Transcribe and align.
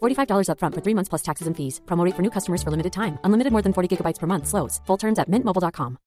$45 0.00 0.48
upfront 0.52 0.74
for 0.74 0.80
three 0.80 0.94
months 0.94 1.08
plus 1.08 1.22
taxes 1.22 1.46
and 1.48 1.56
fees. 1.56 1.80
Promo 1.86 2.04
rate 2.04 2.14
for 2.14 2.22
new 2.22 2.30
customers 2.30 2.62
for 2.62 2.70
limited 2.70 2.92
time. 2.92 3.18
Unlimited 3.24 3.52
more 3.52 3.62
than 3.62 3.72
40 3.72 3.96
gigabytes 3.96 4.20
per 4.20 4.26
month. 4.28 4.46
Slows. 4.46 4.80
Full 4.86 4.96
terms 4.96 5.18
at 5.18 5.28
mintmobile.com. 5.28 5.98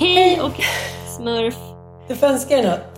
Hej 0.00 0.40
och 0.40 0.52
smurf. 1.16 1.56
Du 2.08 2.16
får 2.16 2.26
önska 2.26 2.56
dig 2.56 2.64
något. 2.64 2.92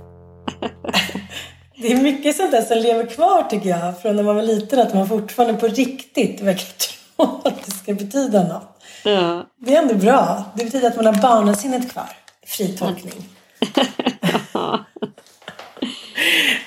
Det 1.77 1.93
är 1.93 2.03
mycket 2.03 2.37
sånt 2.37 2.51
där 2.51 2.62
som 2.62 2.79
lever 2.79 3.07
kvar 3.07 3.43
tycker 3.43 3.69
jag. 3.69 4.03
Från 4.03 4.17
när 4.17 4.23
man 4.23 4.37
var 4.37 4.43
liten. 4.43 4.79
Att 4.79 4.95
man 4.95 5.09
fortfarande 5.09 5.61
på 5.61 5.67
riktigt 5.67 6.41
verkar 6.41 6.65
tro 6.65 7.41
att 7.45 7.65
det 7.65 7.71
ska 7.71 7.95
betyda 7.95 8.43
något. 8.43 8.83
Ja. 9.05 9.47
Det 9.57 9.77
är 9.77 9.83
ändå 9.83 9.95
bra. 9.95 10.45
Det 10.57 10.65
betyder 10.65 10.89
att 10.89 10.97
man 10.97 11.07
har 11.07 11.23
barnasinnet 11.23 11.93
kvar. 11.93 12.09
Fri 12.47 12.69
tolkning. 12.69 13.12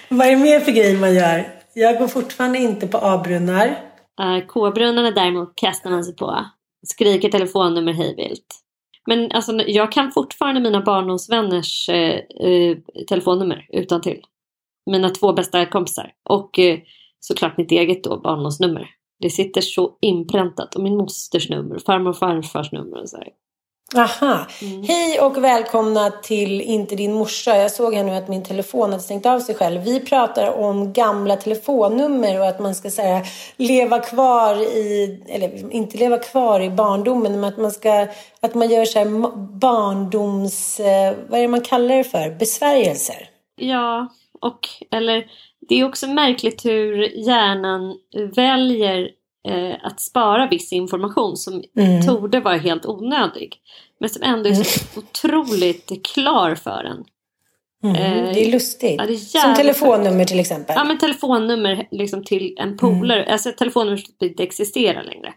Vad 0.09 0.27
är 0.27 0.31
det 0.31 0.37
mer 0.37 0.59
för 0.59 0.71
grejer 0.71 0.97
man 0.97 1.13
gör? 1.13 1.53
Jag 1.73 1.97
går 1.97 2.07
fortfarande 2.07 2.59
inte 2.59 2.87
på 2.87 2.97
A-brunnar. 2.97 3.67
Uh, 4.21 4.45
K-brunnarna 4.47 5.11
däremot 5.11 5.55
kastar 5.55 5.89
man 5.89 6.03
sig 6.03 6.15
på. 6.15 6.45
Skriker 6.87 7.29
telefonnummer 7.29 7.93
hejvilt. 7.93 8.55
Men 9.05 9.31
alltså, 9.31 9.51
jag 9.67 9.91
kan 9.91 10.11
fortfarande 10.11 10.61
mina 10.61 10.81
barndomsvänners 10.81 11.89
eh, 11.89 12.19
eh, 12.39 12.77
telefonnummer 13.07 13.67
utan 13.69 14.01
till. 14.01 14.21
Mina 14.87 15.09
två 15.09 15.33
bästa 15.33 15.65
kompisar. 15.65 16.11
Och 16.29 16.59
eh, 16.59 16.79
såklart 17.19 17.57
mitt 17.57 17.71
eget 17.71 18.03
då, 18.03 18.17
barndomsnummer. 18.17 18.89
Det 19.19 19.29
sitter 19.29 19.61
så 19.61 19.91
inpräntat. 20.01 20.75
Och 20.75 20.83
min 20.83 20.97
mosters 20.97 21.49
nummer, 21.49 21.79
farmor 21.85 22.09
och 22.09 22.17
farfars 22.17 22.71
nummer 22.71 23.01
och 23.01 23.09
så 23.09 23.17
här. 23.17 23.27
Aha. 23.95 24.45
Hej 24.87 25.19
och 25.21 25.43
välkomna 25.43 26.11
till 26.11 26.61
Inte 26.61 26.95
din 26.95 27.13
morsa. 27.13 27.57
Jag 27.57 27.71
såg 27.71 27.93
här 27.93 28.03
nu 28.03 28.11
att 28.11 28.27
min 28.27 28.43
telefon 28.43 28.91
hade 28.91 29.03
stängt 29.03 29.25
av 29.25 29.39
sig 29.39 29.55
själv. 29.55 29.81
Vi 29.81 29.99
pratar 29.99 30.53
om 30.53 30.93
gamla 30.93 31.35
telefonnummer 31.35 32.39
och 32.39 32.47
att 32.47 32.59
man 32.59 32.75
ska 32.75 32.91
säga 32.91 33.23
leva 33.57 33.99
kvar 33.99 34.55
i, 34.55 35.19
eller 35.27 35.73
inte 35.73 35.97
leva 35.97 36.17
kvar 36.17 36.59
i 36.59 36.69
barndomen, 36.69 37.31
men 37.31 37.43
att 37.43 37.57
man 37.57 37.71
ska, 37.71 38.07
att 38.41 38.55
man 38.55 38.69
gör 38.69 38.85
så 38.85 38.99
här 38.99 39.05
barndoms, 39.59 40.79
eh, 40.79 41.15
vad 41.29 41.39
är 41.39 41.41
det 41.41 41.47
man 41.47 41.61
kallar 41.61 41.95
det 41.95 42.03
för? 42.03 42.39
Besvärjelser. 42.39 43.29
Ja, 43.55 44.07
och 44.41 44.59
eller 44.91 45.25
det 45.69 45.75
är 45.79 45.83
också 45.85 46.07
märkligt 46.07 46.65
hur 46.65 47.17
hjärnan 47.27 47.97
väljer 48.35 49.09
eh, 49.47 49.75
att 49.83 50.01
spara 50.01 50.47
viss 50.47 50.73
information 50.73 51.37
som 51.37 51.63
Mm. 51.77 52.05
torde 52.05 52.39
vara 52.39 52.57
helt 52.57 52.85
onödig. 52.85 53.55
Men 53.99 54.09
som 54.09 54.23
ändå 54.23 54.49
är 54.49 54.53
så 54.53 54.99
otroligt 54.99 55.91
klar 56.13 56.55
för 56.55 56.83
en. 56.83 57.03
Mm. 57.83 57.95
Eh, 57.95 58.33
det 58.33 58.45
är 58.47 58.51
lustigt. 58.51 58.95
ja, 58.97 59.05
det 59.05 59.13
är 59.13 59.17
Som 59.17 59.55
telefonnummer 59.55 60.25
till 60.25 60.39
exempel. 60.39 60.75
Ja 60.77 60.83
men 60.83 60.97
telefonnummer 60.97 61.87
liksom 61.91 62.23
till 62.23 62.55
en 62.59 62.77
polare, 62.77 63.19
Mm. 63.21 63.33
alltså 63.33 63.51
telefonnummer 63.51 63.97
som 63.97 64.13
inte 64.21 64.43
existerar 64.43 65.03
längre. 65.03 65.33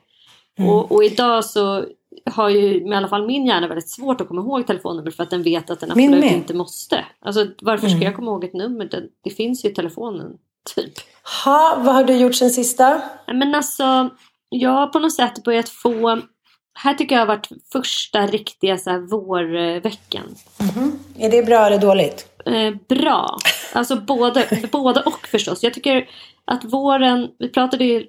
Och, 0.68 0.92
och 0.92 1.04
idag 1.04 1.44
så 1.44 1.84
har 2.30 2.48
ju 2.48 2.88
i 2.88 2.94
alla 2.94 3.08
fall 3.08 3.26
min 3.26 3.46
hjärna 3.46 3.68
väldigt 3.68 3.88
svårt 3.90 4.20
att 4.20 4.28
komma 4.28 4.40
ihåg 4.40 4.66
telefonnummer 4.66 5.10
för 5.10 5.22
att 5.22 5.30
den 5.30 5.42
vet 5.42 5.70
att 5.70 5.80
den 5.80 5.92
Min 5.96 6.08
absolut 6.08 6.30
med. 6.30 6.38
inte 6.38 6.54
måste. 6.54 7.04
Alltså 7.20 7.46
varför 7.62 7.86
ska 7.86 7.96
Mm. 7.96 8.06
jag 8.06 8.16
komma 8.16 8.30
ihåg 8.30 8.44
ett 8.44 8.52
nummer? 8.54 8.84
Det, 8.84 9.02
det 9.24 9.30
finns 9.30 9.64
ju 9.64 9.68
i 9.68 9.74
telefonen, 9.74 10.32
typ. 10.74 10.92
Ha, 11.44 11.74
vad 11.78 11.94
har 11.94 12.04
du 12.04 12.16
gjort 12.16 12.34
sen 12.34 12.50
sista? 12.50 13.02
Men 13.26 13.54
alltså, 13.54 14.10
jag 14.48 14.70
har 14.70 14.86
på 14.86 14.98
något 14.98 15.12
sätt 15.14 15.44
börjat 15.44 15.68
få... 15.68 16.20
Här 16.74 16.94
tycker 16.94 17.14
jag 17.14 17.22
har 17.22 17.26
varit 17.26 17.48
första 17.72 18.26
riktiga 18.26 18.78
så 18.78 18.90
här, 18.90 18.98
vårveckan. 18.98 20.24
Är 21.18 21.30
det 21.30 21.42
bra 21.42 21.66
eller 21.66 21.78
dåligt? 21.78 22.26
Eh, 22.46 22.74
bra. 22.88 23.36
Alltså 23.72 23.96
både, 23.96 24.46
både 24.72 25.00
och 25.00 25.26
förstås. 25.26 25.62
Jag 25.62 25.74
tycker 25.74 26.08
att 26.44 26.64
våren, 26.64 27.28
vi 27.38 27.48
pratade 27.48 27.84
ju, 27.84 28.06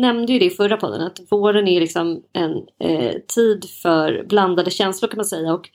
nämnde 0.00 0.32
ju 0.32 0.38
det 0.38 0.44
i 0.44 0.50
förra 0.50 0.76
podden, 0.76 1.00
att 1.00 1.20
våren 1.30 1.68
är 1.68 1.80
liksom 1.80 2.22
en 2.32 2.52
eh, 2.78 3.14
tid 3.34 3.64
för 3.82 4.24
blandade 4.28 4.70
känslor 4.70 5.08
kan 5.08 5.16
man 5.16 5.24
säga. 5.24 5.54
Och 5.54 5.68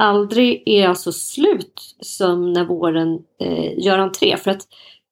aldrig 0.00 0.62
är 0.66 0.82
jag 0.82 0.98
så 0.98 1.12
slut 1.12 1.96
som 2.00 2.52
när 2.52 2.64
våren 2.64 3.18
eh, 3.40 3.78
gör 3.84 3.98
entré. 3.98 4.36
För 4.36 4.50
att 4.50 4.62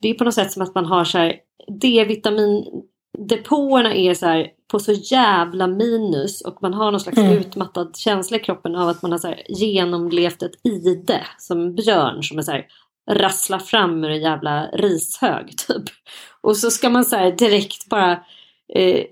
det 0.02 0.08
är 0.10 0.14
på 0.14 0.25
något 0.25 0.34
sätt 0.34 0.52
som 0.52 0.62
att 0.62 0.75
man 0.75 0.87
har 0.87 1.04
så 1.04 1.19
här 1.19 1.37
D-vitamindepåerna 1.81 3.94
är 3.94 4.14
så 4.14 4.26
här 4.26 4.49
på 4.70 4.78
så 4.78 4.92
jävla 4.92 5.66
minus 5.66 6.40
och 6.40 6.62
man 6.62 6.75
har 6.75 6.90
någon 6.90 7.00
slags 7.00 7.19
Mm. 7.19 7.38
utmattad 7.38 7.96
känsla 7.96 8.37
i 8.37 8.40
kroppen 8.40 8.76
av 8.76 8.88
att 8.88 9.02
man 9.02 9.12
har 9.12 9.19
så 9.19 9.28
här 9.28 9.42
genomlevt 9.49 10.42
ett 10.42 10.60
ide 10.64 11.25
som 11.38 11.60
en 11.60 11.75
björn 11.75 12.22
som 12.22 12.38
är 12.38 12.42
så 12.42 12.52
här 12.52 12.66
rasslar 13.10 13.58
fram 13.58 14.04
ur 14.04 14.10
en 14.10 14.20
jävla 14.20 14.66
rishög 14.66 15.58
typ. 15.69 15.84
Och 16.40 16.56
så 16.56 16.70
ska 16.70 16.90
man 16.90 17.04
så 17.04 17.16
här 17.16 17.32
direkt 17.32 17.88
bara 17.88 18.20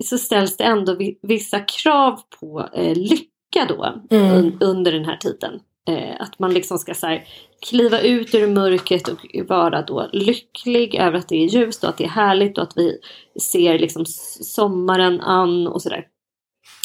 så 0.03 0.17
ställs 0.17 0.57
det 0.57 0.63
ändå 0.63 0.95
vi- 0.95 1.19
vissa 1.21 1.59
krav 1.59 2.19
på 2.39 2.69
eh, 2.73 2.95
lycka 2.95 3.65
då 3.67 3.93
Mm. 4.11 4.33
un- 4.35 4.57
under 4.63 4.91
den 4.91 5.05
här 5.05 5.17
tiden. 5.17 5.59
Eh, 5.89 6.15
att 6.21 6.39
man 6.39 6.53
liksom 6.53 6.77
ska 6.77 6.93
så 6.93 7.07
här, 7.07 7.27
kliva 7.69 7.99
ut 7.99 8.35
ur 8.35 8.47
mörkret 8.47 9.07
och 9.07 9.19
vara 9.49 9.81
då 9.81 10.09
lycklig 10.13 10.95
över 10.95 11.17
att 11.17 11.29
det 11.29 11.35
är 11.43 11.47
ljust 11.47 11.83
och 11.83 11.89
att 11.89 11.97
det 11.97 12.03
är 12.03 12.09
härligt 12.09 12.57
och 12.57 12.63
att 12.63 12.77
vi 12.77 12.97
ser 13.41 13.79
liksom 13.79 14.05
sommaren 14.41 15.21
an 15.21 15.67
och 15.67 15.81
sådär. 15.81 16.05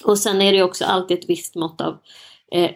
Och 0.04 0.18
sen 0.18 0.42
är 0.42 0.52
det 0.52 0.62
också 0.62 0.84
alltid 0.84 1.18
ett 1.18 1.28
visst 1.28 1.54
mått 1.54 1.80
av 1.80 1.92
eh, 1.92 1.98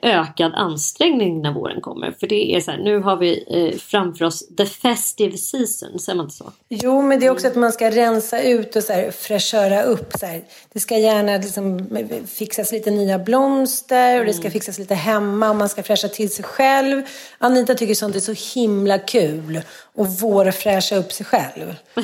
ökad 0.03 0.55
ansträngning 0.55 1.43
när 1.43 1.53
våren 1.53 1.81
kommer. 1.81 2.11
För 2.21 2.26
det 2.26 2.56
är 2.56 2.61
så 2.61 2.71
här, 2.71 2.79
nu 2.79 2.99
har 2.99 3.17
vi 3.17 3.44
eh, 3.47 3.79
framför 3.79 4.25
oss 4.25 4.56
the 4.56 4.67
festive 4.67 5.37
season, 5.37 5.99
säger 5.99 6.17
man 6.17 6.26
inte 6.26 6.37
så? 6.37 6.53
Jo, 6.69 7.03
men 7.03 7.21
det 7.21 7.26
är 7.26 7.31
också 7.31 7.47
att 7.47 7.55
man 7.55 7.73
ska 7.73 7.91
rensa 7.91 8.43
ut 8.43 8.76
och 8.76 8.82
så 8.82 8.93
här, 8.93 9.11
fräschöra 9.11 9.82
upp. 9.82 10.12
Så 10.21 10.26
här. 10.26 10.44
Det 10.73 10.81
ska 10.81 10.99
gärna 10.99 11.37
liksom 11.37 11.88
fixas 12.26 12.73
lite 12.73 12.91
nya 12.91 13.19
blomster 13.19 14.21
och 14.21 14.26
det 14.26 14.32
ska 14.32 14.43
mm. 14.43 14.53
fixas 14.53 14.79
lite 14.79 14.94
hemma 14.94 15.50
och 15.50 15.56
man 15.56 15.69
ska 15.69 15.82
fräscha 15.82 16.09
till 16.09 16.31
sig 16.31 16.44
själv. 16.44 17.03
Anita 17.38 17.75
tycker 17.75 17.94
sånt 17.94 18.17
är 18.17 18.20
så 18.20 18.61
himla 18.61 18.99
kul 18.99 19.61
och 19.94 20.06
vårfräscha 20.06 20.97
upp 20.97 21.12
sig 21.12 21.27
själv. 21.27 21.75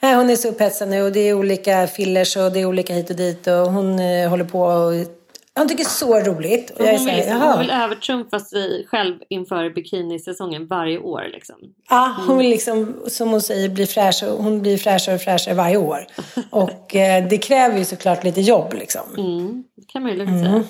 hon 0.00 0.30
är 0.30 0.36
så 0.36 0.48
upphetsad 0.48 0.88
nu 0.88 1.02
och 1.02 1.12
det 1.12 1.20
är 1.20 1.34
olika 1.34 1.86
fillers 1.86 2.36
och 2.36 2.52
det 2.52 2.60
är 2.60 2.66
olika 2.66 2.94
hit 2.94 3.10
och 3.10 3.16
dit 3.16 3.46
och 3.46 3.72
hon 3.72 3.98
eh, 3.98 4.28
håller 4.28 4.44
på 4.44 4.60
och 4.60 5.19
han 5.60 5.68
tycker 5.68 5.84
så 5.84 6.20
roligt. 6.20 6.70
Och 6.70 6.86
jag 6.86 6.92
hon, 6.92 7.06
vill, 7.06 7.16
liksom, 7.16 7.40
hon 7.40 7.58
vill 7.58 7.70
övertrumfa 7.70 8.40
sig 8.40 8.86
själv 8.86 9.14
inför 9.28 9.70
bikinisäsongen 9.70 10.66
varje 10.66 10.98
år. 10.98 11.30
Liksom. 11.32 11.56
Ja, 11.88 12.16
hon 12.26 12.38
vill 12.38 12.50
liksom, 12.50 12.96
som 13.06 13.28
hon 13.28 13.40
säger, 13.40 13.68
bli 13.68 13.86
fräschare. 13.86 14.30
Hon 14.30 14.62
blir 14.62 14.78
fräschare 14.78 15.14
och 15.14 15.20
fräschare 15.20 15.54
varje 15.54 15.76
år. 15.76 16.06
och 16.50 16.96
eh, 16.96 17.28
det 17.28 17.38
kräver 17.38 17.78
ju 17.78 17.84
såklart 17.84 18.24
lite 18.24 18.40
jobb 18.40 18.74
liksom. 18.74 19.02
Mm, 19.18 19.64
det 19.76 19.86
kan 19.92 20.02
man 20.02 20.10
ju 20.10 20.18
lugnt 20.18 20.40
säga. 20.40 20.64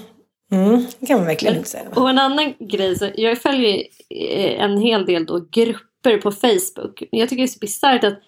Mm. 0.52 0.68
mm, 0.68 0.86
det 1.00 1.06
kan 1.06 1.16
man 1.16 1.26
verkligen 1.26 1.54
lugnt 1.54 1.68
säga. 1.68 1.84
Och 1.94 2.10
en 2.10 2.18
annan 2.18 2.54
grej, 2.58 2.98
så 2.98 3.08
jag 3.14 3.38
följer 3.38 3.76
eh, 4.10 4.64
en 4.64 4.78
hel 4.78 5.06
del 5.06 5.26
då 5.26 5.46
grupper 5.50 6.18
på 6.18 6.32
Facebook. 6.32 7.02
Jag 7.10 7.28
tycker 7.28 7.42
det 7.42 7.46
är 7.46 7.52
så 7.52 7.58
bisarrt 7.58 8.04
att 8.04 8.18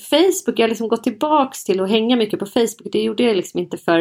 Facebook, 0.00 0.58
jag 0.58 0.64
har 0.64 0.68
liksom 0.68 0.88
gått 0.88 1.04
tillbaks 1.04 1.64
till 1.64 1.80
att 1.80 1.90
hänga 1.90 2.16
mycket 2.16 2.38
på 2.38 2.46
Facebook. 2.46 2.92
Det 2.92 3.02
gjorde 3.02 3.22
jag 3.22 3.36
liksom 3.36 3.60
inte 3.60 3.76
för 3.76 4.00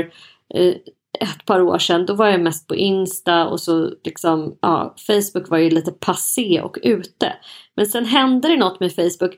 eh, 0.54 0.74
ett 1.20 1.46
par 1.46 1.62
år 1.62 1.78
sedan, 1.78 2.06
då 2.06 2.14
var 2.14 2.28
jag 2.28 2.42
mest 2.42 2.68
på 2.68 2.76
Insta 2.76 3.48
och 3.48 3.60
så 3.60 3.92
liksom, 4.04 4.58
ja, 4.62 4.96
Facebook 5.08 5.50
var 5.50 5.58
ju 5.58 5.70
lite 5.70 5.92
passé 5.92 6.62
och 6.62 6.78
ute. 6.82 7.34
Men 7.76 7.86
sen 7.86 8.06
hände 8.06 8.48
det 8.48 8.58
något 8.58 8.80
med 8.80 8.96
Facebook 8.96 9.38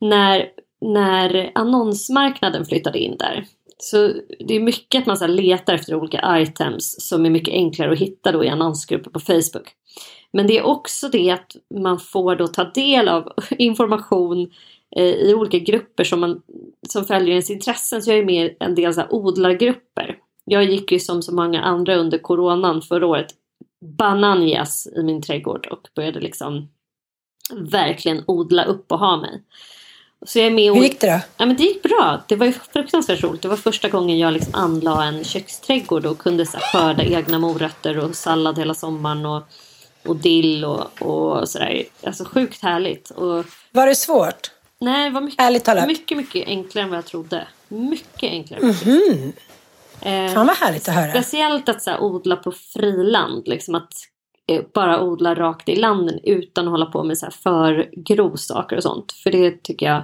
när, 0.00 0.46
när 0.80 1.52
annonsmarknaden 1.54 2.64
flyttade 2.64 2.98
in 2.98 3.16
där. 3.18 3.46
Så 3.78 4.12
det 4.38 4.56
är 4.56 4.60
mycket 4.60 5.00
att 5.00 5.06
man 5.06 5.16
så 5.16 5.26
letar 5.26 5.74
efter 5.74 5.94
olika 5.94 6.40
items 6.40 7.08
som 7.08 7.26
är 7.26 7.30
mycket 7.30 7.54
enklare 7.54 7.92
att 7.92 7.98
hitta 7.98 8.32
då 8.32 8.44
i 8.44 8.48
annonsgrupper 8.48 9.10
på 9.10 9.20
Facebook. 9.20 9.68
Men 10.32 10.46
det 10.46 10.58
är 10.58 10.66
också 10.66 11.08
det 11.08 11.30
att 11.30 11.56
man 11.74 11.98
får 11.98 12.36
då 12.36 12.46
ta 12.46 12.64
del 12.64 13.08
av 13.08 13.32
information 13.50 14.50
eh, 14.96 15.04
i 15.04 15.34
olika 15.34 15.58
grupper 15.58 16.04
som, 16.04 16.20
man, 16.20 16.42
som 16.88 17.04
följer 17.04 17.30
ens 17.30 17.50
intressen. 17.50 18.02
Så 18.02 18.10
jag 18.10 18.18
är 18.18 18.24
med 18.24 18.46
i 18.46 18.56
en 18.60 18.74
del 18.74 18.94
så 18.94 19.00
här 19.00 19.14
odlargrupper 19.14 20.16
jag 20.48 20.64
gick 20.64 20.92
ju 20.92 21.00
som 21.00 21.22
så 21.22 21.34
många 21.34 21.62
andra 21.62 21.94
under 21.94 22.18
coronan 22.18 22.82
förra 22.82 23.06
året 23.06 23.34
bananjas 23.98 24.88
i 24.96 25.02
min 25.02 25.22
trädgård 25.22 25.66
och 25.66 25.88
började 25.94 26.20
liksom 26.20 26.68
verkligen 27.56 28.24
odla 28.26 28.64
upp 28.64 28.92
och 28.92 28.98
ha 28.98 29.16
mig. 29.16 29.42
Så 30.26 30.38
jag 30.38 30.46
är 30.46 30.50
med 30.50 30.70
och... 30.70 30.76
Hur 30.76 30.84
gick 30.84 31.00
det 31.00 31.06
då? 31.06 31.20
Ja, 31.36 31.46
men 31.46 31.56
det 31.56 31.62
gick 31.62 31.82
bra. 31.82 32.22
Det 32.28 32.36
var 32.36 32.46
ju 32.46 32.52
fruktansvärt 32.52 33.22
roligt. 33.22 33.42
Det 33.42 33.48
var 33.48 33.56
första 33.56 33.88
gången 33.88 34.18
jag 34.18 34.32
liksom 34.32 34.54
anlade 34.54 35.04
en 35.04 35.24
köksträdgård 35.24 36.06
och 36.06 36.18
kunde 36.18 36.46
så 36.46 36.58
skörda 36.58 37.02
egna 37.02 37.38
morötter 37.38 37.98
och 37.98 38.16
sallad 38.16 38.58
hela 38.58 38.74
sommaren 38.74 39.26
och, 39.26 39.42
och 40.04 40.16
dill 40.16 40.64
och, 40.64 41.02
och 41.02 41.48
sådär. 41.48 41.84
Alltså 42.02 42.24
sjukt 42.24 42.62
härligt. 42.62 43.10
Och... 43.10 43.44
Var 43.72 43.86
det 43.86 43.94
svårt? 43.94 44.50
Nej, 44.80 45.10
det 45.10 45.14
var 45.14 45.20
mycket, 45.20 45.86
mycket, 45.86 46.16
mycket 46.16 46.48
enklare 46.48 46.84
än 46.84 46.90
vad 46.90 46.98
jag 46.98 47.06
trodde. 47.06 47.48
Mycket 47.68 48.30
enklare. 48.30 48.60
Mm 48.60 48.74
-hmm. 48.74 49.32
Eh, 50.00 50.34
Fan 50.34 50.46
vad 50.46 50.56
härligt 50.56 50.88
att 50.88 50.94
höra. 50.94 51.10
Speciellt 51.10 51.68
att 51.68 51.82
så 51.82 51.90
här, 51.90 52.02
odla 52.02 52.36
på 52.36 52.52
friland. 52.52 53.48
Liksom 53.48 53.74
att 53.74 53.92
eh, 54.46 54.64
bara 54.74 55.02
odla 55.02 55.34
rakt 55.34 55.68
i 55.68 55.76
landen 55.76 56.20
utan 56.22 56.64
att 56.64 56.70
hålla 56.70 56.86
på 56.86 57.04
med 57.04 57.18
så 57.18 57.26
här, 57.26 57.30
för 57.30 57.90
grovsaker 57.96 58.76
och 58.76 58.82
sånt. 58.82 59.12
För 59.12 59.30
det 59.30 59.62
tycker 59.62 59.86
jag, 59.86 60.02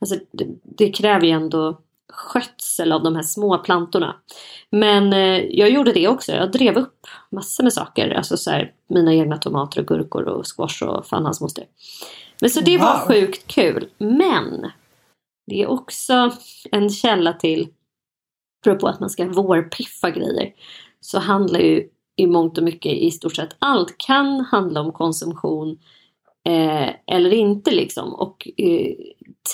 alltså, 0.00 0.16
det, 0.32 0.46
det, 0.62 0.90
kräver 0.90 1.26
ju 1.26 1.32
ändå 1.32 1.78
skötsel 2.12 2.92
av 2.92 3.02
de 3.02 3.16
här 3.16 3.22
små 3.22 3.58
plantorna. 3.58 4.16
Men 4.70 5.12
eh, 5.12 5.44
jag 5.50 5.70
gjorde 5.70 5.92
det 5.92 6.08
också. 6.08 6.32
Jag 6.32 6.52
drev 6.52 6.76
upp 6.76 7.06
massor 7.30 7.64
med 7.64 7.72
saker. 7.72 8.10
Alltså 8.10 8.36
så 8.36 8.50
här, 8.50 8.72
mina 8.88 9.14
egna 9.14 9.36
tomater 9.36 9.80
och 9.80 9.86
gurkor 9.86 10.22
och 10.22 10.44
squash 10.56 10.82
och 10.82 11.06
fan 11.06 11.24
hans 11.24 11.40
moster. 11.40 11.64
Men 12.40 12.50
så 12.50 12.60
det 12.60 12.78
wow. 12.78 12.86
var 12.86 12.98
sjukt 12.98 13.46
kul. 13.46 13.88
Men 13.98 14.70
det 15.46 15.62
är 15.62 15.66
också 15.66 16.32
en 16.70 16.90
källa 16.90 17.32
till 17.32 17.68
apropå 18.60 18.88
att 18.88 19.00
man 19.00 19.10
ska 19.10 19.24
vårpiffa 19.24 20.10
grejer, 20.10 20.52
så 21.00 21.18
handlar 21.18 21.60
ju 21.60 21.88
i 22.16 22.26
mångt 22.26 22.58
och 22.58 22.64
mycket 22.64 22.92
i 22.92 23.10
stort 23.10 23.36
sett 23.36 23.56
allt 23.58 23.98
kan 23.98 24.40
handla 24.40 24.80
om 24.80 24.92
konsumtion 24.92 25.78
eh, 26.46 26.88
eller 27.06 27.32
inte 27.32 27.70
liksom. 27.70 28.14
Och 28.14 28.48
eh, 28.56 28.94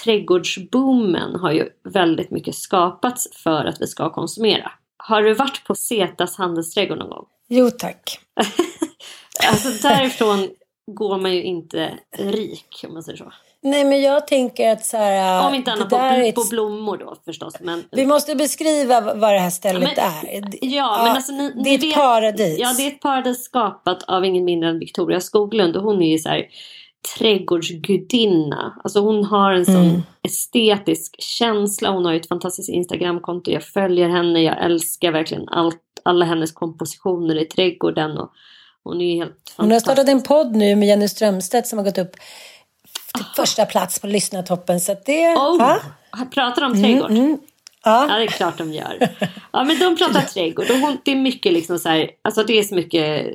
trädgårdsboomen 0.03 1.35
har 1.35 1.53
ju 1.53 1.69
väldigt 1.85 2.31
mycket 2.31 2.55
skapats 2.55 3.29
för 3.33 3.65
att 3.65 3.81
vi 3.81 3.87
ska 3.87 4.11
konsumera. 4.11 4.73
Har 4.97 5.23
du 5.23 5.35
varit 5.35 5.65
på 5.67 5.75
Zetas 5.75 6.37
handelsträdgård 6.37 6.99
någon 6.99 7.11
gång? 7.11 7.27
Jo 7.49 7.71
tack. 7.71 8.21
alltså 9.51 9.89
därifrån 9.89 10.49
går 10.87 11.19
man 11.19 11.35
ju 11.35 11.43
inte 11.43 11.99
rik 12.19 12.85
om 12.89 12.95
man 12.95 13.03
säger 13.03 13.19
så. 13.19 13.33
Nej 13.65 13.85
men 13.85 14.03
jag 14.03 14.27
tänker 14.27 14.73
att 14.73 14.87
så 14.87 14.97
här, 14.97 15.49
Om 15.49 15.55
inte 15.55 15.73
annat 15.73 15.91
på, 15.91 15.97
ett... 15.97 16.35
på 16.35 16.45
blommor 16.51 16.97
då 16.97 17.17
förstås. 17.25 17.55
Men... 17.61 17.85
Vi 17.91 18.07
måste 18.07 18.35
beskriva 18.35 19.01
vad 19.01 19.33
det 19.33 19.39
här 19.39 19.51
stället 19.51 19.91
ja, 19.97 20.13
men, 20.23 20.45
är. 20.45 20.49
Ja, 20.61 20.69
ja, 20.99 21.05
men 21.05 21.17
alltså 21.17 21.33
ni, 21.33 21.53
Det 21.65 21.71
är 21.71 21.75
ett 21.75 21.83
vet, 21.83 21.95
paradis. 21.95 22.59
Ja 22.59 22.75
det 22.77 22.83
är 22.83 22.89
ett 22.89 23.01
paradis 23.01 23.45
skapat 23.45 24.03
av 24.03 24.25
ingen 24.25 24.45
mindre 24.45 24.69
än 24.69 24.79
Victoria 24.79 25.21
Skoglund 25.21 25.77
och 25.77 25.83
hon 25.83 26.03
är 26.03 26.11
ju 26.11 26.19
så 26.19 26.29
här 26.29 26.47
trädgårdsgudinna. 27.19 28.81
Alltså 28.85 29.01
hon 29.01 29.25
har 29.25 29.53
en 29.53 29.65
sån 29.65 29.77
mm. 29.77 30.03
estetisk 30.23 31.15
känsla. 31.19 31.91
Hon 31.91 32.05
har 32.05 32.13
ju 32.13 32.21
ett 32.21 32.29
fantastiskt 32.29 32.69
Instagramkonto. 32.69 33.51
Jag 33.51 33.65
följer 33.65 34.09
henne. 34.09 34.43
Jag 34.43 34.65
älskar 34.65 35.13
verkligen 35.13 35.49
allt, 35.49 35.83
alla 36.03 36.25
hennes 36.25 36.53
kompositioner 36.53 37.43
i 37.43 37.45
trädgården. 37.45 38.19
Och 38.19 38.31
hon 38.85 39.01
är 39.01 39.05
ju 39.05 39.17
helt 39.17 39.31
fantastisk. 39.31 39.57
Hon 39.57 39.73
har 39.73 39.81
startat 39.81 40.09
en 40.09 40.23
podd 40.23 40.57
nu 40.57 40.77
med 40.77 40.89
Jenny 40.89 41.09
Strömstedt 41.09 41.67
som 41.67 41.79
har 41.79 41.85
gått 41.85 41.99
upp 41.99 42.17
första 43.37 43.67
plats 43.67 43.99
på 43.99 44.07
lyssnartoppen. 44.07 44.81
Så 44.81 44.97
det, 45.07 45.35
oh, 45.35 45.57
ja. 45.59 45.81
Pratar 46.31 46.63
de 46.63 46.73
om 46.73 46.83
trädgård? 46.83 47.11
Mm, 47.11 47.25
mm. 47.25 47.39
Ja. 47.85 48.07
ja, 48.09 48.19
det 48.19 48.25
är 48.25 48.27
klart 48.27 48.59
de 48.59 48.73
gör. 48.73 49.09
Ja, 49.53 49.65
men 49.65 49.79
de 49.79 49.97
pratar 49.97 50.21
trädgård 50.21 50.71
och 50.71 50.97
det 51.05 51.11
är 51.11 51.17
mycket 51.17 51.53
liksom 51.53 51.79
så 51.79 51.89
här, 51.89 52.11
alltså 52.23 52.45
det 52.45 52.59
är 52.59 52.63
så 52.63 52.75
mycket 52.75 53.27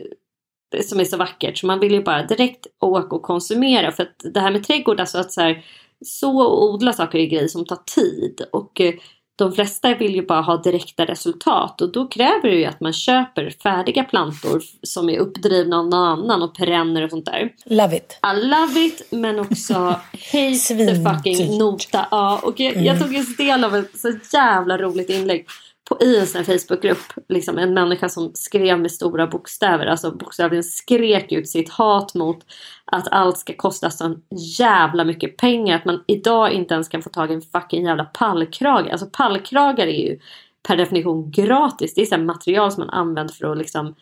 som 0.83 0.99
är 0.99 1.05
så 1.05 1.17
vackert 1.17 1.57
så 1.57 1.67
man 1.67 1.79
vill 1.79 1.91
ju 1.91 2.03
bara 2.03 2.23
direkt 2.23 2.67
åka 2.79 3.15
och 3.15 3.21
konsumera 3.21 3.91
för 3.91 4.03
att 4.03 4.33
det 4.33 4.39
här 4.39 4.51
med 4.51 4.63
trädgård, 4.63 4.99
alltså 4.99 5.17
att 5.17 5.31
så 5.31 5.41
här, 5.41 5.65
så 6.05 6.41
och 6.41 6.73
odla 6.73 6.93
saker 6.93 7.19
är 7.19 7.25
grejer 7.25 7.47
som 7.47 7.65
tar 7.65 7.79
tid 7.95 8.41
och 8.51 8.81
eh, 8.81 8.93
de 9.39 9.53
flesta 9.53 9.95
vill 9.95 10.15
ju 10.15 10.25
bara 10.25 10.41
ha 10.41 10.57
direkta 10.57 11.05
resultat 11.05 11.81
och 11.81 11.91
då 11.91 12.07
kräver 12.07 12.49
det 12.49 12.55
ju 12.55 12.65
att 12.65 12.79
man 12.79 12.93
köper 12.93 13.49
färdiga 13.63 14.03
plantor 14.03 14.61
som 14.83 15.09
är 15.09 15.17
uppdrivna 15.17 15.79
av 15.79 15.87
någon 15.87 16.07
annan 16.07 16.43
och 16.43 16.55
perenner 16.55 17.03
och 17.03 17.09
sånt 17.09 17.25
där. 17.25 17.53
Love 17.65 17.97
it! 17.97 18.19
I 18.23 18.45
love 18.45 18.79
it 18.79 19.07
men 19.11 19.39
också 19.39 19.73
hate 20.31 20.67
the 20.67 20.95
fucking 20.95 21.57
nota. 21.57 22.07
Ja, 22.11 22.39
och 22.43 22.59
jag, 22.59 22.73
mm. 22.73 22.85
jag 22.85 22.99
tog 22.99 23.13
just 23.13 23.37
del 23.37 23.63
av 23.63 23.75
ett 23.75 23.99
så 23.99 24.13
jävla 24.33 24.77
roligt 24.77 25.09
inlägg 25.09 25.45
på, 25.89 26.03
i 26.03 26.19
en 26.19 26.27
sån 26.27 26.43
här 26.43 26.57
Facebookgrupp. 26.57 27.13
Liksom 27.29 27.57
en 27.57 27.73
människa 27.73 28.09
som 28.09 28.31
skrev 28.33 28.79
med 28.79 28.91
stora 28.91 29.27
bokstäver, 29.27 29.85
alltså 29.85 30.11
bokstavligen 30.11 30.63
skrek 30.63 31.31
ut 31.31 31.49
sitt 31.49 31.69
hat 31.69 32.13
mot 32.13 32.45
att 32.85 33.07
allt 33.11 33.37
ska 33.37 33.53
kosta 33.53 33.89
så 33.89 34.15
jävla 34.59 35.03
mycket 35.03 35.37
pengar. 35.37 35.75
Att 35.75 35.85
man 35.85 36.03
idag 36.07 36.51
inte 36.51 36.73
ens 36.73 36.89
kan 36.89 37.01
få 37.01 37.09
tag 37.09 37.31
i 37.31 37.33
en 37.33 37.41
fucking 37.41 37.85
jävla 37.85 38.05
pallkrage. 38.05 38.91
Alltså 38.91 39.07
pallkragar 39.11 39.87
är 39.87 40.09
ju 40.09 40.19
per 40.67 40.77
definition 40.77 41.31
gratis. 41.31 41.93
Det 41.93 42.01
är 42.01 42.05
så 42.05 42.17
material 42.17 42.71
som 42.71 42.81
man 42.81 42.89
använder 42.89 43.33
för 43.33 43.51
att 43.51 43.57
liksom 43.57 43.95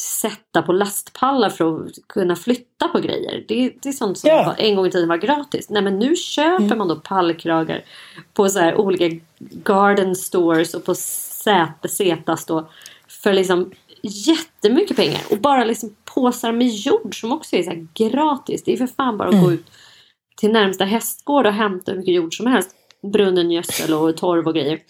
sätta 0.00 0.62
på 0.62 0.72
lastpallar 0.72 1.50
för 1.50 1.84
att 1.84 1.92
kunna 2.06 2.36
flytta 2.36 2.88
på 2.88 2.98
grejer. 2.98 3.44
Det, 3.48 3.72
det 3.82 3.88
är 3.88 3.92
sånt 3.92 4.18
som 4.18 4.30
ja. 4.30 4.54
en 4.58 4.76
gång 4.76 4.86
i 4.86 4.90
tiden 4.90 5.08
var 5.08 5.16
gratis. 5.16 5.70
Nej 5.70 5.82
men 5.82 5.98
nu 5.98 6.16
köper 6.16 6.64
mm. 6.64 6.78
man 6.78 6.88
då 6.88 6.96
pallkragar 6.96 7.84
på 8.34 8.48
så 8.48 8.58
här 8.58 8.76
olika 8.76 9.24
garden 9.38 10.16
stores 10.16 10.74
och 10.74 10.84
på 10.84 10.94
Zetas 10.94 12.46
då 12.46 12.68
för 13.08 13.32
liksom 13.32 13.72
jättemycket 14.02 14.96
pengar. 14.96 15.20
Och 15.30 15.38
bara 15.38 15.64
liksom 15.64 15.96
påsar 16.04 16.52
med 16.52 16.68
jord 16.68 17.20
som 17.20 17.32
också 17.32 17.56
är 17.56 17.62
så 17.62 17.86
gratis. 17.94 18.62
Det 18.64 18.72
är 18.72 18.76
för 18.76 18.86
fan 18.86 19.18
bara 19.18 19.28
att 19.28 19.34
mm. 19.34 19.46
gå 19.46 19.52
ut 19.52 19.66
till 20.36 20.52
närmsta 20.52 20.84
hästgård 20.84 21.46
och 21.46 21.52
hämta 21.52 21.92
hur 21.92 21.98
mycket 21.98 22.14
jord 22.14 22.36
som 22.36 22.46
helst. 22.46 22.70
Brunnen, 23.12 23.50
gödsel 23.50 23.94
och 23.94 24.16
torv 24.16 24.46
och 24.46 24.54
grejer. 24.54 24.80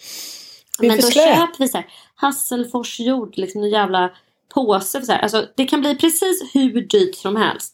Men 0.79 0.97
då 0.97 1.09
köper 1.09 1.59
vi 1.59 1.67
så 1.67 1.77
här 1.77 1.87
Hasselfors 2.15 2.99
jord, 2.99 3.33
liksom 3.37 3.63
en 3.63 3.69
jävla 3.69 4.11
påse. 4.53 5.01
Så 5.01 5.11
här. 5.11 5.19
Alltså, 5.19 5.45
det 5.57 5.65
kan 5.65 5.81
bli 5.81 5.95
precis 5.95 6.49
hur 6.53 6.81
dyrt 6.81 7.15
som 7.15 7.35
helst. 7.35 7.73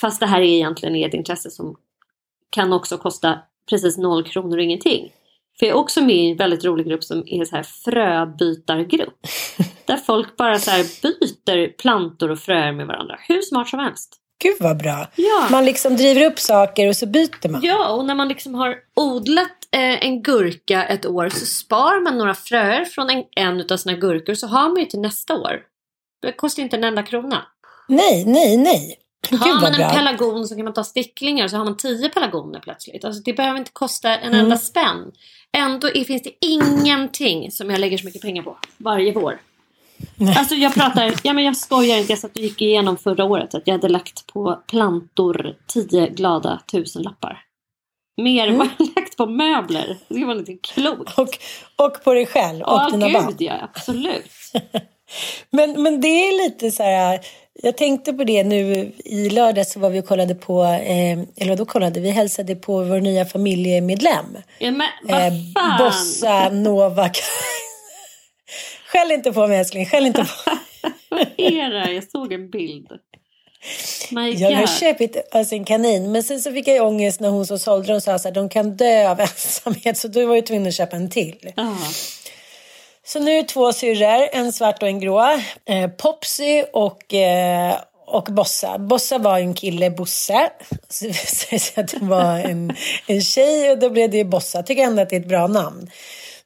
Fast 0.00 0.20
det 0.20 0.26
här 0.26 0.40
är 0.40 0.44
egentligen 0.44 0.94
ett 1.04 1.14
intresse 1.14 1.50
som 1.50 1.76
kan 2.50 2.72
också 2.72 2.98
kosta 2.98 3.38
precis 3.70 3.98
noll 3.98 4.24
kronor 4.24 4.56
och 4.56 4.62
ingenting. 4.62 5.12
För 5.58 5.66
jag 5.66 5.76
är 5.76 5.80
också 5.80 6.00
med 6.00 6.16
i 6.16 6.30
en 6.30 6.36
väldigt 6.36 6.64
rolig 6.64 6.86
grupp 6.86 7.04
som 7.04 7.22
är 7.26 7.44
så 7.44 7.56
här 7.56 7.62
fröbytargrupp. 7.62 9.26
där 9.86 9.96
folk 9.96 10.36
bara 10.36 10.58
så 10.58 10.70
byter 11.02 11.76
plantor 11.76 12.30
och 12.30 12.38
fröer 12.38 12.72
med 12.72 12.86
varandra. 12.86 13.16
Hur 13.28 13.42
smart 13.42 13.68
som 13.68 13.78
helst. 13.78 14.18
Gud 14.42 14.56
vad 14.60 14.76
bra. 14.76 15.06
Ja. 15.16 15.46
Man 15.50 15.64
liksom 15.64 15.96
driver 15.96 16.26
upp 16.26 16.38
saker 16.38 16.88
och 16.88 16.96
så 16.96 17.06
byter 17.06 17.48
man. 17.48 17.60
Ja, 17.64 17.94
och 17.94 18.04
när 18.04 18.14
man 18.14 18.28
liksom 18.28 18.54
har 18.54 18.76
odlat 18.96 19.68
eh, 19.70 20.06
en 20.06 20.22
gurka 20.22 20.84
ett 20.84 21.06
år 21.06 21.28
så 21.28 21.46
spar 21.46 22.00
man 22.00 22.18
några 22.18 22.34
fröer 22.34 22.84
från 22.84 23.10
en, 23.10 23.24
en 23.36 23.66
av 23.70 23.76
sina 23.76 23.96
gurkor 23.96 24.34
så 24.34 24.46
har 24.46 24.68
man 24.68 24.78
ju 24.78 24.84
till 24.84 25.00
nästa 25.00 25.34
år. 25.34 25.60
Det 26.22 26.32
kostar 26.32 26.62
inte 26.62 26.76
en 26.76 26.84
enda 26.84 27.02
krona. 27.02 27.42
Nej, 27.88 28.24
nej, 28.26 28.56
nej. 28.56 28.98
Gud 29.30 29.40
har 29.40 29.48
man 29.52 29.60
vad 29.60 29.70
en 29.72 29.76
bra. 29.78 29.88
pelargon 29.90 30.48
så 30.48 30.54
kan 30.56 30.64
man 30.64 30.74
ta 30.74 30.84
sticklingar 30.84 31.48
så 31.48 31.56
har 31.56 31.64
man 31.64 31.76
tio 31.76 32.08
pelargoner 32.08 32.60
plötsligt. 32.60 33.04
Alltså 33.04 33.22
det 33.22 33.32
behöver 33.32 33.58
inte 33.58 33.70
kosta 33.72 34.18
en 34.18 34.28
Mm. 34.32 34.40
enda 34.44 34.58
spänn. 34.58 35.12
Ändå 35.56 35.88
finns 36.06 36.22
det 36.22 36.30
ingenting 36.40 37.50
som 37.50 37.70
jag 37.70 37.80
lägger 37.80 37.98
så 37.98 38.04
mycket 38.04 38.22
pengar 38.22 38.42
på 38.42 38.56
varje 38.78 39.12
vår. 39.12 39.40
Alltså 40.38 40.54
jag 40.54 40.74
pratar, 40.74 41.14
ja 41.22 41.32
men 41.32 41.44
jag 41.44 41.56
skojar 41.56 41.98
inte. 41.98 42.12
Jag 42.12 42.18
satt 42.18 42.36
och 42.36 42.42
gick 42.42 42.62
igenom 42.62 42.96
förra 42.96 43.24
året 43.24 43.54
att 43.54 43.62
jag 43.66 43.74
hade 43.74 43.88
lagt 43.88 44.26
på 44.26 44.62
plantor 44.66 45.54
tio 45.66 46.06
glada 46.08 46.60
tusenlappar. 46.72 47.40
Mer 48.22 48.46
än 48.48 48.58
vad 48.58 48.66
Mm. 48.66 48.76
jag 48.78 48.88
lagt 48.96 49.16
på 49.16 49.26
möbler. 49.26 49.98
Det 50.08 50.24
var 50.24 50.34
lite 50.34 50.54
klokt. 50.56 51.18
Och, 51.18 51.28
och 51.76 52.04
på 52.04 52.14
dig 52.14 52.26
själv 52.26 52.62
och 52.62 52.72
Ja, 52.72 52.88
dina 52.92 53.06
gud 53.06 53.14
barn. 53.14 53.34
ja. 53.38 53.68
Absolut. 53.74 54.30
Men, 55.52 55.82
men 55.82 56.00
det 56.00 56.08
är 56.08 56.44
lite 56.44 56.70
så 56.70 56.82
här. 56.82 57.20
Jag 57.62 57.76
tänkte 57.76 58.12
på 58.12 58.24
det 58.24 58.44
nu 58.44 58.92
i 59.04 59.30
lördag 59.30 59.66
så 59.66 59.80
var 59.80 59.90
vi 59.90 60.00
och 60.00 60.06
kollade 60.06 60.34
på, 60.34 60.64
eh, 60.64 61.18
eller 61.36 61.56
då 61.56 61.64
kollade 61.64 62.00
vi 62.00 62.10
hälsade 62.10 62.54
på 62.56 62.84
vår 62.84 63.00
nya 63.00 63.24
familjemedlem. 63.24 64.26
Ja, 64.58 64.70
men 64.70 64.88
vad 65.02 65.20
Eh. 65.20 65.78
Bossa 65.78 66.48
Novak. 66.48 67.18
Skäll 68.86 69.12
inte 69.12 69.32
på 69.32 69.46
mig 69.46 69.58
älskling, 69.58 69.86
skäll 69.86 70.06
inte 70.06 70.24
på 70.24 70.50
Vad 71.08 71.20
är 71.36 71.70
det? 71.70 71.92
Jag 71.92 72.10
såg 72.10 72.32
en 72.32 72.50
bild. 72.50 72.88
My 74.10 74.30
Jag 74.30 74.50
har 74.50 74.60
God. 74.60 74.70
köpt 74.70 75.34
alltså 75.34 75.54
en 75.54 75.64
kanin, 75.64 76.12
men 76.12 76.22
sen 76.22 76.40
så 76.40 76.52
fick 76.52 76.68
jag 76.68 76.86
ångest 76.86 77.20
när 77.20 77.28
hon 77.28 77.46
som 77.46 77.58
sålde 77.58 77.92
dem 77.92 78.00
sa 78.00 78.14
att 78.14 78.34
de 78.34 78.48
kan 78.48 78.76
dö 78.76 79.10
av 79.10 79.20
ensamhet, 79.20 79.98
så 79.98 80.08
då 80.08 80.26
var 80.26 80.34
jag 80.34 80.46
tvungen 80.46 80.66
att 80.66 80.74
köpa 80.74 80.96
en 80.96 81.10
till. 81.10 81.52
Ja. 81.56 81.76
Så 83.04 83.20
nu 83.20 83.42
två 83.42 83.72
syrror, 83.72 84.28
en 84.32 84.52
svart 84.52 84.82
och 84.82 84.88
en 84.88 85.00
grå. 85.00 85.20
Eh, 85.64 85.90
Popsy 85.98 86.62
och, 86.72 87.14
eh, 87.14 87.76
och 88.06 88.24
Bossa. 88.24 88.78
Bossa 88.78 89.18
var 89.18 89.38
ju 89.38 89.44
en 89.44 89.54
kille, 89.54 89.90
Bosse. 89.90 90.50
Så 90.88 91.04
det 91.04 91.10
visade 91.10 91.58
sig 91.58 91.84
att 91.84 91.90
det 91.90 92.04
var 92.06 92.38
en, 92.38 92.76
en 93.06 93.20
tjej 93.20 93.70
och 93.70 93.78
då 93.78 93.90
blev 93.90 94.10
det 94.10 94.24
Bossa. 94.24 94.58
Jag 94.58 94.66
tycker 94.66 94.82
ändå 94.82 95.02
att 95.02 95.10
det 95.10 95.16
är 95.16 95.20
ett 95.20 95.28
bra 95.28 95.46
namn. 95.46 95.90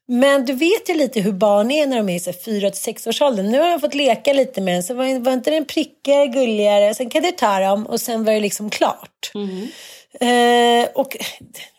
Men 0.09 0.45
du 0.45 0.53
vet 0.53 0.89
ju 0.89 0.95
lite 0.95 1.21
hur 1.21 1.33
barn 1.33 1.71
är 1.71 1.87
när 1.87 1.97
de 1.97 2.09
är 2.09 2.15
i 2.15 2.19
4-6 2.19 3.09
års 3.09 3.23
åldern. 3.23 3.47
Nu 3.47 3.61
har 3.61 3.69
jag 3.69 3.81
fått 3.81 3.95
leka 3.95 4.33
lite 4.33 4.61
med 4.61 4.75
den, 4.75 4.83
så 4.83 4.95
var, 4.95 5.19
var 5.19 5.33
inte 5.33 5.51
den 5.51 5.65
prickigare, 5.65 6.27
gulligare. 6.27 6.95
Sen 6.95 7.11
kan 7.11 7.23
du 7.23 7.33
ta 7.33 7.61
dem 7.61 7.87
och 7.87 8.01
sen 8.01 8.25
var 8.25 8.33
det 8.33 8.41
liksom 8.41 8.71
klart. 8.71 9.33
Eh, 10.21 10.89
och 10.95 11.17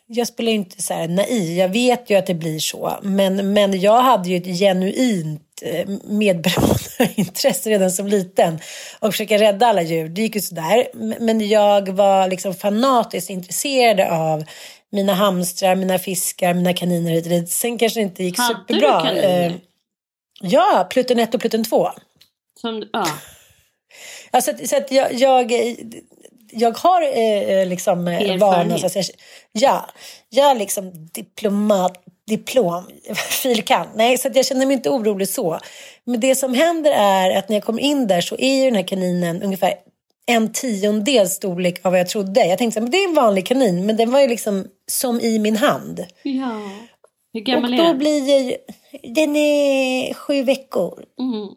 jag 0.07 0.27
spelar 0.27 0.51
ju 0.51 0.55
inte 0.55 0.81
så 0.81 0.93
här 0.93 1.07
naiv, 1.07 1.57
jag 1.57 1.69
vet 1.69 2.09
ju 2.09 2.15
att 2.15 2.25
det 2.25 2.33
blir 2.33 2.59
så. 2.59 2.99
Men, 3.01 3.53
men 3.53 3.79
jag 3.79 4.01
hade 4.01 4.29
ju 4.29 4.37
ett 4.37 4.59
genuint 4.59 5.41
eh, 5.61 5.87
medberoendeintresse 6.03 7.69
redan 7.69 7.91
som 7.91 8.07
liten. 8.07 8.59
Och 8.99 9.11
försöka 9.13 9.37
rädda 9.37 9.67
alla 9.67 9.81
djur, 9.81 10.09
det 10.09 10.21
gick 10.21 10.35
ju 10.35 10.41
sådär. 10.41 10.87
Men 11.19 11.49
jag 11.49 11.89
var 11.89 12.27
liksom 12.27 12.53
fanatiskt 12.53 13.29
intresserad 13.29 13.99
av 13.99 14.43
mina 14.91 15.13
hamstrar, 15.13 15.75
mina 15.75 15.99
fiskar, 15.99 16.53
mina 16.53 16.73
kaniner 16.73 17.11
hit 17.11 17.25
och 17.25 17.31
dit. 17.31 17.49
Sen 17.49 17.77
kanske 17.77 17.99
det 17.99 18.03
inte 18.03 18.23
gick 18.23 18.37
Hade 18.37 18.53
du 18.67 18.73
superbra. 18.73 19.01
kaniner? 19.01 19.45
Eh, 19.45 19.53
ja, 20.41 20.87
Pluton 20.89 21.19
1 21.19 21.35
och 21.35 21.41
Pluton 21.41 21.63
2. 21.63 21.89
Som, 22.61 22.83
ja. 22.93 23.07
Ja, 24.31 24.41
så 24.41 24.51
att, 24.51 24.69
så 24.69 24.77
att 24.77 24.91
jag, 24.91 25.13
jag, 25.13 25.51
jag 26.51 26.77
har 26.77 27.01
eh, 27.01 27.65
liksom 27.67 28.07
eh, 28.07 28.37
vana. 28.37 28.77
Så 28.77 28.85
att 28.85 28.95
jag, 28.95 29.05
ja, 29.51 29.89
jag 30.29 30.51
är 30.51 30.55
liksom 30.55 30.91
diplomat, 31.13 32.03
diplom, 32.27 32.83
filkant. 33.15 33.89
Nej, 33.95 34.17
så 34.17 34.27
att 34.27 34.35
jag 34.35 34.45
känner 34.45 34.65
mig 34.65 34.73
inte 34.73 34.89
orolig 34.89 35.29
så. 35.29 35.59
Men 36.03 36.19
det 36.19 36.35
som 36.35 36.53
händer 36.53 36.91
är 36.91 37.37
att 37.37 37.49
när 37.49 37.55
jag 37.55 37.63
kommer 37.63 37.81
in 37.81 38.07
där 38.07 38.21
så 38.21 38.35
är 38.39 38.55
ju 38.55 38.65
den 38.65 38.75
här 38.75 38.87
kaninen 38.87 39.43
ungefär 39.43 39.73
en 40.29 40.51
tiondel 40.53 41.29
storlek 41.29 41.85
av 41.85 41.91
vad 41.91 41.99
jag 41.99 42.07
trodde. 42.09 42.45
Jag 42.45 42.57
tänkte 42.57 42.81
men 42.81 42.91
det 42.91 42.97
är 42.97 43.07
en 43.07 43.15
vanlig 43.15 43.47
kanin, 43.47 43.85
men 43.85 43.97
den 43.97 44.11
var 44.11 44.19
ju 44.21 44.27
liksom 44.27 44.67
som 44.91 45.21
i 45.21 45.39
min 45.39 45.57
hand. 45.57 46.05
ja. 46.23 46.61
Hur 47.33 47.41
Och 47.41 47.45
gammal 47.45 47.73
är 47.73 47.77
då 47.77 47.83
den? 47.83 47.97
blir 47.97 48.29
jag, 48.29 48.55
den 49.15 49.35
är 49.35 50.13
sju 50.13 50.43
veckor. 50.43 51.03
Mm. 51.19 51.47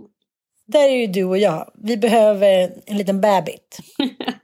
Där 0.67 0.89
är 0.89 0.95
ju 0.97 1.07
du 1.07 1.25
och 1.25 1.39
jag. 1.39 1.71
Vi 1.75 1.97
behöver 1.97 2.73
en 2.87 2.97
liten 2.99 3.21
bebit. 3.21 3.79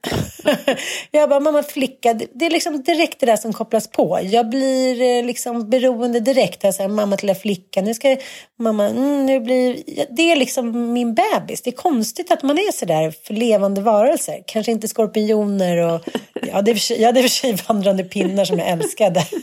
jag 1.10 1.28
bara, 1.28 1.40
mamma 1.40 1.62
flicka. 1.62 2.14
Det 2.14 2.46
är 2.46 2.50
liksom 2.50 2.82
direkt 2.82 3.20
det 3.20 3.26
där 3.26 3.36
som 3.36 3.52
kopplas 3.52 3.90
på. 3.90 4.20
Jag 4.22 4.50
blir 4.50 5.02
eh, 5.02 5.24
liksom 5.24 5.70
beroende 5.70 6.20
direkt. 6.20 6.64
Jag 6.64 6.74
säger, 6.74 6.88
mamma 6.88 7.16
till 7.16 7.34
flicka. 7.34 7.82
Nu 7.82 7.94
ska 7.94 8.16
mamma, 8.58 8.88
mm, 8.88 9.26
nu 9.26 9.40
blir... 9.40 9.82
Det 10.16 10.32
är 10.32 10.36
liksom 10.36 10.92
min 10.92 11.14
bebis. 11.14 11.62
Det 11.62 11.70
är 11.70 11.76
konstigt 11.76 12.30
att 12.30 12.42
man 12.42 12.58
är 12.58 12.72
så 12.72 12.86
där 12.86 13.10
för 13.24 13.34
levande 13.34 13.80
varelser. 13.80 14.42
Kanske 14.46 14.72
inte 14.72 14.88
skorpioner 14.88 15.76
och... 15.76 16.00
Ja, 16.52 16.62
det 16.62 16.70
är 16.70 17.00
jag 17.00 17.06
hade 17.06 17.20
i 17.20 17.22
och 17.22 17.30
för 17.30 17.30
sig 17.30 17.56
vandrande 17.68 18.04
pinnar 18.04 18.44
som 18.44 18.58
jag 18.58 18.68
älskade. 18.68 19.24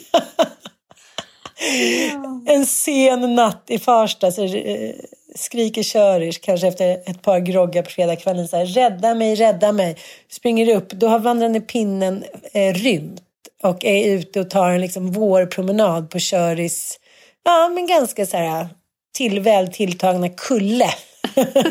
En 2.45 2.65
sen 2.65 3.35
natt 3.35 3.63
i 3.67 3.79
Farsta 3.79 4.31
så 4.31 4.43
eh, 4.43 4.95
skriker 5.35 5.83
Körish, 5.83 6.39
kanske 6.41 6.67
efter 6.67 6.91
ett 6.91 7.21
par 7.21 7.39
groggar 7.39 7.81
på 7.81 7.89
fredagskvällen, 7.89 8.47
så 8.47 8.57
här, 8.57 8.65
rädda 8.65 9.15
mig, 9.15 9.35
rädda 9.35 9.71
mig. 9.71 9.95
Springer 10.31 10.75
upp, 10.75 10.89
då 10.89 11.07
har 11.07 11.19
vandrande 11.19 11.61
pinnen 11.61 12.23
eh, 12.53 12.73
rymt 12.73 13.21
och 13.63 13.85
är 13.85 14.05
ute 14.05 14.39
och 14.39 14.49
tar 14.49 14.71
en 14.71 14.81
liksom 14.81 15.11
vårpromenad 15.11 16.09
på 16.09 16.19
Köris, 16.19 16.99
ja 17.43 17.69
men 17.69 17.87
ganska 17.87 18.25
så 18.25 18.37
här 18.37 18.67
till 19.13 19.39
väl 19.39 19.67
tilltagna 19.67 20.29
kulle. 20.29 20.89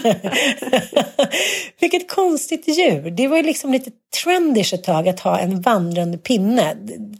Vilket 1.81 2.11
konstigt 2.11 2.69
djur. 2.69 3.11
Det 3.11 3.28
var 3.28 3.37
ju 3.37 3.42
liksom 3.42 3.73
lite 3.73 3.90
trendish 4.23 4.75
ett 4.75 4.85
tag 4.85 5.09
att 5.09 5.21
ha 5.21 5.38
en 5.38 5.61
vandrande 5.61 6.19
pinne. 6.19 6.75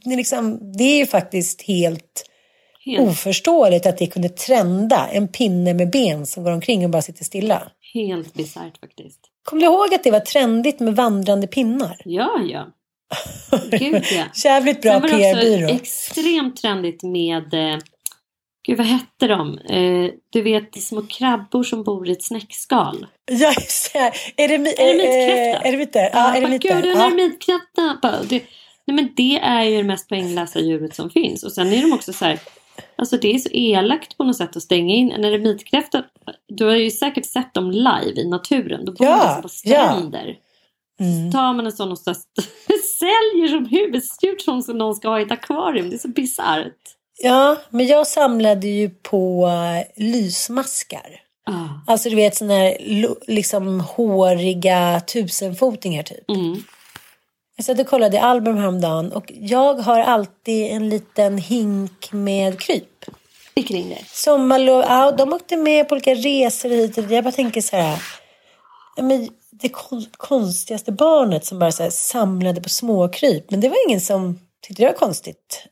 Det, 0.05 0.13
är 0.13 0.17
liksom, 0.17 0.73
det 0.77 0.85
är 0.85 0.97
ju 0.97 1.07
faktiskt 1.07 1.63
helt 1.63 2.25
Helt, 2.85 3.09
oförståeligt 3.09 3.87
att 3.87 3.99
det 3.99 4.07
kunde 4.07 4.29
trenda 4.29 5.09
en 5.09 5.29
pinne 5.29 5.75
med 5.75 5.91
ben 5.91 6.27
som 6.27 6.45
går 6.45 6.53
omkring 6.53 6.85
och 6.85 6.91
bara 6.91 7.03
sitter 7.03 7.25
stilla. 7.25 7.63
helt 7.95 8.35
bisarrt 8.35 8.79
faktiskt. 8.81 9.21
Kommer 9.45 9.61
du 9.61 9.67
ihåg 9.67 9.95
att 9.95 10.05
det 10.05 10.11
var 10.11 10.21
trendigt 10.21 10.81
med 10.81 10.97
vandrande 10.97 11.47
pinnar? 11.47 11.97
Ja, 12.05 12.31
ja. 12.51 12.67
Gud 13.71 14.05
ja. 14.13 14.25
Jävligt 14.45 14.83
bra 14.83 14.93
var 14.99 15.09
det 15.09 15.15
PR-byrå. 15.15 15.65
också 15.65 15.75
extremt 15.75 16.57
trendigt 16.57 17.03
med, 17.03 17.55
eh, 17.55 17.79
gud 18.67 18.79
vad 18.79 18.87
hette 18.87 19.27
de? 19.27 19.59
Eh, 19.59 20.11
du 20.33 20.43
vet 20.43 20.83
små 20.83 21.03
krabbor 21.07 21.63
som 21.63 21.83
bor 21.85 22.09
i 22.09 22.13
ett 22.13 22.23
snäckskal. 22.25 23.07
Ja, 23.31 23.53
just 23.61 23.93
det. 23.93 24.13
Eremi- 24.37 24.75
Eremitkräfta. 24.79 25.63
eh, 25.65 25.69
Eremiter. 25.73 26.11
Ja, 26.13 26.37
eremiter. 26.37 26.69
Gud, 26.75 26.85
en 26.85 26.91
Ja. 26.99 27.07
eremitkräfta. 27.07 27.99
Nej 28.87 28.95
men 28.97 29.09
det 29.17 29.39
är 29.39 29.63
ju 29.63 29.77
det 29.77 29.85
mest 29.85 30.09
poänglösa 30.09 30.61
djuret 30.61 30.95
som 30.95 31.11
finns. 31.11 31.43
Och 31.45 31.53
sen 31.53 31.73
är 31.73 31.83
de 31.83 31.93
också 31.93 32.13
så 32.13 32.25
här, 32.25 32.39
alltså 33.03 33.17
det 33.17 33.35
är 33.35 33.39
så 33.39 33.49
elakt 33.53 34.17
på 34.17 34.25
något 34.25 34.37
sätt 34.37 34.57
att 34.57 34.63
stänga 34.63 34.95
in 34.95 35.13
en 35.13 35.25
eremitkräfta. 35.25 36.05
Du 36.49 36.65
har 36.65 36.77
ju 36.77 36.91
säkert 36.91 37.27
sett 37.27 37.55
dem 37.55 37.71
live 37.71 38.21
i 38.21 38.29
naturen. 38.29 38.85
Då 38.85 38.93
bor 38.93 39.07
Ja, 39.07 39.17
liksom 39.43 39.43
på 39.43 39.49
ja. 39.75 39.89
stränder. 39.93 40.37
Mm. 41.01 41.33
Så 41.33 41.39
tar 41.39 41.53
man 41.55 41.67
en 41.67 41.73
sån 41.73 41.93
och 41.93 41.99
så 41.99 42.15
säljer 42.99 43.49
som 43.49 43.67
husdjur 43.67 44.63
som 44.63 44.79
någon 44.79 44.95
ska 44.95 45.09
ha 45.09 45.21
i 45.21 45.23
ett 45.23 45.33
akvarium. 45.33 45.91
Det 45.91 45.97
är 45.97 45.99
så 45.99 46.09
bisarrt. 46.09 46.75
ja, 47.23 47.57
men 47.71 47.87
jag 47.87 48.07
samlade 48.07 48.69
ju 48.69 48.91
på 48.91 49.47
eh, 49.47 50.03
lysmaskar. 50.05 51.21
Ah. 51.51 51.53
Alltså 51.93 52.09
du 52.11 52.17
vet 52.17 52.37
sådana 52.37 52.55
här 52.55 52.77
liksom 53.31 53.81
håriga 53.81 55.01
tusenfotingar 55.01 56.03
typ. 56.03 56.31
Mm. 56.31 56.63
Jag 57.63 57.67
satt 57.67 57.81
och 57.81 57.87
kollade 57.87 58.21
album 58.21 58.57
häromdagen 58.57 59.13
och 59.13 59.33
jag 59.35 59.75
har 59.75 60.01
alltid 60.01 60.71
en 60.73 60.89
liten 60.89 61.39
hink 61.39 62.13
med 62.13 62.61
kryp. 62.61 63.05
Kring 63.67 63.89
det. 63.89 64.05
Sommarlov, 64.13 64.85
ja, 64.89 65.11
de 65.11 65.33
åkte 65.33 65.57
med 65.57 65.89
på 65.89 65.95
olika 65.95 66.15
resor 66.15 66.69
hit 66.69 66.99
och 66.99 67.05
dit. 67.05 67.13
Jag 67.13 67.25
bara 67.25 67.33
tänker 67.33 67.61
så 67.61 67.77
här. 67.77 68.03
Men 68.97 69.29
det 69.51 69.69
kon- 69.69 70.07
konstigaste 70.17 70.93
barnet 70.93 71.45
som 71.45 71.59
bara 71.59 71.73
så 71.73 71.91
samlade 71.91 72.61
på 72.61 72.69
småkryp. 72.69 73.51
Men 73.51 73.61
det 73.61 73.69
var 73.69 73.89
ingen 73.89 74.01
som 74.01 74.41
tyckte 74.67 74.83
det 74.83 74.87
var 74.87 74.95
konstigt. 74.95 75.67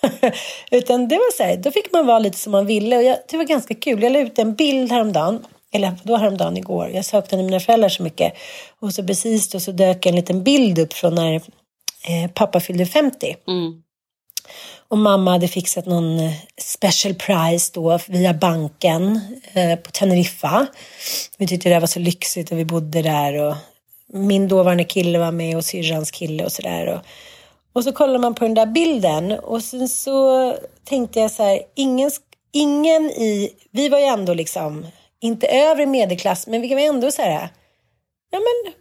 Utan 0.70 1.08
det 1.08 1.16
var 1.16 1.36
så 1.36 1.42
här, 1.42 1.56
då 1.56 1.70
fick 1.70 1.92
man 1.92 2.06
vara 2.06 2.18
lite 2.18 2.38
som 2.38 2.52
man 2.52 2.66
ville. 2.66 2.96
Och 2.96 3.02
jag, 3.02 3.18
det 3.28 3.36
var 3.36 3.44
ganska 3.44 3.74
kul. 3.74 4.02
Jag 4.02 4.12
la 4.12 4.18
ut 4.18 4.38
en 4.38 4.54
bild 4.54 4.92
häromdagen. 4.92 5.46
Eller 5.72 5.94
då 6.02 6.16
häromdagen 6.16 6.56
igår. 6.56 6.90
Jag 6.94 7.04
saknade 7.04 7.42
mina 7.44 7.60
föräldrar 7.60 7.88
så 7.88 8.02
mycket. 8.02 8.32
Och 8.80 8.94
så 8.94 9.06
precis 9.06 9.48
då 9.48 9.60
så 9.60 9.72
dök 9.72 10.06
en 10.06 10.16
liten 10.16 10.42
bild 10.42 10.78
upp 10.78 10.92
från 10.92 11.14
när 11.14 11.34
eh, 11.34 12.30
pappa 12.34 12.60
fyllde 12.60 12.86
50. 12.86 13.36
Mm. 13.48 13.82
Och 14.88 14.98
mamma 14.98 15.30
hade 15.30 15.48
fixat 15.48 15.86
någon 15.86 16.18
eh, 16.18 16.32
special 16.60 17.14
price 17.14 17.70
då 17.74 17.98
via 18.08 18.34
banken 18.34 19.20
eh, 19.52 19.78
på 19.78 19.90
Teneriffa. 19.90 20.66
Vi 21.38 21.46
tyckte 21.46 21.68
det 21.68 21.80
var 21.80 21.86
så 21.86 21.98
lyxigt 21.98 22.52
och 22.52 22.58
vi 22.58 22.64
bodde 22.64 23.02
där 23.02 23.34
och 23.34 23.56
min 24.12 24.48
dåvarande 24.48 24.84
kille 24.84 25.18
var 25.18 25.32
med 25.32 25.56
och 25.56 25.64
syrrans 25.64 26.10
kille 26.10 26.44
och 26.44 26.52
sådär. 26.52 26.86
Och, 26.86 27.00
och 27.72 27.84
så 27.84 27.92
kollar 27.92 28.18
man 28.18 28.34
på 28.34 28.44
den 28.44 28.54
där 28.54 28.66
bilden 28.66 29.32
och 29.32 29.62
sen 29.62 29.88
så 29.88 30.54
tänkte 30.84 31.20
jag 31.20 31.30
så 31.30 31.42
här, 31.42 31.60
ingen, 31.74 32.10
ingen 32.52 33.02
i, 33.02 33.50
vi 33.70 33.88
var 33.88 33.98
ju 33.98 34.04
ändå 34.04 34.34
liksom, 34.34 34.86
inte 35.20 35.46
övre 35.46 35.86
medelklass, 35.86 36.46
men 36.46 36.60
vi 36.60 36.68
kan 36.68 36.78
ändå 36.78 37.10
här, 37.18 37.48
ja 38.30 38.38
men 38.38 38.72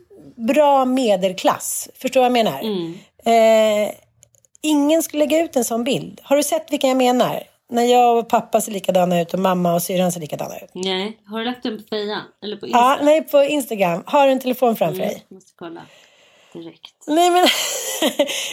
bra 0.47 0.85
medelklass. 0.85 1.89
Förstår 1.95 2.21
vad 2.21 2.25
jag 2.25 2.31
menar? 2.33 2.59
Mm. 2.59 2.93
Eh, 3.25 3.93
ingen 4.61 5.03
skulle 5.03 5.19
lägga 5.25 5.43
ut 5.43 5.55
en 5.55 5.65
sån 5.65 5.83
bild. 5.83 6.21
Har 6.23 6.35
du 6.37 6.43
sett 6.43 6.71
vilka 6.71 6.87
jag 6.87 6.97
menar? 6.97 7.43
När 7.69 7.83
jag 7.83 8.17
och 8.17 8.29
pappa 8.29 8.61
ser 8.61 8.71
likadana 8.71 9.21
ut 9.21 9.33
och 9.33 9.39
mamma 9.39 9.73
och 9.73 9.81
syrran 9.83 10.11
ser 10.11 10.19
likadana 10.19 10.55
ut. 10.59 10.69
Nej, 10.73 11.17
har 11.25 11.39
du 11.39 11.45
lagt 11.45 11.63
den 11.63 11.77
på 11.77 11.83
fejan? 11.89 12.21
Eller 12.43 12.57
på 12.57 12.65
Insta? 12.65 12.79
Ja, 12.79 12.97
nej, 13.01 13.21
på 13.21 13.43
Instagram. 13.43 14.03
Har 14.05 14.25
du 14.25 14.31
en 14.31 14.39
telefon 14.39 14.75
framför 14.75 14.95
Mm, 15.01 15.07
dig? 15.07 15.25
måste 15.29 15.51
kolla 15.55 15.81
direkt. 16.53 16.93
Nej, 17.07 17.29
men 17.31 17.47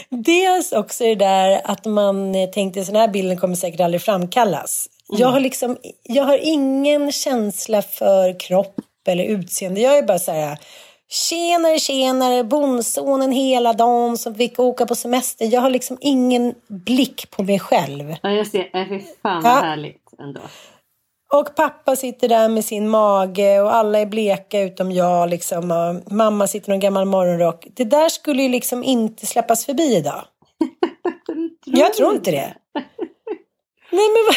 dels 0.22 0.72
också 0.72 1.04
det 1.04 1.14
där 1.14 1.60
att 1.64 1.84
man 1.84 2.34
eh, 2.34 2.50
tänkte 2.50 2.80
att 2.80 2.86
den 2.86 2.96
här 2.96 3.08
bilden 3.08 3.36
kommer 3.36 3.54
säkert 3.54 3.80
aldrig 3.80 4.02
framkallas. 4.02 4.88
Jag 5.18 5.28
har 5.28 5.40
liksom, 5.40 5.76
jag 6.02 6.24
har 6.24 6.38
ingen 6.42 7.12
känsla 7.12 7.82
för 7.82 8.40
kropp 8.40 8.74
eller 9.08 9.24
utseende. 9.24 9.80
Jag 9.80 9.98
är 9.98 10.02
bara 10.02 10.18
så 10.18 10.32
här, 10.32 10.58
tjenare, 11.08 11.78
tjenare, 11.78 12.44
bondsonen 12.44 13.32
hela 13.32 13.72
dagen 13.72 14.18
som 14.18 14.34
fick 14.34 14.58
åka 14.58 14.86
på 14.86 14.94
semester. 14.94 15.46
Jag 15.52 15.60
har 15.60 15.70
liksom 15.70 15.98
ingen 16.00 16.54
blick 16.68 17.30
på 17.30 17.42
mig 17.42 17.58
själv. 17.58 18.14
Ja, 18.22 18.30
jag 18.30 18.46
ser. 18.46 18.76
Äh, 18.76 18.88
fy 18.88 19.00
fan 19.22 19.42
vad 19.42 19.52
Ja. 19.52 19.56
härligt 19.60 20.02
ändå. 20.22 20.40
Och 21.32 21.54
pappa 21.54 21.96
sitter 21.96 22.28
där 22.28 22.48
med 22.48 22.64
sin 22.64 22.88
mage 22.88 23.60
och 23.60 23.74
alla 23.74 23.98
är 23.98 24.06
bleka 24.06 24.60
utom 24.60 24.92
jag 24.92 25.30
liksom. 25.30 25.70
Och 25.70 26.12
mamma 26.12 26.46
sitter 26.46 26.72
i 26.72 26.74
en 26.74 26.80
gammal 26.80 27.04
morgonrock. 27.04 27.66
Det 27.74 27.84
där 27.84 28.08
skulle 28.08 28.42
ju 28.42 28.48
liksom 28.48 28.84
inte 28.84 29.26
släppas 29.26 29.66
förbi 29.66 29.96
idag. 29.96 30.22
Jag 31.64 31.94
tror 31.94 32.14
inte 32.14 32.30
det. 32.30 32.54
Nej 33.92 34.08
men. 34.08 34.34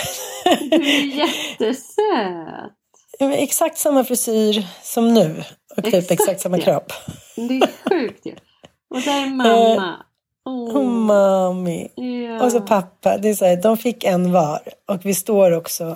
Du 0.60 0.76
är 0.76 1.18
jättesöt. 1.18 2.72
Exakt 3.20 3.78
samma 3.78 4.04
frisyr 4.04 4.68
som 4.84 5.14
nu. 5.14 5.44
Och 5.78 5.84
typ 5.84 5.94
Exakt, 5.94 6.12
exakt 6.12 6.42
samma 6.42 6.58
ja. 6.58 6.64
kropp. 6.64 6.94
Det 7.36 7.58
är 7.58 7.90
sjukt 7.90 8.26
ju. 8.26 8.36
Och 8.90 9.02
där 9.02 9.22
är 9.22 9.30
mamma. 9.30 9.96
Åh. 10.46 10.76
Och 10.76 10.86
mami. 10.86 11.88
Ja. 11.96 12.46
Och 12.46 12.52
så 12.52 12.62
pappa. 12.62 13.18
Det 13.18 13.30
är 13.30 13.34
så 13.34 13.46
här, 13.46 13.62
de 13.62 13.78
fick 13.78 14.04
en 14.04 14.32
var. 14.32 14.60
Och 14.88 15.06
vi 15.06 15.14
står 15.14 15.52
också 15.52 15.96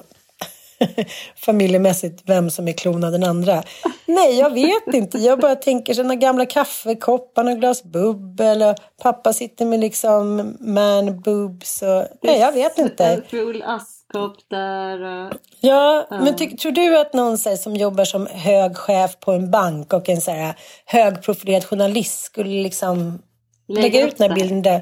familjemässigt 1.35 2.23
vem 2.25 2.49
som 2.49 2.67
är 2.67 2.73
klonad 2.73 3.13
den 3.13 3.23
andra. 3.23 3.63
Nej, 4.05 4.39
jag 4.39 4.53
vet 4.53 4.93
inte. 4.93 5.17
Jag 5.17 5.39
bara 5.39 5.55
tänker 5.55 5.93
sådana 5.93 6.15
gamla 6.15 6.45
kaffekoppar 6.45 7.51
och 7.51 7.57
glas 7.57 7.83
bubbel. 7.83 8.61
Och 8.61 8.75
pappa 9.01 9.33
sitter 9.33 9.65
med 9.65 9.79
liksom 9.79 10.55
man 10.59 11.21
boobs. 11.21 11.81
Och, 11.81 12.05
nej, 12.21 12.39
jag 12.39 12.51
vet 12.51 12.77
inte. 12.77 13.21
Askkopp 14.13 14.49
där. 14.49 15.29
Ja, 15.61 16.07
men 16.09 16.35
ty- 16.35 16.57
tror 16.57 16.71
du 16.71 16.97
att 16.97 17.13
någon 17.13 17.37
här, 17.45 17.55
som 17.55 17.75
jobbar 17.75 18.05
som 18.05 18.27
hög 18.31 18.77
chef 18.77 19.19
på 19.19 19.31
en 19.31 19.51
bank 19.51 19.93
och 19.93 20.09
en 20.09 20.21
så 20.21 20.31
här, 20.31 20.55
högprofilerad 20.85 21.65
journalist 21.65 22.19
skulle 22.23 22.63
liksom 22.63 23.21
Lägga 23.67 23.81
lägga 23.81 24.03
upp 24.03 24.07
ut 24.11 24.17
den 24.17 24.29
här 24.29 24.35
bilden 24.35 24.61
där? 24.61 24.81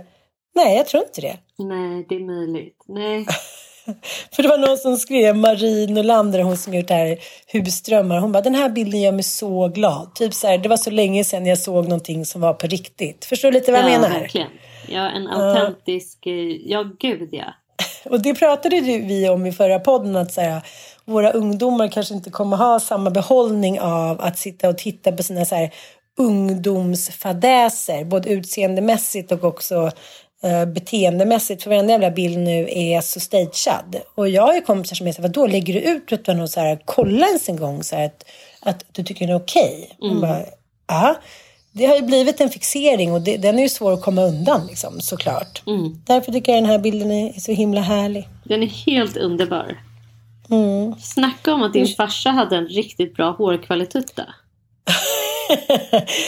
Nej, 0.56 0.78
jag 0.78 0.86
tror 0.88 1.04
inte 1.04 1.22
det. 1.22 1.38
Nej, 1.58 2.06
det 2.10 2.16
är 2.16 2.26
möjligt. 2.26 2.84
Nej. 2.88 3.26
För 4.32 4.44
det 4.44 4.50
var 4.50 4.58
någon 4.58 4.78
som 4.78 4.98
skrev, 4.98 5.36
Marie 5.36 5.88
Nolander, 5.88 6.42
hon 6.42 6.58
som 6.58 6.74
gjort 6.74 6.88
det 6.88 6.94
här 6.94 7.18
Husdrömmar. 7.48 8.20
Hon 8.20 8.32
bara, 8.32 8.42
den 8.42 8.56
här 8.56 8.70
bilden 8.70 9.02
gör 9.02 9.12
mig 9.12 9.24
så 9.24 9.68
glad. 9.68 10.16
Typ 10.16 10.34
så 10.34 10.48
här, 10.48 10.58
det 10.58 10.70
var 10.70 10.78
så 10.78 10.90
länge 10.92 11.24
sedan 11.24 11.46
jag 11.46 11.58
såg 11.58 11.84
någonting 11.84 12.26
som 12.26 12.42
var 12.42 12.54
på 12.54 12.68
riktigt. 12.68 13.26
Förstår 13.26 13.52
du 13.52 13.60
lite 13.60 13.72
vad 13.72 13.82
jag 13.82 13.90
ja, 13.92 14.00
menar? 14.00 14.20
verkligen. 14.20 14.48
Ja, 14.88 15.10
en 15.10 15.28
autentisk... 15.28 16.26
eh, 16.28 16.34
Ja, 16.66 16.86
gud 17.00 17.30
ja. 17.32 17.54
Och 18.04 18.22
det 18.22 18.34
pratade 18.34 18.82
vi 18.82 19.30
om 19.30 19.46
i 19.46 19.52
förra 19.52 19.80
podden 19.80 20.16
att 20.16 20.34
så 20.34 20.42
här, 20.42 20.62
våra 21.06 21.32
ungdomar 21.32 21.88
kanske 21.88 22.14
inte 22.14 22.30
kommer 22.30 22.58
ha 22.58 22.80
samma 22.80 23.10
behållning 23.10 23.80
av 23.80 24.22
att 24.22 24.38
sitta 24.38 24.70
och 24.70 24.78
titta 24.78 25.12
på 25.12 25.24
sina 25.24 25.46
så 25.46 25.56
här, 25.56 25.74
ungdomsfadäser. 26.18 28.04
Både 28.04 28.30
utseendemässigt 28.30 29.32
och 29.32 29.44
också 29.44 29.92
eh, 30.44 30.66
beteendemässigt. 30.66 31.64
För 31.64 31.70
varenda 31.70 31.92
jävla 31.92 32.12
bild 32.12 32.38
nu 32.38 32.68
är 32.72 33.02
så 33.02 33.20
stagead. 33.20 33.96
Och 34.16 34.30
jag 34.30 34.42
har 34.42 34.54
ju 34.54 34.62
kompisar 34.62 34.96
som 34.96 35.08
är 35.08 35.12
så 35.12 35.22
här, 35.22 35.30
vadå 35.30 35.48
lägger 35.48 35.74
du 35.74 35.80
ut 35.80 36.14
utan 36.14 36.42
att 36.42 36.52
så 36.52 36.60
här, 36.60 36.82
kolla 36.86 37.28
ens 37.28 37.50
en 37.50 37.58
gång 37.58 37.84
så 37.84 37.96
här, 37.96 38.06
att, 38.06 38.24
att 38.60 38.86
du 38.92 39.04
tycker 39.04 39.28
det 39.28 39.34
är 39.34 39.38
okej? 39.38 39.90
Okay? 40.00 40.12
ja. 40.88 41.16
Det 41.78 41.86
har 41.86 41.96
ju 41.96 42.02
blivit 42.02 42.42
en 42.42 42.50
fixering 42.50 43.12
och 43.14 43.22
det, 43.22 43.38
den 43.38 43.60
är 43.60 43.64
ju 43.64 43.70
svår 43.70 43.94
att 43.94 44.02
komma 44.02 44.22
undan 44.22 44.68
liksom, 44.68 45.02
såklart. 45.02 45.64
Därför 46.06 46.32
tycker 46.32 46.52
jag 46.52 46.64
den 46.64 46.70
här 46.70 46.80
bilden 46.80 47.12
är 47.12 47.40
så 47.40 47.52
himla 47.52 47.82
härlig. 47.82 48.28
Den 48.44 48.64
är 48.64 48.68
helt 48.68 49.18
underbar. 49.18 49.78
Mm. 50.50 50.96
Snacka 51.00 51.54
om 51.54 51.64
att 51.64 51.74
din 51.74 51.88
farsa 51.88 52.30
hade 52.30 52.58
en 52.58 52.68
riktigt 52.68 53.16
bra 53.16 53.32
hårkvalitutta. 53.32 54.24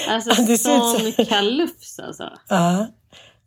Alltså 0.10 0.42
det 0.42 0.58
sån 0.58 1.26
kalufs 1.26 2.00
alltså. 2.00 2.30
Ja, 2.50 2.88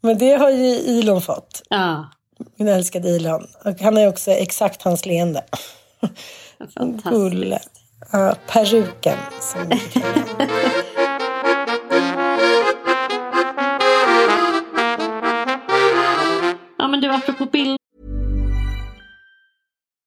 men 0.01 0.19
det 0.19 0.33
har 0.33 0.51
ju 0.51 0.67
Ilon 0.67 1.23
fått. 1.23 1.63
Ja, 1.71 2.09
Min 2.57 2.69
älskade 2.69 3.09
Ilon. 3.09 3.47
Och 3.65 3.81
han 3.81 3.97
har 3.97 4.03
ju 4.03 4.09
också 4.09 4.31
exakt 4.31 4.83
hans 4.83 5.07
leende. 5.07 5.45
fantastiskt. 6.75 7.15
Gulle. 7.15 7.59
Ja, 8.13 8.35
peruken. 8.49 9.19
Som 9.41 9.71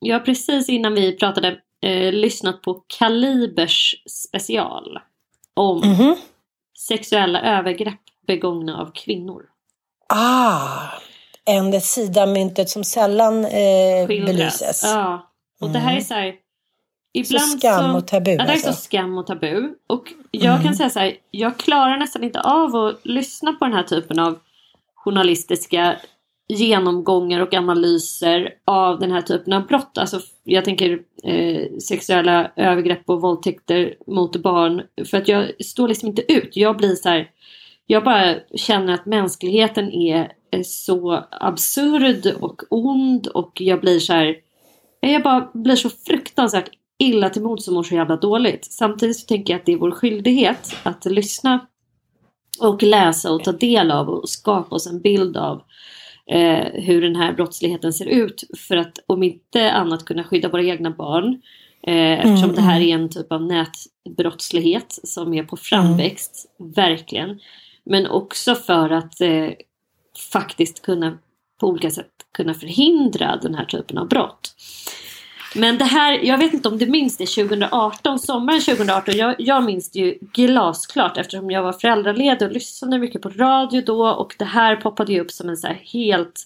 jag 0.00 0.18
har 0.18 0.24
precis 0.24 0.68
innan 0.68 0.94
vi 0.94 1.16
pratade 1.16 1.58
eh, 1.82 2.12
lyssnat 2.12 2.62
på 2.62 2.82
Kalibers 2.98 3.94
special 4.10 4.98
om 5.54 5.78
Mhm. 5.78 6.16
sexuella 6.88 7.40
övergrepp 7.58 8.00
begångna 8.26 8.80
av 8.80 8.90
kvinnor. 8.94 9.42
Ah, 10.08 10.88
en 11.44 11.80
sida 11.80 12.22
av 12.22 12.28
myntet 12.28 12.70
som 12.70 12.84
sällan 12.84 13.44
eh, 13.44 14.06
belyses. 14.06 14.82
Ja. 14.84 15.30
Och 15.60 15.70
det 15.70 15.78
här 15.78 15.96
är 15.96 16.00
så 16.00 16.14
här. 16.14 16.34
Ibland 17.12 17.58
skam 17.58 17.94
och 17.96 18.06
tabu, 18.06 18.30
Ja, 18.30 18.36
det 18.36 18.42
är 18.42 18.52
alltså. 18.52 18.72
så 18.72 18.80
skam 18.80 19.18
och 19.18 19.26
tabu. 19.26 19.74
Och 19.86 20.12
jag 20.30 20.62
kan 20.62 20.74
säga 20.74 20.90
så 20.90 20.98
här. 20.98 21.16
Jag 21.30 21.56
klarar 21.58 21.96
nästan 21.98 22.24
inte 22.24 22.40
av 22.40 22.76
att 22.76 23.00
lyssna 23.06 23.52
på 23.52 23.64
den 23.64 23.74
här 23.74 23.82
typen 23.82 24.18
av 24.18 24.38
journalistiska 24.94 25.96
genomgångar 26.48 27.40
och 27.40 27.54
analyser 27.54 28.54
av 28.64 28.98
den 28.98 29.10
här 29.10 29.22
typen 29.22 29.52
av 29.52 29.66
brott. 29.66 29.98
Alltså, 29.98 30.20
jag 30.44 30.64
tänker 30.64 30.98
eh, 31.22 31.78
sexuella 31.78 32.50
övergrepp 32.56 33.10
och 33.10 33.20
våldtäkter 33.20 33.94
mot 34.06 34.36
barn. 34.36 34.82
För 35.04 35.16
att 35.18 35.28
jag 35.28 35.64
står 35.64 35.88
liksom 35.88 36.08
inte 36.08 36.32
ut. 36.32 36.56
Jag 36.56 36.76
blir 36.76 36.94
så 36.94 37.08
här. 37.08 37.30
Jag 37.86 38.04
bara 38.04 38.34
känner 38.54 38.94
att 38.94 39.06
mänskligheten 39.06 39.92
är 39.92 40.32
är 40.50 40.62
så 40.62 41.24
absurd 41.30 42.26
och 42.40 42.62
ond 42.70 43.26
och 43.26 43.60
jag 43.60 43.80
blir 43.80 43.98
så 43.98 44.12
här. 44.12 44.36
Jag 45.00 45.22
bara 45.22 45.50
blir 45.54 45.76
så 45.76 45.90
fruktansvärt 45.90 46.70
illa 46.98 47.30
till 47.30 47.42
mods 47.42 47.68
och 47.68 47.74
mår 47.74 47.82
så 47.82 47.94
jävla 47.94 48.16
dåligt. 48.16 48.64
Samtidigt 48.64 49.16
så 49.16 49.26
tänker 49.26 49.52
jag 49.52 49.60
att 49.60 49.66
det 49.66 49.72
är 49.72 49.76
vår 49.76 49.90
skyldighet 49.90 50.76
att 50.82 51.04
lyssna 51.04 51.66
och 52.60 52.82
läsa 52.82 53.32
och 53.32 53.44
ta 53.44 53.52
del 53.52 53.90
av 53.90 54.08
och 54.08 54.28
skapa 54.28 54.74
oss 54.74 54.86
en 54.86 55.00
bild 55.00 55.36
av 55.36 55.62
eh, 56.30 56.82
hur 56.82 57.02
den 57.02 57.16
här 57.16 57.32
brottsligheten 57.32 57.92
ser 57.92 58.06
ut 58.06 58.44
för 58.58 58.76
att 58.76 58.98
om 59.06 59.22
inte 59.22 59.72
annat 59.72 60.04
kunna 60.04 60.24
skydda 60.24 60.48
våra 60.48 60.62
egna 60.62 60.90
barn 60.90 61.42
eh, 61.82 62.26
eftersom 62.26 62.54
det 62.54 62.60
här 62.60 62.80
är 62.80 62.94
en 62.94 63.08
typ 63.08 63.32
av 63.32 63.42
nätbrottslighet 63.42 64.98
som 65.04 65.34
är 65.34 65.42
på 65.42 65.56
framväxt, 65.56 66.46
verkligen. 66.58 67.40
Men 67.84 68.06
också 68.06 68.54
för 68.54 68.90
att 68.90 69.20
eh, 69.20 69.50
faktiskt 70.32 70.82
kunna 70.82 71.18
på 71.60 71.66
olika 71.68 71.90
sätt 71.90 72.12
kunna 72.32 72.54
förhindra 72.54 73.36
den 73.42 73.54
här 73.54 73.64
typen 73.64 73.98
av 73.98 74.08
brott. 74.08 74.54
Men 75.58 75.78
det 75.78 75.84
här, 75.84 76.12
jag 76.12 76.38
vet 76.38 76.54
inte 76.54 76.68
om 76.68 76.78
du 76.78 76.86
minns 76.86 77.16
det 77.16 77.26
2018, 77.26 78.18
sommaren 78.18 78.60
2018. 78.60 79.16
Jag, 79.16 79.34
jag 79.38 79.64
minns 79.64 79.90
det 79.90 79.98
ju 79.98 80.18
glasklart 80.20 81.18
eftersom 81.18 81.50
jag 81.50 81.62
var 81.62 81.72
föräldraledig 81.72 82.48
och 82.48 82.54
lyssnade 82.54 82.98
mycket 82.98 83.22
på 83.22 83.28
radio 83.28 83.80
då 83.80 84.08
och 84.08 84.34
det 84.38 84.44
här 84.44 84.76
poppade 84.76 85.12
ju 85.12 85.20
upp 85.20 85.30
som 85.30 85.48
en 85.48 85.56
så 85.56 85.66
här 85.66 85.74
helt 85.92 86.42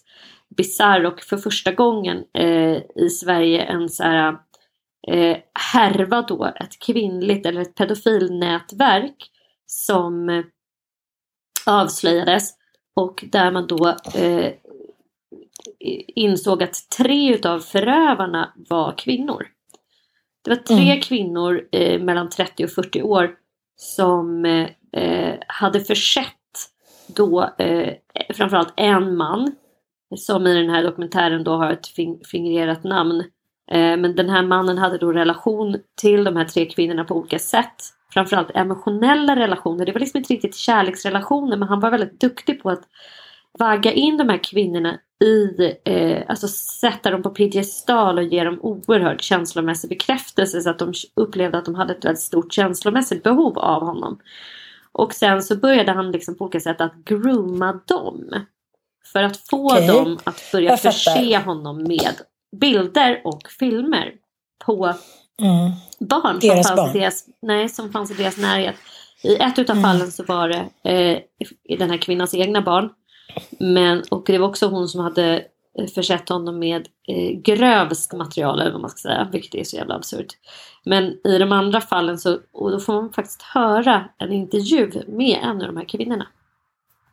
bizarr 0.56 1.04
och 1.04 1.20
för 1.20 1.36
första 1.36 1.72
gången 1.72 2.24
eh, 2.34 2.76
i 2.96 3.10
Sverige 3.10 3.62
en 3.62 3.88
så 3.88 4.02
här 4.02 4.36
eh, 5.08 5.36
härva 5.72 6.22
då, 6.22 6.44
ett 6.44 6.78
kvinnligt 6.78 7.46
eller 7.46 7.60
ett 7.60 7.74
pedofilnätverk 7.74 9.30
som 9.66 10.28
eh, 10.28 10.44
avslöjades 11.66 12.54
och 12.96 13.24
där 13.32 13.50
man 13.50 13.66
då 13.66 13.88
eh, 14.14 14.52
insåg 16.14 16.62
att 16.62 16.90
tre 16.98 17.34
utav 17.34 17.60
förövarna 17.60 18.52
var 18.56 18.94
kvinnor. 18.98 19.46
Det 20.44 20.50
var 20.50 20.56
tre 20.56 21.00
kvinnor 21.00 21.68
eh, 21.72 22.00
mellan 22.00 22.28
30 22.30 22.64
och 22.64 22.70
40 22.70 23.02
år 23.02 23.30
som 23.76 24.44
eh, 24.92 25.34
hade 25.46 25.80
försett 25.80 26.36
då 27.06 27.50
eh, 27.58 27.94
framförallt 28.34 28.72
en 28.76 29.16
man 29.16 29.52
som 30.16 30.46
i 30.46 30.54
den 30.54 30.70
här 30.70 30.82
dokumentären 30.82 31.44
då 31.44 31.56
har 31.56 31.72
ett 31.72 31.86
fing- 31.96 32.24
fingerat 32.24 32.84
namn. 32.84 33.20
Eh, 33.70 33.96
men 33.96 34.16
den 34.16 34.30
här 34.30 34.42
mannen 34.42 34.78
hade 34.78 34.98
då 34.98 35.12
relation 35.12 35.76
till 36.00 36.24
de 36.24 36.36
här 36.36 36.44
tre 36.44 36.66
kvinnorna 36.66 37.04
på 37.04 37.14
olika 37.14 37.38
sätt. 37.38 37.74
Framförallt 38.12 38.50
emotionella 38.54 39.36
relationer. 39.36 39.86
Det 39.86 39.92
var 39.92 40.00
liksom 40.00 40.18
inte 40.18 40.34
riktigt 40.34 40.56
kärleksrelationer 40.56 41.56
men 41.56 41.68
han 41.68 41.80
var 41.80 41.90
väldigt 41.90 42.20
duktig 42.20 42.62
på 42.62 42.70
att 42.70 42.82
vagga 43.58 43.92
in 43.92 44.16
de 44.16 44.28
här 44.28 44.44
kvinnorna 44.44 44.98
i, 45.24 45.74
eh, 45.84 46.22
alltså 46.28 46.48
sätta 46.48 47.10
dem 47.10 47.22
på 47.22 47.30
piedestal 47.30 48.18
och 48.18 48.24
ge 48.24 48.44
dem 48.44 48.58
oerhörd 48.62 49.20
känslomässig 49.22 49.90
bekräftelse 49.90 50.60
så 50.60 50.70
att 50.70 50.78
de 50.78 50.92
upplevde 51.16 51.58
att 51.58 51.64
de 51.64 51.74
hade 51.74 51.94
ett 51.94 52.04
väldigt 52.04 52.20
stort 52.22 52.52
känslomässigt 52.52 53.22
behov 53.22 53.58
av 53.58 53.82
honom. 53.86 54.18
Och 54.92 55.14
sen 55.14 55.42
så 55.42 55.56
började 55.56 55.92
han 55.92 56.10
liksom 56.12 56.34
på 56.34 56.44
olika 56.44 56.60
sätt 56.60 56.80
att 56.80 56.94
grooma 57.04 57.80
dem. 57.86 58.24
För 59.12 59.22
att 59.22 59.36
få 59.36 59.72
Okej. 59.72 59.86
dem 59.86 60.18
att 60.24 60.40
börja 60.52 60.76
förse 60.76 61.38
honom 61.38 61.82
med 61.82 62.14
bilder 62.60 63.20
och 63.24 63.42
filmer 63.58 64.12
på 64.64 64.94
Mm. 65.42 65.70
barn, 66.00 66.38
Deras 66.40 66.66
som, 66.68 66.76
fanns 66.76 66.92
barn. 66.92 66.96
I 66.96 67.00
deras, 67.00 67.24
nej, 67.42 67.68
som 67.68 67.92
fanns 67.92 68.10
i 68.10 68.14
deras 68.14 68.36
närhet. 68.36 68.74
I 69.22 69.34
ett 69.36 69.58
utav 69.58 69.76
Mm. 69.76 69.90
fallen 69.90 70.12
så 70.12 70.24
var 70.24 70.48
det 70.48 70.90
eh, 70.90 71.18
den 71.78 71.90
här 71.90 71.96
kvinnans 71.96 72.34
egna 72.34 72.60
barn. 72.62 72.90
Men, 73.58 74.02
och 74.10 74.22
det 74.26 74.38
var 74.38 74.48
också 74.48 74.66
hon 74.66 74.88
som 74.88 75.00
hade 75.00 75.44
eh, 75.78 75.86
försett 75.86 76.28
honom 76.28 76.58
med 76.58 76.88
eh, 77.08 77.30
grövst 77.40 78.12
material 78.12 78.60
eller 78.60 78.72
vad 78.72 78.80
man 78.80 78.90
ska 78.90 79.08
säga. 79.08 79.28
Vilket 79.32 79.54
är 79.54 79.64
så 79.64 79.76
jävla 79.76 79.94
absurt. 79.94 80.36
Men 80.84 81.26
i 81.26 81.38
de 81.38 81.52
andra 81.52 81.80
fallen 81.80 82.18
så 82.18 82.38
och 82.52 82.70
då 82.70 82.80
får 82.80 82.92
man 82.92 83.12
faktiskt 83.12 83.42
höra 83.42 84.08
en 84.18 84.32
intervju 84.32 84.90
med 85.06 85.38
en 85.42 85.60
av 85.60 85.66
de 85.66 85.76
här 85.76 85.84
kvinnorna. 85.84 86.26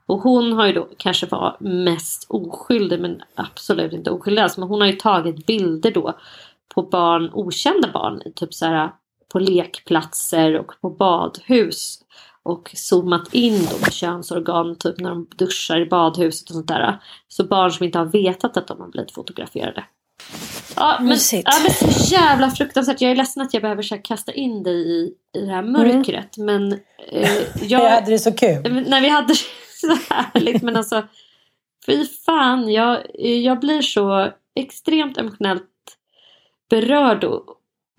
Och 0.05 0.19
hon 0.19 0.53
har 0.53 0.67
ju 0.67 0.73
då 0.73 0.87
kanske 0.97 1.25
var 1.25 1.57
mest 1.59 2.25
oskyldig 2.29 3.01
men 3.01 3.21
absolut 3.35 3.93
inte 3.93 4.11
oskyldig 4.11 4.41
alls. 4.41 4.57
Men 4.57 4.67
hon 4.67 4.81
har 4.81 4.87
ju 4.87 4.95
tagit 4.95 5.45
bilder 5.45 5.91
då 5.91 6.13
på 6.75 6.81
barn, 6.81 7.29
okända 7.33 7.91
barn, 7.93 8.21
typ 8.35 8.53
så 8.53 8.65
här 8.65 8.91
på 9.29 9.39
lekplatser 9.39 10.57
och 10.57 10.71
på 10.81 10.89
badhus. 10.89 11.99
Och 12.47 12.71
zoomat 12.75 13.33
in 13.33 13.67
då 13.71 13.85
på 13.85 13.91
könsorgan, 13.91 14.75
typ 14.75 14.99
när 14.99 15.09
de 15.09 15.27
duschar 15.35 15.79
i 15.79 15.85
badhuset 15.85 16.49
och 16.49 16.53
sånt 16.53 16.67
där. 16.67 17.01
Så 17.27 17.43
barn 17.43 17.71
som 17.71 17.85
inte 17.85 17.97
har 17.99 18.05
vetat 18.05 18.57
att 18.57 18.67
de 18.67 18.81
har 18.81 18.87
blivit 18.87 19.11
fotograferade. 19.11 19.83
Ja 20.75 20.95
men, 20.99 21.07
Mysigt. 21.07 21.47
ja, 21.51 21.53
men 21.61 21.91
så 21.91 22.13
jävla 22.13 22.51
fruktansvärt. 22.51 23.01
Jag 23.01 23.11
är 23.11 23.15
ledsen 23.15 23.43
att 23.43 23.53
jag 23.53 23.61
behöver 23.61 23.83
så 23.83 23.97
kasta 23.97 24.31
in 24.33 24.63
dig 24.63 24.75
i, 24.75 25.11
i 25.37 25.45
det 25.45 25.51
här 25.51 25.63
mörkret. 25.63 26.37
Men 26.37 26.73
eh, 27.11 27.31
jag, 27.61 27.83
Jag 27.83 27.89
hade 27.89 28.11
det 28.11 28.19
så 28.19 28.31
kul. 28.31 28.85
När 28.87 29.01
vi 29.01 29.09
hade 29.09 29.27
det 29.27 29.39
så 29.73 30.13
härligt 30.13 30.61
men 30.61 30.75
alltså 30.75 31.03
Fy 31.85 32.05
fan, 32.05 32.71
jag, 32.71 33.01
jag 33.19 33.59
blir 33.59 33.81
så 33.81 34.31
extremt 34.55 35.17
emotionellt 35.17 35.63
berörd 36.69 37.23
och, 37.23 37.43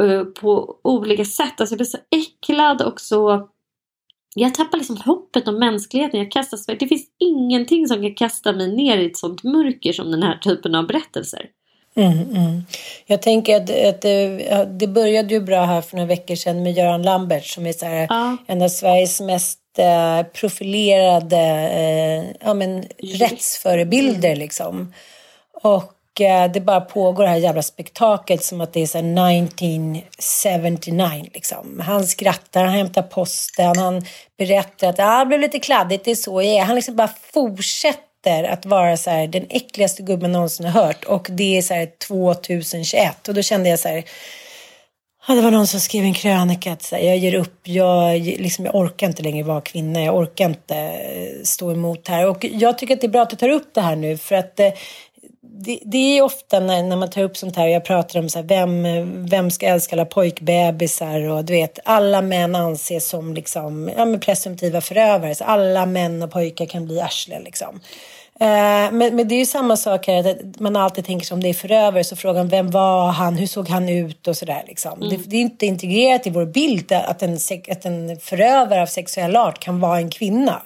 eh, 0.02 0.24
på 0.24 0.80
olika 0.84 1.24
sätt. 1.24 1.60
Alltså 1.60 1.72
jag 1.72 1.78
blir 1.78 1.86
så 1.86 1.98
äcklad 2.10 2.82
och 2.82 3.00
så 3.00 3.48
jag 4.34 4.54
tappar 4.54 4.78
liksom 4.78 4.96
hoppet 4.96 5.48
om 5.48 5.58
mänskligheten. 5.58 6.20
Jag 6.20 6.32
kastas, 6.32 6.66
det 6.66 6.88
finns 6.88 7.06
ingenting 7.18 7.88
som 7.88 8.02
kan 8.02 8.14
kasta 8.14 8.52
mig 8.52 8.76
ner 8.76 8.98
i 8.98 9.06
ett 9.06 9.16
sånt 9.16 9.42
mörker 9.42 9.92
som 9.92 10.10
den 10.10 10.22
här 10.22 10.38
typen 10.38 10.74
av 10.74 10.86
berättelser. 10.86 11.46
Mm, 11.96 12.18
mm. 12.18 12.62
Jag 13.06 13.22
tänker 13.22 13.56
att, 13.56 13.86
att 13.94 14.02
det, 14.02 14.46
ja, 14.50 14.64
det 14.64 14.86
började 14.86 15.34
ju 15.34 15.40
bra 15.40 15.64
här 15.64 15.80
för 15.80 15.96
några 15.96 16.08
veckor 16.08 16.34
sedan 16.34 16.62
med 16.62 16.72
Göran 16.72 17.02
Lambert 17.02 17.44
som 17.44 17.66
är 17.66 17.84
här, 17.84 18.06
Ja. 18.10 18.36
en 18.46 18.62
av 18.62 18.68
Sveriges 18.68 19.20
mest 19.20 19.58
eh, 19.78 20.22
profilerade 20.32 21.70
eh, 21.72 22.36
ja, 22.40 22.54
men, 22.54 22.84
rättsförebilder. 22.98 24.36
Liksom. 24.36 24.92
Och 25.62 25.82
eh, 25.82 25.88
Eh, 26.20 26.52
det 26.52 26.60
bara 26.60 26.80
pågår 26.80 27.24
det 27.24 27.30
här 27.30 27.36
jävla 27.36 27.62
spektaklet 27.62 28.44
som 28.44 28.60
att 28.60 28.72
det 28.72 28.82
är 28.82 28.86
så 28.86 28.98
1979. 28.98 31.30
Liksom. 31.34 31.82
Han 31.86 32.06
skrattar, 32.06 32.64
han 32.64 32.74
hämtar 32.74 33.02
posten, 33.02 33.76
han 33.76 34.02
berättar 34.38 34.88
att 34.88 34.98
ah, 34.98 35.18
det 35.18 35.26
blev 35.26 35.40
lite 35.40 35.58
kladdigt, 35.58 36.04
det 36.04 36.10
är 36.10 36.14
så 36.14 36.42
jag 36.42 36.54
är. 36.54 36.64
Han 36.64 36.74
liksom 36.74 36.96
bara 36.96 37.10
fortsätter 37.32 38.44
att 38.44 38.66
vara 38.66 38.96
så 38.96 39.10
här, 39.10 39.26
den 39.26 39.46
äckligaste 39.48 40.02
gubben 40.02 40.32
någonsin 40.32 40.66
har 40.66 40.84
hört. 40.84 41.04
Och 41.04 41.26
det 41.30 41.58
är 41.58 41.62
så 41.62 41.74
här 41.74 41.88
2021. 42.08 43.28
Och 43.28 43.34
då 43.34 43.42
kände 43.42 43.68
jag 43.68 43.78
så 43.78 43.88
här, 43.88 44.04
Ja, 45.28 45.34
det 45.34 45.40
var 45.40 45.50
någon 45.50 45.66
som 45.66 45.80
skrev 45.80 46.04
en 46.04 46.14
krönika 46.14 46.72
att 46.72 46.92
här, 46.92 46.98
jag 46.98 47.16
ger 47.16 47.34
upp, 47.34 47.60
jag, 47.62 48.20
liksom, 48.20 48.64
jag 48.64 48.74
orkar 48.74 49.06
inte 49.06 49.22
längre 49.22 49.42
vara 49.42 49.60
kvinna, 49.60 50.04
jag 50.04 50.16
orkar 50.16 50.44
inte 50.44 50.76
eh, 50.76 51.42
stå 51.42 51.72
emot 51.72 52.08
här. 52.08 52.26
Och 52.26 52.44
jag 52.44 52.78
tycker 52.78 52.94
att 52.94 53.00
det 53.00 53.06
är 53.06 53.08
bra 53.08 53.22
att 53.22 53.30
du 53.30 53.36
tar 53.36 53.48
upp 53.48 53.74
det 53.74 53.80
här 53.80 53.96
nu 53.96 54.16
för 54.16 54.34
att 54.34 54.60
eh, 54.60 54.68
det, 55.60 55.78
det, 55.82 56.18
är 56.18 56.22
ofta 56.22 56.60
när, 56.60 56.82
när 56.82 56.96
man 56.96 57.10
tar 57.10 57.22
upp 57.22 57.36
sånt 57.36 57.56
här, 57.56 57.66
jag 57.66 57.84
pratar 57.84 58.18
om 58.18 58.28
så 58.28 58.38
här, 58.38 58.46
vem, 58.46 58.86
vem 59.28 59.50
ska 59.50 59.66
älska 59.66 59.96
alla 59.96 60.04
pojkbebisar 60.04 61.28
och 61.28 61.44
du 61.44 61.52
vet, 61.52 61.78
alla 61.84 62.22
män 62.22 62.54
anses 62.54 63.08
som 63.08 63.34
liksom, 63.34 63.90
ja, 63.96 64.04
men 64.04 64.20
presumtiva 64.20 64.80
förövare. 64.80 65.34
Så 65.34 65.44
alla 65.44 65.86
män 65.86 66.22
och 66.22 66.30
pojkar 66.30 66.66
kan 66.66 66.84
bli 66.86 67.00
arslen 67.00 67.42
liksom. 67.42 67.80
Eh, 68.40 68.92
men, 68.92 69.16
men, 69.16 69.28
det 69.28 69.34
är 69.34 69.38
ju 69.38 69.46
samma 69.46 69.76
sak 69.76 70.06
här, 70.06 70.30
att 70.30 70.60
man 70.60 70.76
alltid 70.76 71.04
tänker 71.04 71.26
sig 71.26 71.34
om 71.34 71.42
det 71.42 71.48
är 71.48 71.54
förövare 71.54 72.04
så 72.04 72.16
frågan 72.16 72.48
vem 72.48 72.70
var 72.70 73.06
han, 73.06 73.36
hur 73.36 73.46
såg 73.46 73.68
han 73.68 73.88
ut 73.88 74.28
och 74.28 74.36
sådär 74.36 74.64
liksom. 74.66 75.02
Mm. 75.02 75.08
Det, 75.08 75.16
det, 75.30 75.36
är 75.36 75.40
inte 75.40 75.66
integrerat 75.66 76.26
i 76.26 76.30
vår 76.30 76.46
bild 76.46 76.92
att 76.92 77.22
en, 77.22 77.38
att 77.70 77.84
en 77.84 78.20
förövare 78.20 78.82
av 78.82 78.86
sexuell 78.86 79.36
art 79.36 79.58
kan 79.58 79.80
vara 79.80 79.98
en 79.98 80.10
kvinna. 80.10 80.62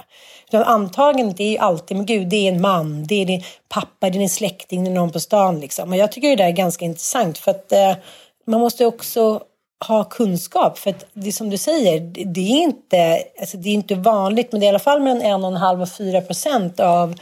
Utan 0.48 0.62
antagandet 0.62 1.40
är 1.40 1.50
ju 1.50 1.58
alltid, 1.58 1.96
men 1.96 2.06
gud, 2.06 2.28
det 2.28 2.48
är 2.48 2.52
en 2.52 2.61
man, 2.61 3.06
det 3.06 3.14
är 3.14 3.26
din 3.26 3.42
pappa, 3.68 4.11
det 4.11 4.16
är 4.16 4.18
din 4.18 4.28
släkting, 4.28 4.85
det 4.85 4.90
är 4.90 4.94
någon 4.94 5.12
på 5.12 5.20
stan 5.20 5.61
liksom. 5.61 5.90
Och 5.90 5.96
jag 5.96 6.12
tycker 6.12 6.28
det 6.28 6.37
där 6.37 6.46
är 6.46 6.50
ganska 6.50 6.85
intressant 6.85 7.38
för 7.38 7.50
att 7.50 7.72
eh, 7.72 7.94
man 8.46 8.61
måste 8.61 8.87
också 8.87 9.40
ha 9.88 10.04
kunskap. 10.04 10.78
För 10.78 10.90
att 10.90 11.04
det 11.12 11.32
som 11.32 11.50
du 11.50 11.58
säger, 11.58 12.00
det 12.26 12.40
är 12.40 12.62
inte, 12.62 13.22
alltså 13.40 13.56
det 13.56 13.68
är 13.68 13.74
inte 13.74 13.94
vanligt, 13.94 14.52
men 14.52 14.61
det 14.61 14.64
är 14.64 14.68
i 14.68 14.70
alla 14.70 14.78
fall 14.78 15.00
mellan 15.00 15.22
en 15.22 15.44
och 15.44 15.50
en 15.50 15.56
halv 15.56 15.82
och 15.82 15.92
fyra 15.92 16.20
procent 16.20 16.80
av 16.80 17.14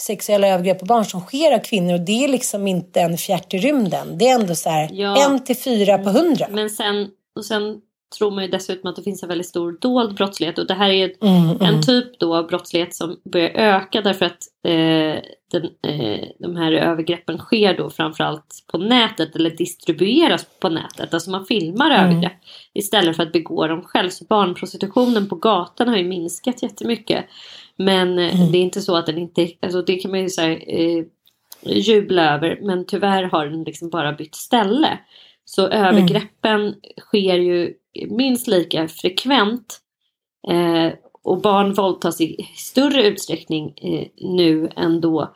sexuella 0.00 0.48
övergrepp 0.48 0.78
på 0.78 0.86
barn 0.86 1.04
som 1.04 1.20
sker 1.20 1.54
av 1.54 1.58
kvinnor 1.58 1.94
och 1.94 2.00
det 2.00 2.24
är 2.24 2.28
liksom 2.28 2.66
inte 2.66 3.00
en 3.00 3.18
fjärt 3.18 3.54
i 3.54 3.58
rymden. 3.58 4.18
Det 4.18 4.28
är 4.28 4.40
ändå 4.40 4.54
så 4.54 4.70
här, 4.70 4.88
ja. 4.92 5.26
en 5.26 5.44
till 5.44 5.56
fyra 5.56 5.98
på 5.98 6.10
hundra. 6.10 6.46
Men 6.50 6.70
sen, 6.70 7.08
och 7.36 7.44
sen 7.44 7.80
tror 8.18 8.30
man 8.30 8.44
ju 8.44 8.50
dessutom 8.50 8.90
att 8.90 8.96
det 8.96 9.02
finns 9.02 9.22
en 9.22 9.28
väldigt 9.28 9.46
stor 9.46 9.78
dold 9.80 10.14
brottslighet 10.14 10.58
och 10.58 10.66
det 10.66 10.74
här 10.74 10.90
är 10.90 11.12
mm, 11.22 11.50
mm. 11.50 11.60
en 11.60 11.82
typ 11.82 12.18
då 12.18 12.36
av 12.36 12.46
brottslighet 12.46 12.94
som 12.94 13.16
börjar 13.32 13.50
öka 13.50 14.02
därför 14.02 14.24
att 14.24 14.38
eh, 14.64 15.22
den, 15.52 15.64
eh, 15.82 16.28
de 16.38 16.56
här 16.56 16.72
övergreppen 16.72 17.38
sker 17.38 17.76
då 17.76 17.90
framförallt 17.90 18.64
på 18.72 18.78
nätet 18.78 19.36
eller 19.36 19.50
distribueras 19.50 20.46
på 20.60 20.68
nätet. 20.68 21.14
Alltså 21.14 21.30
man 21.30 21.46
filmar 21.46 21.90
mm. 21.90 22.04
övergrepp 22.04 22.36
istället 22.74 23.16
för 23.16 23.22
att 23.22 23.32
begå 23.32 23.66
dem 23.66 23.82
själv. 23.82 24.10
Så 24.10 24.24
barnprostitutionen 24.24 25.28
på 25.28 25.34
gatan 25.34 25.88
har 25.88 25.96
ju 25.96 26.04
minskat 26.04 26.62
jättemycket. 26.62 27.24
Men 27.78 28.18
eh, 28.18 28.40
mm. 28.40 28.52
det 28.52 28.58
är 28.58 28.62
inte 28.62 28.80
så 28.80 28.96
att 28.96 29.06
den 29.06 29.18
inte, 29.18 29.48
alltså 29.62 29.82
det 29.82 29.96
kan 29.96 30.10
man 30.10 30.20
ju 30.20 30.30
säga 30.30 30.58
eh, 30.58 31.04
jubla 31.62 32.34
över 32.34 32.58
men 32.62 32.86
tyvärr 32.86 33.22
har 33.22 33.46
den 33.46 33.64
liksom 33.64 33.90
bara 33.90 34.12
bytt 34.12 34.34
ställe. 34.34 34.98
Så 35.44 35.68
övergreppen 35.68 36.60
mm. 36.60 36.74
sker 37.00 37.34
ju 37.34 37.74
minst 38.08 38.46
lika 38.46 38.88
frekvent 38.88 39.80
eh, 40.48 40.92
och 41.22 41.40
barn 41.40 41.74
våldtas 41.74 42.20
i 42.20 42.48
större 42.56 43.06
utsträckning 43.06 43.74
eh, 43.76 44.06
nu 44.16 44.70
än 44.76 45.00
då 45.00 45.34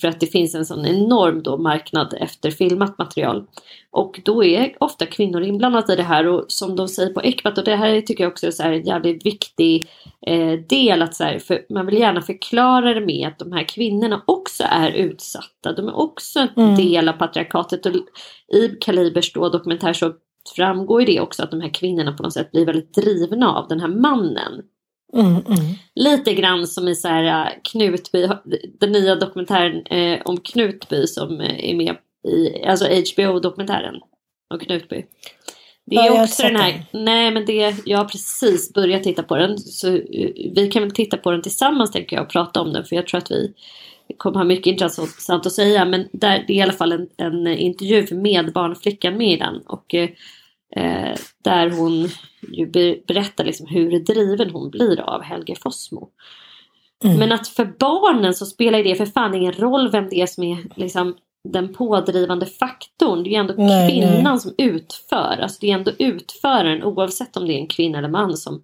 för 0.00 0.08
att 0.08 0.20
det 0.20 0.26
finns 0.26 0.54
en 0.54 0.66
sån 0.66 0.86
enorm 0.86 1.42
då 1.42 1.56
marknad 1.56 2.14
efter 2.20 2.50
filmat 2.50 2.98
material. 2.98 3.46
Och 3.90 4.20
då 4.24 4.44
är 4.44 4.76
ofta 4.80 5.06
kvinnor 5.06 5.42
inblandade 5.42 5.92
i 5.92 5.96
det 5.96 6.02
här 6.02 6.26
och 6.26 6.44
som 6.48 6.76
de 6.76 6.88
säger 6.88 7.12
på 7.12 7.20
Ecbat 7.20 7.58
och 7.58 7.64
det 7.64 7.76
här 7.76 8.00
tycker 8.00 8.24
jag 8.24 8.30
också 8.30 8.46
är 8.46 8.50
så 8.50 8.62
en 8.62 8.82
jävligt 8.82 9.26
viktig 9.26 9.88
eh, 10.26 10.52
del 10.52 11.02
att 11.02 11.14
så 11.14 11.24
här, 11.24 11.38
för 11.38 11.66
man 11.68 11.86
vill 11.86 11.98
gärna 11.98 12.22
förklara 12.22 12.94
det 12.94 13.06
med 13.06 13.28
att 13.28 13.38
de 13.38 13.52
här 13.52 13.64
kvinnorna 13.64 14.22
också 14.26 14.64
är 14.66 14.92
utsatta. 14.92 15.72
De 15.76 15.88
är 15.88 15.96
också 15.96 16.38
en 16.38 16.48
mm. 16.56 16.76
del 16.76 17.08
av 17.08 17.12
patriarkatet 17.12 17.86
och 17.86 17.92
i 18.52 18.68
Kalibers 18.80 19.32
då 19.32 19.48
dokumentär 19.48 19.92
så 19.92 20.12
framgår 20.56 21.00
det 21.00 21.20
också 21.20 21.42
att 21.42 21.50
de 21.50 21.60
här 21.60 21.74
kvinnorna 21.74 22.12
på 22.12 22.22
något 22.22 22.32
sätt 22.32 22.52
blir 22.52 22.66
väldigt 22.66 22.94
drivna 22.94 23.54
av 23.54 23.68
den 23.68 23.80
här 23.80 23.88
mannen. 23.88 24.62
Mm, 25.12 25.26
mm. 25.26 25.74
Lite 25.94 26.34
grann 26.34 26.66
som 26.66 26.88
i 26.88 26.94
så 26.94 27.08
här 27.08 27.46
äh, 27.46 27.52
Knutby, 27.62 28.28
den 28.80 28.92
nya 28.92 29.14
dokumentären 29.14 29.86
eh, 29.86 30.20
om 30.24 30.36
Knutby 30.36 31.06
som 31.06 31.40
äh, 31.40 31.70
är 31.70 31.74
med 31.74 31.96
i, 32.28 32.64
alltså 32.64 32.84
HBO-dokumentären 32.84 33.94
om 34.54 34.58
Knutby. 34.58 35.04
Det 35.86 35.96
är 35.96 36.06
ja, 36.06 36.24
också 36.24 36.42
den 36.42 36.56
här, 36.56 36.86
den. 36.92 37.04
nej 37.04 37.30
men 37.30 37.46
det, 37.46 37.74
jag 37.84 37.98
har 37.98 38.04
precis 38.04 38.72
börjat 38.72 39.02
titta 39.02 39.22
på 39.22 39.36
den. 39.36 39.58
Så 39.58 39.90
vi 40.54 40.70
kan 40.72 40.82
väl 40.82 40.90
titta 40.90 41.16
på 41.16 41.30
den 41.30 41.42
tillsammans 41.42 41.90
tänker 41.90 42.16
jag 42.16 42.22
och 42.22 42.32
prata 42.32 42.60
om 42.60 42.72
den 42.72 42.84
för 42.84 42.96
jag 42.96 43.06
tror 43.06 43.18
att 43.18 43.30
vi 43.30 43.54
kommer 44.16 44.36
ha 44.36 44.44
mycket 44.44 44.66
intressant 44.66 45.46
att 45.46 45.52
säga. 45.52 45.84
Men 45.84 46.08
där, 46.12 46.44
det 46.46 46.52
är 46.52 46.56
i 46.56 46.62
alla 46.62 46.72
fall 46.72 46.92
en, 46.92 47.08
en 47.16 47.46
intervju 47.46 48.06
med 48.14 48.52
barnflickan 48.52 49.16
med 49.16 49.32
i 49.32 49.36
den. 49.36 49.60
Och 49.66 49.94
uh, 49.94 50.08
Eh, 50.76 51.14
där 51.44 51.70
hon 51.70 52.08
ju 52.52 52.66
berättar 53.06 53.44
liksom 53.44 53.66
hur 53.66 54.00
driven 54.00 54.50
hon 54.50 54.70
blir 54.70 55.00
av 55.00 55.22
Helge 55.22 55.56
Fossmo. 55.56 56.08
Mm. 57.04 57.18
Men 57.18 57.32
att 57.32 57.48
för 57.48 57.64
barnen 57.78 58.34
så 58.34 58.46
spelar 58.46 58.82
det 58.82 58.94
för 58.94 59.06
fan 59.06 59.34
ingen 59.34 59.52
roll 59.52 59.90
vem 59.90 60.08
det 60.08 60.20
är 60.20 60.26
som 60.26 60.44
är 60.44 60.58
liksom, 60.76 61.16
den 61.48 61.74
pådrivande 61.74 62.46
faktorn. 62.46 63.22
Det 63.22 63.28
är 63.28 63.32
ju 63.32 63.36
ändå 63.36 63.54
nej, 63.56 63.90
kvinnan 63.90 64.22
nej. 64.24 64.38
som 64.38 64.54
utför. 64.58 65.38
Alltså 65.42 65.58
det 65.60 65.70
är 65.70 65.74
ändå 65.74 65.90
utföraren 65.98 66.82
oavsett 66.82 67.36
om 67.36 67.46
det 67.46 67.52
är 67.52 67.58
en 67.58 67.66
kvinna 67.66 67.98
eller 67.98 68.08
man 68.08 68.36
som 68.36 68.62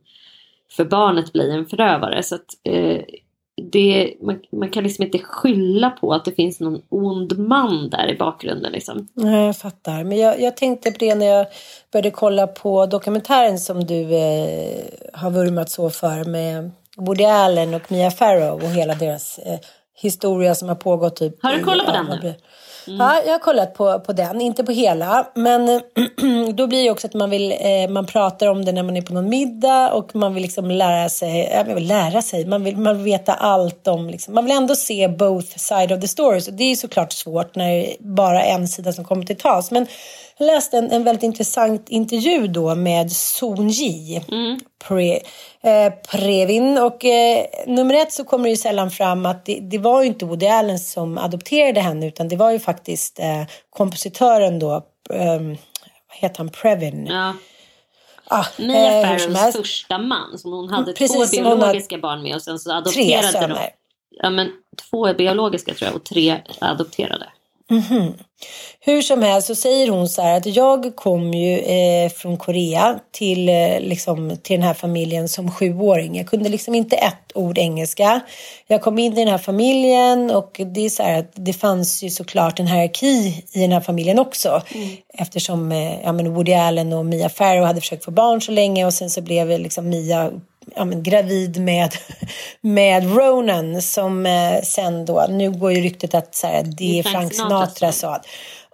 för 0.77 0.85
barnet 0.85 1.33
blir 1.33 1.51
en 1.51 1.67
förövare. 1.67 2.23
Så 2.23 2.35
att, 2.35 2.47
eh, 2.65 3.01
det, 3.63 4.15
man, 4.23 4.41
man, 4.53 4.71
kan 4.71 4.85
liksom 4.85 5.05
inte 5.05 5.19
skylla 5.19 5.91
på 5.91 6.13
att 6.13 6.25
det 6.25 6.33
finns 6.33 6.61
någon 6.61 6.83
ond 6.89 7.39
man 7.39 7.91
där 7.91 8.09
i 8.09 8.17
bakgrunden. 8.17 8.73
Liksom. 8.73 9.09
Nej, 9.15 9.47
jag 9.47 9.57
fattar. 9.57 10.05
Men 10.05 10.19
jag, 10.19 10.41
jag 10.41 10.57
tänkte 10.57 10.91
på 10.91 10.97
det 10.99 11.15
när 11.15 11.27
jag 11.27 11.47
började 11.93 12.11
kolla 12.11 12.47
på 12.47 12.87
dokumentären 12.87 13.59
som 13.59 13.85
du 13.85 14.15
eh, 14.15 14.85
har 15.13 15.31
vurmat 15.31 15.71
så 15.71 15.91
för 15.91 16.25
med 16.25 16.71
Woody 16.97 17.25
Allen 17.25 17.75
och 17.75 17.93
Mia 17.93 18.11
Farrow 18.11 18.65
och 18.65 18.71
hela 18.71 18.95
deras 18.95 19.39
eh, 19.39 19.59
historia 19.97 20.55
som 20.55 20.69
har 20.69 20.75
pågått 20.75 21.17
typ 21.17 21.43
Har 21.43 21.53
du 21.53 21.65
kollat 21.65 21.87
på 21.87 21.93
den 21.93 22.07
nu? 22.07 22.35
Mm. 22.87 23.01
Ja, 23.01 23.23
jag 23.25 23.33
har 23.33 23.39
kollat 23.39 23.75
på, 23.75 24.01
på 24.01 24.13
den, 24.13 24.41
inte 24.41 24.65
på 24.65 24.73
hela. 24.73 25.27
Men 25.35 25.67
då 26.55 26.67
blir 26.67 26.85
det 26.85 26.91
också 26.91 27.07
att 27.07 27.15
man 27.15 27.31
vill, 27.31 27.53
eh, 27.53 27.91
man 27.91 28.07
pratar 28.07 28.47
om 28.47 28.65
det 28.65 28.73
när 28.73 28.83
man 28.83 28.97
är 28.97 29.03
på 29.03 29.15
någon 29.15 29.29
middag 29.29 29.93
och 29.93 30.15
man 30.15 30.35
vill 30.35 30.43
liksom 30.43 30.71
lära 30.71 31.09
sig, 31.09 31.47
äh, 31.47 31.75
vill 31.75 31.87
lära 31.87 32.23
sig, 32.23 32.47
man 32.47 32.65
vill, 32.65 32.77
man 32.77 32.97
vill 32.97 33.05
veta 33.05 33.35
allt 33.35 33.89
om, 33.89 34.11
liksom, 34.11 34.35
man 34.35 34.45
vill 34.45 34.57
ändå 34.57 34.75
se 34.75 35.09
both 35.09 35.57
side 35.57 35.93
of 35.93 36.01
the 36.01 36.09
stories. 36.09 36.49
Och 36.49 36.55
det 36.55 36.65
är 36.65 36.77
såklart 36.77 37.13
svårt 37.13 37.55
när 37.55 37.69
det 37.69 37.93
är 37.93 37.97
bara 37.99 38.45
en 38.45 38.69
sida 38.69 38.93
som 38.93 39.05
kommer 39.05 39.25
till 39.25 39.37
tals. 39.37 39.71
Men 39.71 39.87
jag 40.39 40.47
läste 40.47 40.79
en, 40.79 40.91
en 40.91 41.05
väldigt 41.05 41.23
intressant 41.23 41.89
intervju 41.89 42.47
då 42.47 42.75
med 42.75 43.13
Sonji 43.13 44.25
mm. 44.29 44.61
Pre, 44.89 45.21
eh, 45.63 45.93
Previn. 46.11 46.79
Och 46.79 47.05
eh, 47.05 47.47
nummer 47.67 47.95
ett 47.95 48.13
så 48.13 48.25
kommer 48.25 48.45
det 48.45 48.51
ju 48.51 48.57
sällan 48.57 48.91
fram 48.91 49.27
att 49.27 49.45
det, 49.45 49.61
det, 49.61 49.79
var 49.79 50.03
ju 50.03 50.09
inte 50.09 50.25
Woody 50.25 50.47
Allen 50.47 50.79
som 50.79 51.19
adopterade 51.19 51.81
henne 51.81 52.07
utan 52.07 52.29
det 52.29 52.37
var 52.37 52.51
ju 52.51 52.59
faktiskt 52.59 53.19
eh, 53.19 53.43
kompositören 53.71 54.59
då, 54.59 54.75
eh, 55.11 55.41
vad 55.41 55.57
heter 56.13 56.39
han, 56.39 56.49
Previn. 56.49 57.07
Ja. 57.07 57.35
Ah, 58.29 58.47
Mia 58.59 59.01
eh, 59.01 59.07
Farrows 59.07 59.57
första 59.57 59.99
man 59.99 60.39
som 60.39 60.53
hon 60.53 60.69
hade 60.69 60.93
Precis, 60.93 61.31
två 61.31 61.43
biologiska 61.43 61.99
barn 61.99 62.23
med 62.23 62.35
och 62.35 62.43
sen 62.43 62.59
så 62.59 62.73
adopterade 62.73 63.33
tre 63.33 63.47
de. 63.47 63.59
Ja 64.11 64.31
men 64.31 64.53
två 64.91 65.15
biologiska 65.15 65.75
tror 65.75 65.89
jag 65.89 65.97
och 65.97 66.05
tre 66.05 66.43
adopterade. 66.61 67.27
Mm 67.71 67.83
-hmm. 67.83 68.13
Hur 68.81 69.03
som 69.03 69.23
helst 69.23 69.47
så 69.47 69.55
säger 69.55 69.89
hon 69.89 70.09
så 70.09 70.23
här 70.23 70.37
att 70.37 70.47
jag 70.47 70.97
kom 70.97 71.35
ju 71.35 71.59
eh, 71.59 72.11
från 72.11 72.37
Korea 72.37 72.99
till, 73.13 73.49
eh, 73.49 73.81
liksom, 73.81 74.37
till 74.43 74.57
den 74.57 74.63
här 74.63 74.75
familjen 74.75 75.29
som 75.29 75.51
sjuåring. 75.51 76.17
Jag 76.17 76.27
kunde 76.27 76.49
liksom 76.49 76.75
inte 76.75 76.97
ett 76.97 77.33
ord 77.35 77.59
engelska. 77.59 78.21
Jag 78.67 78.83
kom 78.83 78.99
in 78.99 79.13
i 79.13 79.17
den 79.17 79.29
här 79.29 79.39
familjen 79.39 80.31
och 80.31 80.61
det 80.75 80.87
är 80.87 80.91
så 80.91 81.03
här 81.03 81.19
att 81.19 81.33
det 81.35 81.53
fanns 81.53 82.03
ju 82.03 82.11
såklart 82.11 82.61
en 82.61 82.67
hierarki 82.67 83.45
i 83.53 83.61
den 83.61 83.73
här 83.73 83.81
familjen 83.81 84.19
också. 84.19 84.63
Mm. 84.75 84.89
Eftersom 85.15 85.73
eh, 85.73 86.01
ja, 86.03 86.13
men 86.13 86.35
Woody 86.35 86.53
Allen 86.53 86.93
och 86.93 87.07
Mia 87.07 87.29
Farrow 87.29 87.65
hade 87.65 87.81
försökt 87.81 88.05
få 88.05 88.11
barn 88.11 88.41
så 88.41 88.53
länge 88.53 88.87
och 88.87 88.95
sen 88.95 89.11
så 89.11 89.21
blev 89.21 89.61
liksom 89.61 89.89
Mia 89.89 90.31
ja, 90.75 90.85
men, 90.85 91.03
gravid 91.03 91.61
med, 91.61 91.95
med 92.61 93.17
Ronan 93.17 93.83
som 93.83 94.27
eh, 94.27 94.63
sen 94.63 95.05
då, 95.05 95.27
nu 95.31 95.51
går 95.51 95.73
ju 95.73 95.81
ryktet 95.81 96.15
att 96.15 96.35
så 96.35 96.47
här, 96.47 96.63
det 96.63 96.99
är 96.99 97.03
Frank 97.03 97.35
Sinatra 97.35 97.93
sa. 97.93 98.21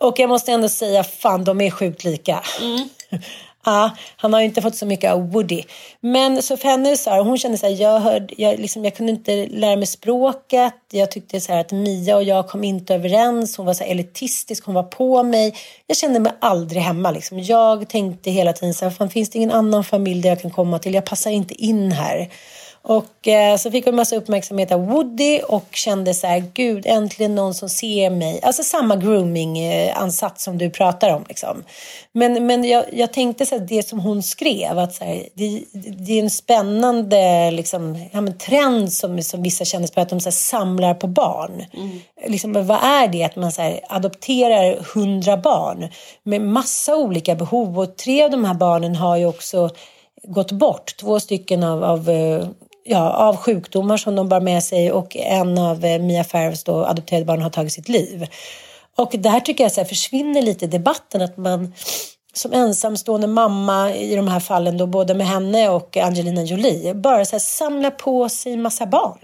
Och 0.01 0.19
jag 0.19 0.29
måste 0.29 0.53
ändå 0.53 0.69
säga, 0.69 1.05
fan 1.05 1.45
de 1.45 1.61
är 1.61 1.71
sjukt 1.71 2.05
lika. 2.05 2.43
Mm. 2.61 2.89
Ja, 3.65 3.91
han 4.17 4.33
har 4.33 4.41
ju 4.41 4.47
inte 4.47 4.63
fått 4.63 4.77
så 4.77 4.87
mycket 4.87 5.13
av 5.13 5.31
Woody. 5.31 5.63
Men 6.01 6.43
så 6.43 6.57
för 6.57 6.69
henne 6.69 6.97
så 6.97 7.11
här, 7.11 7.25
hon 7.25 7.39
kände 7.39 7.59
så 7.59 7.67
här, 7.67 7.81
jag, 7.83 8.01
hörde, 8.01 8.35
jag, 8.37 8.59
liksom, 8.59 8.85
jag 8.85 8.97
kunde 8.97 9.13
inte 9.13 9.47
lära 9.47 9.77
mig 9.77 9.87
språket. 9.87 10.75
Jag 10.91 11.11
tyckte 11.11 11.41
så 11.41 11.53
här 11.53 11.61
att 11.61 11.73
Mia 11.73 12.17
och 12.17 12.23
jag 12.23 12.49
kom 12.49 12.65
inte 12.65 12.95
överens. 12.95 13.57
Hon 13.57 13.67
var 13.67 13.75
så 13.75 13.85
här 13.85 13.91
elitistisk, 13.91 14.65
hon 14.65 14.75
var 14.75 14.83
på 14.83 15.23
mig. 15.23 15.55
Jag 15.87 15.97
kände 15.97 16.21
mig 16.21 16.33
aldrig 16.41 16.83
hemma. 16.83 17.11
Liksom. 17.11 17.41
Jag 17.41 17.89
tänkte 17.89 18.31
hela 18.31 18.53
tiden 18.53 18.75
så 18.75 18.85
här, 18.85 18.93
fan, 18.93 19.11
finns 19.11 19.31
det 19.31 19.39
ingen 19.39 19.53
annan 19.53 19.85
familj 19.85 20.23
där 20.23 20.29
jag 20.29 20.41
kan 20.41 20.51
komma 20.51 20.79
till? 20.79 20.95
Jag 20.95 21.05
passar 21.05 21.31
inte 21.31 21.55
in 21.55 21.93
här. 21.93 22.31
Och 22.85 23.29
eh, 23.29 23.57
så 23.57 23.71
fick 23.71 23.85
hon 23.85 23.97
massa 23.97 24.17
uppmärksamhet 24.17 24.73
av 24.73 24.87
Woody 24.87 25.41
och 25.41 25.67
kände 25.71 26.15
så 26.15 26.27
här, 26.27 26.45
gud 26.55 26.87
äntligen 26.87 27.35
någon 27.35 27.55
som 27.55 27.69
ser 27.69 28.11
mig. 28.11 28.41
Alltså 28.43 28.63
samma 28.63 28.97
grooming-ansats 28.97 30.45
som 30.45 30.59
du 30.59 30.71
pratar 30.71 31.15
om. 31.15 31.25
Liksom. 31.29 31.65
Men, 32.13 32.47
men 32.47 32.65
jag, 32.65 32.85
jag 32.93 33.13
tänkte 33.13 33.47
så 33.47 33.59
här, 33.59 33.67
det 33.67 33.89
som 33.89 33.99
hon 33.99 34.23
skrev, 34.23 34.79
att 34.79 34.95
så 34.95 35.05
här, 35.05 35.29
det, 35.35 35.65
det, 35.73 36.19
är 36.19 36.23
en 36.23 36.31
spännande 36.31 37.51
liksom, 37.51 38.09
ja, 38.13 38.21
men 38.21 38.39
trend 38.39 38.93
som, 38.93 39.23
som 39.23 39.43
vissa 39.43 39.65
känner 39.65 39.89
på 39.89 40.01
att 40.01 40.09
de 40.09 40.21
så 40.21 40.29
här, 40.29 40.33
samlar 40.33 40.95
på 40.95 41.07
barn. 41.07 41.65
Mm. 41.75 42.01
Liksom, 42.27 42.53
vad 42.53 42.85
är 42.85 43.09
det? 43.09 43.25
Att 43.25 43.37
man 43.37 43.53
så 43.53 43.63
här, 43.63 43.81
adopterar 43.89 44.95
hundra 44.95 45.37
barn 45.37 45.89
med 46.23 46.41
massa 46.41 46.97
olika 46.97 47.35
behov 47.35 47.79
och 47.79 47.97
tre 47.97 48.23
av 48.23 48.31
de 48.31 48.45
här 48.45 48.55
barnen 48.55 48.97
har 48.97 49.17
ju 49.17 49.27
också 49.27 49.71
gått 50.23 50.53
bort. 50.53 50.97
Två 50.97 51.21
stycken 51.21 51.63
av, 51.63 51.85
av 51.85 52.11
eh, 52.11 52.47
ja, 52.85 53.13
av 53.13 53.37
sjukdomar 53.37 53.97
som 53.97 54.17
de 54.17 54.29
bar 54.29 54.41
med 54.41 54.65
sig 54.65 54.93
och 54.93 55.17
en 55.17 55.59
av 55.59 55.85
eh, 55.85 55.99
Mia 55.99 56.25
Farrows 56.25 56.65
då 56.65 56.85
adopterade 56.85 57.25
barn 57.25 57.43
har 57.43 57.51
tagit 57.51 57.73
sitt 57.73 57.89
liv. 57.89 58.27
Och 58.97 59.15
där 59.19 59.41
tycker 59.41 59.65
jag 59.65 59.73
så 59.73 59.81
här, 59.81 59.89
försvinner 59.89 60.43
lite 60.43 60.67
debatten 60.67 61.23
att 61.23 61.37
man 61.37 61.75
som 62.33 62.53
ensamstående 62.53 63.27
mamma 63.27 63.95
i 63.95 64.17
de 64.17 64.29
här 64.29 64.41
fallen 64.41 64.79
då 64.79 64.87
både 64.87 65.15
med 65.15 65.27
henne 65.27 65.69
och 65.69 65.97
Angelina 65.97 66.43
Jolie 66.43 66.95
bara 66.95 67.25
så 67.25 67.33
här, 67.33 67.41
samlar 67.41 67.91
på 67.91 68.29
sig 68.29 68.57
massa 68.57 68.87
barn. 68.87 69.19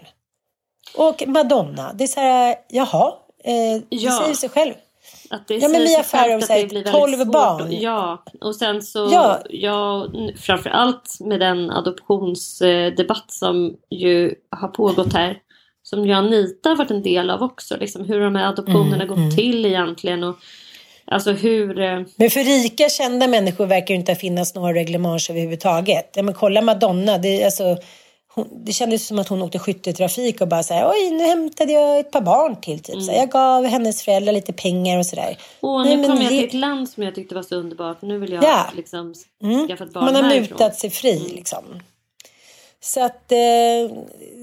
Och 0.97 1.23
Madonna, 1.27 1.93
det 1.93 2.05
är 2.05 2.09
så 2.09 2.21
här, 2.21 2.57
jaha, 2.69 3.13
eh, 3.45 3.81
det 3.89 3.97
ja. 3.97 4.21
säger 4.23 4.35
sig 4.35 4.49
själv. 4.49 4.75
Att 5.31 5.49
det 5.49 5.57
ja, 5.57 5.69
men 5.69 5.83
Mia 5.83 6.03
Farrow 6.03 6.41
säger 6.41 6.93
12 6.93 7.27
barn. 7.27 7.73
Ja, 7.81 8.25
och 8.41 8.57
sen 8.57 8.83
så, 8.83 9.09
ja. 9.13 9.41
ja, 9.51 10.09
framförallt 10.37 11.17
med 11.21 11.41
den 11.41 11.71
adoptionsdebatt 11.71 13.31
som 13.31 13.77
ju 13.91 14.35
har 14.51 14.69
pågått 14.69 15.13
här. 15.13 15.39
Som 15.83 16.07
ju 16.07 16.13
Anita 16.13 16.69
har 16.69 16.77
varit 16.77 16.91
en 16.91 17.03
del 17.03 17.31
av 17.31 17.43
också. 17.43 17.77
Liksom 17.77 18.05
hur 18.05 18.21
de 18.21 18.35
här 18.35 18.49
adoptionerna 18.49 18.95
mm, 18.95 19.09
gått 19.09 19.19
mm. 19.19 19.31
till 19.31 19.67
egentligen. 19.67 20.25
Och, 20.25 20.37
alltså 21.05 21.33
hur... 21.33 21.81
Eh, 21.81 22.01
men 22.17 22.31
för 22.31 22.45
rika 22.63 22.89
kända 22.89 23.27
människor 23.27 23.67
verkar 23.67 23.87
det 23.87 23.95
inte 23.95 24.15
finnas 24.15 24.55
några 24.55 24.75
reglemang 24.75 25.19
överhuvudtaget. 25.31 26.13
Ja, 26.15 26.23
men 26.23 26.35
kolla 26.35 26.63
Madonna. 26.63 27.19
Det, 27.19 27.45
alltså, 27.45 27.77
hon, 28.39 28.65
det 28.65 28.73
kändes 28.73 29.07
som 29.07 29.19
att 29.19 29.29
hon 29.29 29.43
åkte 29.43 29.59
skytteltrafik 29.59 30.41
och 30.41 30.49
bara 30.49 30.63
så 30.63 30.75
här, 30.75 30.91
oj 30.91 31.11
nu 31.11 31.25
hämtade 31.25 31.73
jag 31.73 31.99
ett 31.99 32.11
par 32.11 32.21
barn 32.21 32.61
till. 32.61 32.81
Typ. 32.81 32.95
Mm. 32.95 33.07
Så 33.07 33.13
jag 33.13 33.31
gav 33.31 33.65
hennes 33.65 34.03
föräldrar 34.03 34.33
lite 34.33 34.53
pengar 34.53 34.99
och 34.99 35.07
sådär. 35.07 35.39
Åh, 35.61 35.85
nu 35.85 36.05
kommer 36.05 36.23
jag 36.23 36.29
till 36.29 36.45
ett 36.45 36.55
land 36.55 36.89
som 36.89 37.03
jag 37.03 37.15
tyckte 37.15 37.35
var 37.35 37.43
så 37.43 37.55
underbart. 37.55 38.03
Nu 38.03 38.19
vill 38.19 38.33
jag 38.33 38.45
ja. 38.45 38.67
liksom 38.77 39.15
mm. 39.43 39.69
skaffa 39.69 39.85
ett 39.85 39.93
barn 39.93 40.05
Man 40.05 40.15
har 40.15 40.23
härifrån. 40.23 40.57
mutat 40.59 40.77
sig 40.77 40.91
fri 40.91 41.17
mm. 41.17 41.35
liksom. 41.35 41.65
Så 42.81 43.05
att 43.05 43.33
eh, 43.33 43.97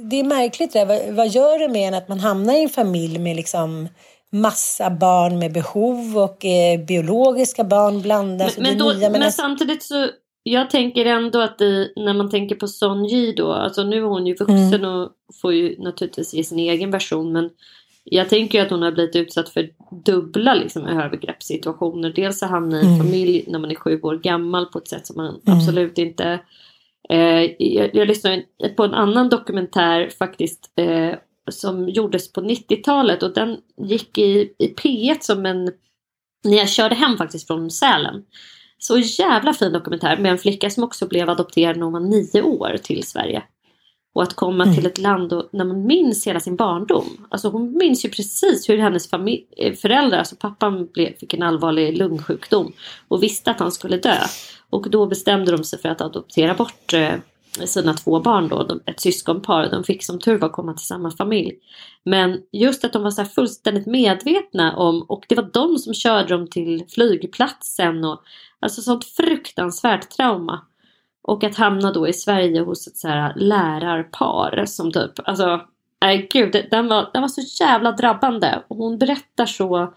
det 0.03 0.19
är 0.19 0.23
märkligt 0.23 0.73
det 0.73 0.85
vad, 0.85 1.15
vad 1.15 1.27
gör 1.27 1.59
det 1.59 1.67
med 1.67 1.87
en 1.87 1.93
att 1.93 2.07
man 2.07 2.19
hamnar 2.19 2.53
i 2.53 2.63
en 2.63 2.69
familj 2.69 3.19
med 3.19 3.35
liksom 3.35 3.89
massa 4.31 4.89
barn 4.89 5.39
med 5.39 5.53
behov 5.53 6.17
och 6.17 6.45
eh, 6.45 6.79
biologiska 6.79 7.63
barn 7.63 8.01
blandas. 8.01 8.57
Men, 8.57 8.63
men, 8.63 8.77
då, 8.77 8.93
men, 8.93 9.11
men 9.11 9.31
samtidigt 9.31 9.83
så 9.83 10.09
jag 10.47 10.69
tänker 10.69 11.05
ändå 11.05 11.39
att 11.39 11.57
det, 11.57 11.91
när 11.95 12.13
man 12.13 12.29
tänker 12.29 12.55
på 12.55 12.67
Son 12.67 13.05
Ji 13.05 13.33
då, 13.33 13.51
alltså 13.51 13.83
nu 13.83 13.97
är 13.97 14.01
hon 14.01 14.27
ju 14.27 14.35
vuxen 14.35 14.73
mm. 14.73 14.91
och 14.91 15.11
får 15.41 15.53
ju 15.53 15.75
naturligtvis 15.79 16.33
ge 16.33 16.43
sin 16.43 16.59
egen 16.59 16.91
version 16.91 17.31
men 17.31 17.49
jag 18.03 18.29
tänker 18.29 18.57
ju 18.57 18.65
att 18.65 18.71
hon 18.71 18.81
har 18.81 18.91
blivit 18.91 19.15
utsatt 19.15 19.49
för 19.49 19.69
dubbla 20.05 20.53
liksom, 20.53 20.85
övergreppssituationer. 20.85 22.13
Dels 22.15 22.43
att 22.43 22.49
hamna 22.49 22.81
i 22.81 22.85
mm. 22.85 22.97
familj 22.97 23.45
när 23.47 23.59
man 23.59 23.71
är 23.71 23.75
sju 23.75 24.01
år 24.01 24.17
gammal 24.17 24.65
på 24.65 24.77
ett 24.77 24.87
sätt 24.87 25.07
som 25.07 25.15
man 25.17 25.41
mm. 25.47 25.57
absolut 25.57 25.97
inte... 25.97 26.39
Eh, 27.09 27.41
jag, 27.57 27.95
jag 27.95 28.07
lyssnade 28.07 28.43
på 28.77 28.83
en 28.83 28.93
annan 28.93 29.29
dokumentär 29.29 30.09
faktiskt 30.09 30.71
eh, 30.75 31.11
som 31.51 31.89
gjordes 31.89 32.33
på 32.33 32.41
90-talet 32.41 33.23
och 33.23 33.33
den 33.33 33.57
gick 33.77 34.17
i, 34.17 34.53
i 34.57 34.73
P1 34.77 35.17
som 35.19 35.45
en... 35.45 35.71
När 36.43 36.57
jag 36.57 36.69
körde 36.69 36.95
hem 36.95 37.17
faktiskt 37.17 37.47
från 37.47 37.71
Sälen. 37.71 38.23
Så 38.77 38.97
jävla 38.97 39.53
fin 39.53 39.73
dokumentär 39.73 40.17
med 40.17 40.31
en 40.31 40.37
flicka 40.37 40.69
som 40.69 40.83
också 40.83 41.07
blev 41.07 41.29
adopterad 41.29 41.77
när 41.77 41.83
hon 41.83 41.93
var 41.93 41.99
nio 41.99 42.41
år 42.41 42.77
till 42.83 43.03
Sverige. 43.03 43.43
Och 44.13 44.23
att 44.23 44.33
komma 44.33 44.63
mm. 44.63 44.75
till 44.75 44.85
ett 44.85 44.97
land 44.97 45.33
och, 45.33 45.49
när 45.51 45.65
man 45.65 45.87
minns 45.87 46.27
hela 46.27 46.39
sin 46.39 46.55
barndom. 46.55 47.27
Alltså 47.29 47.49
hon 47.49 47.77
minns 47.77 48.05
ju 48.05 48.09
precis 48.09 48.69
hur 48.69 48.77
hennes 48.77 49.13
eh, 49.13 49.73
föräldrar, 49.73 50.17
alltså 50.17 50.35
pappan 50.35 50.87
blev, 50.93 51.17
fick 51.17 51.33
en 51.33 51.43
allvarlig 51.43 51.97
lungsjukdom 51.97 52.73
och 53.07 53.23
visste 53.23 53.51
att 53.51 53.59
han 53.59 53.71
skulle 53.71 53.97
dö. 53.97 54.17
Och 54.69 54.89
då 54.89 55.05
bestämde 55.05 55.51
de 55.51 55.63
sig 55.63 55.79
för 55.79 55.89
att 55.89 56.01
adoptera 56.01 56.53
bort 56.53 56.93
eh, 56.93 57.13
sina 57.65 57.93
två 57.93 58.19
barn 58.19 58.47
då, 58.47 58.79
ett 58.85 58.99
syskonpar. 59.01 59.69
De 59.71 59.83
fick 59.83 60.03
som 60.03 60.19
tur 60.19 60.37
var 60.37 60.49
komma 60.49 60.73
till 60.73 60.87
samma 60.87 61.11
familj. 61.11 61.53
Men 62.03 62.41
just 62.51 62.85
att 62.85 62.93
de 62.93 63.03
var 63.03 63.11
så 63.11 63.25
fullständigt 63.25 63.85
medvetna 63.85 64.77
om, 64.77 65.01
och 65.01 65.25
det 65.29 65.35
var 65.35 65.49
de 65.53 65.77
som 65.77 65.93
körde 65.93 66.27
dem 66.27 66.47
till 66.47 66.83
flygplatsen 66.89 68.03
och 68.03 68.23
Alltså 68.59 68.81
sånt 68.81 69.05
fruktansvärt 69.05 70.09
trauma. 70.09 70.61
Och 71.21 71.43
att 71.43 71.55
hamna 71.55 71.91
då 71.91 72.07
i 72.07 72.13
Sverige 72.13 72.61
hos 72.61 72.87
ett 72.87 72.97
så 72.97 73.07
här 73.07 73.33
lärarpar 73.35 74.65
som 74.65 74.91
typ, 74.91 75.11
alltså 75.23 75.61
nej 76.01 76.27
gud, 76.31 76.67
den 76.71 76.87
var, 76.87 77.09
den 77.13 77.21
var 77.21 77.29
så 77.29 77.63
jävla 77.63 77.91
drabbande. 77.91 78.63
Och 78.67 78.77
hon 78.77 78.97
berättar 78.97 79.45
så 79.45 79.93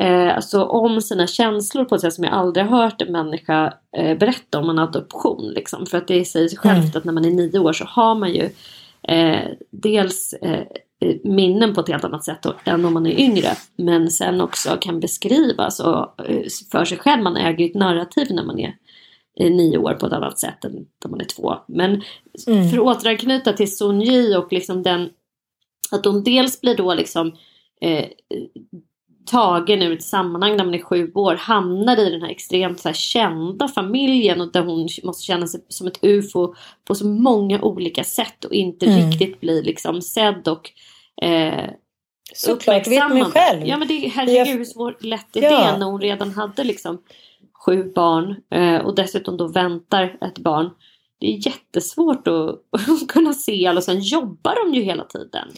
eh, 0.00 0.36
alltså, 0.36 0.64
om 0.64 1.00
sina 1.00 1.26
känslor 1.26 1.84
på 1.84 1.94
ett 1.94 2.00
sätt 2.00 2.14
som 2.14 2.24
jag 2.24 2.32
aldrig 2.32 2.66
har 2.66 2.82
hört 2.82 3.02
en 3.02 3.12
människa 3.12 3.74
eh, 3.96 4.18
berätta 4.18 4.58
om 4.58 4.70
en 4.70 4.78
adoption. 4.78 5.50
Liksom. 5.50 5.86
För 5.86 5.98
att 5.98 6.08
det 6.08 6.24
säger 6.24 6.48
sig 6.48 6.58
självt 6.58 6.84
mm. 6.84 6.96
att 6.96 7.04
när 7.04 7.12
man 7.12 7.24
är 7.24 7.30
nio 7.30 7.58
år 7.58 7.72
så 7.72 7.84
har 7.84 8.14
man 8.14 8.32
ju 8.32 8.50
eh, 9.02 9.48
dels 9.70 10.32
eh, 10.32 10.66
minnen 11.24 11.74
på 11.74 11.80
ett 11.80 11.88
helt 11.88 12.04
annat 12.04 12.24
sätt 12.24 12.46
än 12.64 12.84
om 12.84 12.94
man 12.94 13.06
är 13.06 13.20
yngre. 13.20 13.48
Men 13.76 14.10
sen 14.10 14.40
också 14.40 14.76
kan 14.80 15.00
beskrivas 15.00 15.80
och 15.80 16.30
eh, 16.30 16.46
för 16.72 16.84
sig 16.84 16.98
själv. 16.98 17.22
Man 17.22 17.36
äger 17.36 17.66
ett 17.66 17.74
narrativ 17.74 18.26
när 18.30 18.44
man 18.44 18.58
är 18.58 18.74
nio 19.50 19.78
år 19.78 19.94
på 19.94 20.06
ett 20.06 20.12
annat 20.12 20.38
sätt 20.38 20.64
än 20.64 20.72
när 21.04 21.10
man 21.10 21.20
är 21.20 21.24
två. 21.24 21.54
Men 21.68 22.02
mm. 22.46 22.70
för 22.70 22.76
att 22.76 22.96
återanknyta 22.96 23.52
till 23.52 23.76
Sun 23.76 24.02
Yi 24.02 24.36
och 24.36 24.52
liksom 24.52 24.82
den 24.82 25.10
att 25.90 26.04
hon 26.04 26.24
dels 26.24 26.60
blir 26.60 26.76
då 26.76 26.94
liksom 26.94 27.32
eh, 27.80 28.04
tagen 29.26 29.82
ur 29.82 29.92
ett 29.92 30.02
sammanhang 30.02 30.56
när 30.56 30.64
man 30.64 30.74
är 30.74 30.82
sju 30.82 31.12
år, 31.14 31.34
hamnar 31.34 31.96
i 32.00 32.10
den 32.10 32.22
här 32.22 32.30
extremt 32.30 32.80
så 32.80 32.88
här, 32.88 32.94
kända 32.94 33.68
familjen 33.68 34.40
och 34.40 34.52
där 34.52 34.62
hon 34.62 34.88
måste 35.02 35.22
känna 35.22 35.46
sig 35.46 35.60
som 35.68 35.86
ett 35.86 35.98
ufo 36.04 36.54
på 36.84 36.94
så 36.94 37.06
många 37.06 37.62
olika 37.62 38.04
sätt 38.04 38.44
och 38.44 38.52
inte 38.52 38.86
mm. 38.86 39.10
riktigt 39.10 39.40
blir 39.40 39.62
liksom 39.62 40.02
sedd 40.02 40.48
och 40.48 40.70
eh, 41.22 41.70
Såklart, 42.34 42.86
vet 42.86 43.08
mig 43.10 43.24
själv. 43.24 43.66
Ja 43.66 43.76
men 43.76 43.88
det, 43.88 44.08
herregud 44.08 44.58
hur 44.58 44.64
svårt 44.64 45.02
lätt 45.02 45.36
är 45.36 45.42
ja. 45.42 45.50
det 45.50 45.78
när 45.78 45.86
hon 45.86 46.00
redan 46.00 46.30
hade 46.30 46.64
liksom 46.64 47.02
sju 47.66 47.92
barn 47.94 48.36
eh, 48.50 48.86
och 48.86 48.94
dessutom 48.94 49.36
då 49.36 49.48
väntar 49.48 50.18
ett 50.20 50.38
barn. 50.38 50.70
Det 51.20 51.26
är 51.26 51.46
jättesvårt 51.46 52.28
att, 52.28 52.48
att 53.02 53.08
kunna 53.08 53.32
se 53.32 53.66
alla 53.66 53.78
och 53.78 53.84
sen 53.84 54.00
jobbar 54.00 54.64
de 54.64 54.74
ju 54.74 54.82
hela 54.82 55.04
tiden. 55.04 55.48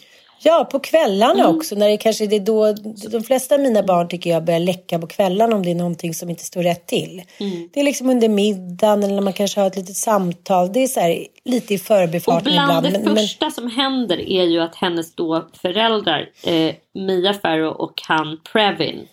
Ja, 0.45 0.69
på 0.71 0.79
kvällarna 0.79 1.43
mm. 1.43 1.55
också. 1.55 1.75
När 1.75 1.89
det 1.89 1.97
kanske 1.97 2.27
det 2.27 2.35
är 2.35 2.39
då, 2.39 2.73
de 3.09 3.23
flesta 3.23 3.55
av 3.55 3.61
mina 3.61 3.83
barn 3.83 4.07
tycker 4.07 4.29
jag 4.29 4.43
börjar 4.43 4.59
läcka 4.59 4.99
på 4.99 5.07
kvällarna 5.07 5.55
om 5.55 5.63
det 5.63 5.71
är 5.71 5.75
någonting 5.75 6.13
som 6.13 6.29
inte 6.29 6.43
står 6.43 6.63
rätt 6.63 6.87
till. 6.87 7.21
Mm. 7.37 7.69
Det 7.73 7.79
är 7.79 7.83
liksom 7.83 8.09
under 8.09 8.29
middagen 8.29 9.03
eller 9.03 9.13
när 9.13 9.21
man 9.21 9.33
kanske 9.33 9.59
har 9.59 9.67
ett 9.67 9.75
litet 9.75 9.95
samtal. 9.97 10.73
Det 10.73 10.83
är 10.83 10.87
så 10.87 10.99
här, 10.99 11.27
lite 11.45 11.73
i 11.73 11.77
förbifarten 11.77 12.47
ibland. 12.47 12.85
Och 12.85 12.91
bland 12.91 13.05
det 13.05 13.21
första 13.21 13.45
men... 13.45 13.51
som 13.51 13.69
händer 13.69 14.29
är 14.29 14.43
ju 14.43 14.59
att 14.59 14.75
hennes 14.75 15.15
då 15.15 15.49
föräldrar, 15.61 16.29
eh, 16.43 16.75
Mia 16.93 17.33
Farrow 17.33 17.73
och 17.73 18.01
han 18.07 18.39
Previn, 18.53 19.07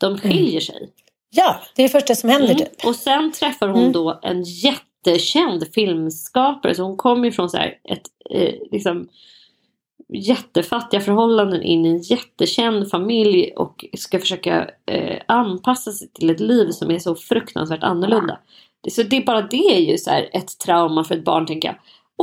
de 0.00 0.06
mm. 0.06 0.20
skiljer 0.20 0.50
mm. 0.50 0.60
sig. 0.60 0.90
Ja, 1.30 1.60
det 1.76 1.82
är 1.82 1.88
det 1.88 1.92
första 1.92 2.14
som 2.14 2.30
händer. 2.30 2.50
Mm. 2.50 2.58
Typ. 2.58 2.86
Och 2.86 2.96
sen 2.96 3.32
träffar 3.32 3.68
hon 3.68 3.80
mm. 3.80 3.92
då 3.92 4.20
en 4.22 4.42
jättekänd 4.42 5.74
filmskapare. 5.74 6.74
Så 6.74 6.82
hon 6.82 6.96
kommer 6.96 7.28
ifrån 7.28 7.50
så 7.50 7.56
här 7.56 7.78
ett 7.84 8.02
eh, 8.30 8.54
liksom 8.70 9.08
jättefattiga 10.12 11.00
förhållanden 11.00 11.62
in 11.62 11.86
i 11.86 11.88
en 11.88 12.02
jättekänd 12.02 12.90
familj 12.90 13.52
och 13.56 13.84
ska 13.96 14.18
försöka 14.18 14.70
eh, 14.86 15.18
anpassa 15.28 15.92
sig 15.92 16.08
till 16.08 16.30
ett 16.30 16.40
liv 16.40 16.70
som 16.70 16.90
är 16.90 16.98
så 16.98 17.14
fruktansvärt 17.14 17.82
annorlunda. 17.82 18.38
Så 18.90 19.02
det, 19.02 19.26
bara 19.26 19.42
det 19.42 19.74
är 19.76 19.80
ju 19.80 19.98
så 19.98 20.10
ett 20.10 20.58
trauma 20.58 21.04
för 21.04 21.14
ett 21.14 21.24
barn 21.24 21.46
tänker 21.46 21.68
jag. 21.68 21.76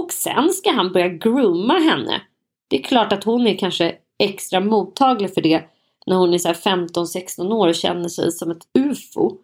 Och 0.04 0.12
sen 0.12 0.50
ska 0.50 0.72
han 0.72 0.94
börja 0.94 1.10
grooma 1.10 1.74
henne. 1.74 2.22
Det 2.70 2.80
är 2.80 2.84
klart 2.84 3.14
att 3.14 3.24
hon 3.24 3.48
är 3.48 3.58
kanske 3.58 3.96
extra 4.20 4.60
mottaglig 4.60 5.34
för 5.34 5.42
det 5.42 5.64
när 6.06 6.16
hon 6.16 6.34
är 6.34 6.38
15-16 6.38 7.54
år 7.54 7.68
och 7.68 7.76
känner 7.76 8.10
sig 8.10 8.32
som 8.32 8.52
ett 8.52 8.68
UFO 8.80 9.38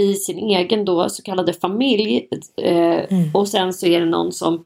i 0.00 0.14
sin 0.14 0.38
egen 0.38 0.84
då 0.84 1.08
så 1.08 1.22
kallade 1.22 1.52
familj. 1.52 2.28
Eh, 2.56 3.12
mm. 3.12 3.30
Och 3.34 3.48
sen 3.48 3.72
så 3.72 3.86
är 3.86 4.00
det 4.00 4.06
någon 4.06 4.32
som 4.32 4.64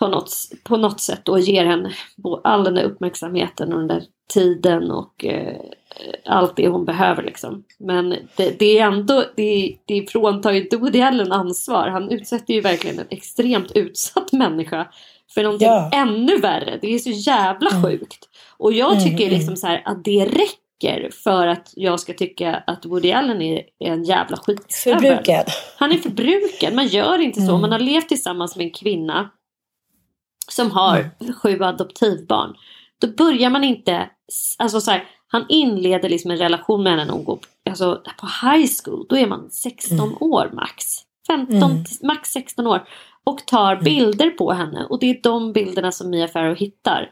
på 0.00 0.08
något, 0.08 0.32
på 0.64 0.76
något 0.76 1.00
sätt 1.00 1.28
och 1.28 1.40
ger 1.40 1.64
henne 1.64 1.92
all 2.44 2.64
den 2.64 2.74
där 2.74 2.82
uppmärksamheten 2.82 3.72
och 3.72 3.78
den 3.78 3.88
där 3.88 4.02
tiden 4.32 4.90
och 4.90 5.24
eh, 5.24 5.56
allt 6.26 6.56
det 6.56 6.68
hon 6.68 6.84
behöver 6.84 7.22
liksom. 7.22 7.64
Men 7.78 8.10
det, 8.36 8.58
det 8.58 8.78
är 8.78 8.86
ändå, 8.86 9.24
det, 9.36 9.76
det 9.84 10.10
fråntar 10.10 10.52
ju 10.52 10.62
inte 10.62 10.76
Woody 10.76 11.00
Allen 11.00 11.32
ansvar. 11.32 11.88
Han 11.88 12.10
utsätter 12.10 12.54
ju 12.54 12.60
verkligen 12.60 12.98
en 12.98 13.06
extremt 13.10 13.72
utsatt 13.72 14.32
människa 14.32 14.86
för 15.34 15.42
någonting 15.42 15.68
Ja. 15.68 15.90
ännu 15.94 16.38
värre. 16.38 16.78
Det 16.82 16.94
är 16.94 16.98
så 16.98 17.10
jävla 17.10 17.82
sjukt. 17.82 18.28
Och 18.56 18.72
jag 18.72 18.92
Mm, 18.92 19.04
tycker 19.04 19.24
mm. 19.26 19.38
liksom 19.38 19.56
så 19.56 19.66
här 19.66 19.82
att 19.84 20.04
det 20.04 20.24
räcker 20.24 21.10
för 21.24 21.46
att 21.46 21.72
jag 21.76 22.00
ska 22.00 22.12
tycka 22.12 22.62
att 22.66 22.86
Woody 22.86 23.12
Allen 23.12 23.42
är 23.42 23.62
en 23.78 24.04
jävla 24.04 24.36
skitstövel. 24.36 25.00
Förbrukad. 25.00 25.46
Han 25.76 25.92
är 25.92 25.96
förbrukad. 25.98 26.74
Man 26.74 26.86
gör 26.86 27.18
inte 27.18 27.40
så. 27.40 27.48
Mm. 27.48 27.60
Man 27.60 27.72
har 27.72 27.78
levt 27.78 28.08
tillsammans 28.08 28.56
med 28.56 28.64
en 28.64 28.70
kvinna 28.70 29.30
som 30.52 30.70
har 30.70 31.10
Mm. 31.20 31.32
sju 31.34 31.62
adoptivbarn. 31.62 32.54
Då 33.00 33.08
börjar 33.08 33.50
man 33.50 33.64
inte... 33.64 34.10
Alltså 34.58 34.80
så 34.80 34.90
här, 34.90 35.04
han 35.28 35.44
inleder 35.48 36.08
liksom 36.08 36.30
en 36.30 36.36
relation 36.36 36.82
med 36.82 36.92
henne 36.92 37.04
när 37.04 37.12
hon 37.12 37.24
går 37.24 37.38
alltså, 37.70 38.02
på 38.20 38.26
high 38.48 38.70
school. 38.84 39.06
Då 39.08 39.16
är 39.16 39.26
man 39.26 39.50
16 39.50 40.16
år 40.20 40.50
max. 40.52 40.84
15, 41.26 41.70
Mm. 41.70 41.84
max 42.02 42.30
16 42.32 42.66
år. 42.66 42.88
Och 43.24 43.46
tar 43.46 43.76
bilder 43.76 44.30
på 44.30 44.52
henne. 44.52 44.84
Och 44.90 44.98
det 45.00 45.10
är 45.10 45.22
de 45.22 45.52
bilderna 45.52 45.92
som 45.92 46.10
Mia 46.10 46.28
Farrow 46.28 46.56
hittar. 46.56 47.10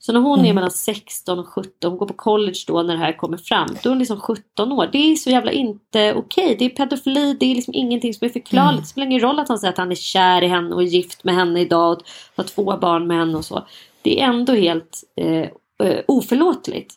Så 0.00 0.12
när 0.12 0.20
hon 0.20 0.38
är 0.38 0.44
Mm. 0.44 0.54
mellan 0.54 0.70
16 0.70 1.38
och 1.38 1.48
17, 1.48 1.90
hon 1.90 1.98
går 1.98 2.06
på 2.06 2.14
college 2.14 2.58
då 2.66 2.82
när 2.82 2.94
det 2.94 3.00
här 3.00 3.12
kommer 3.16 3.36
fram. 3.36 3.68
Då 3.82 3.88
är 3.88 3.90
hon 3.90 3.98
liksom 3.98 4.20
17 4.20 4.72
år. 4.72 4.88
Det 4.92 4.98
är 4.98 5.16
så 5.16 5.30
jävla 5.30 5.52
inte 5.52 6.14
okej. 6.14 6.56
Det 6.58 6.64
är 6.64 6.68
pedofili, 6.68 7.36
det 7.40 7.46
är 7.50 7.54
liksom 7.54 7.74
ingenting 7.74 8.14
som 8.14 8.24
är 8.24 8.28
förklarligt. 8.28 8.72
Mm. 8.72 8.80
Det 8.80 8.86
spelar 8.86 9.06
ingen 9.06 9.20
roll 9.20 9.38
att 9.38 9.48
han 9.48 9.58
säger 9.58 9.72
att 9.72 9.78
han 9.78 9.90
är 9.90 9.94
kär 9.94 10.42
i 10.42 10.46
henne 10.46 10.74
och 10.74 10.82
är 10.82 10.86
gift 10.86 11.24
med 11.24 11.34
henne 11.34 11.60
idag 11.60 11.92
och 11.92 12.02
har 12.36 12.44
två 12.44 12.76
barn 12.76 13.06
med 13.06 13.16
henne 13.16 13.36
och 13.38 13.44
så. 13.44 13.66
Det 14.02 14.20
är 14.20 14.24
ändå 14.28 14.52
helt 14.54 15.02
eh, 15.20 15.48
eh, 15.88 16.00
oförlåtligt. 16.08 16.94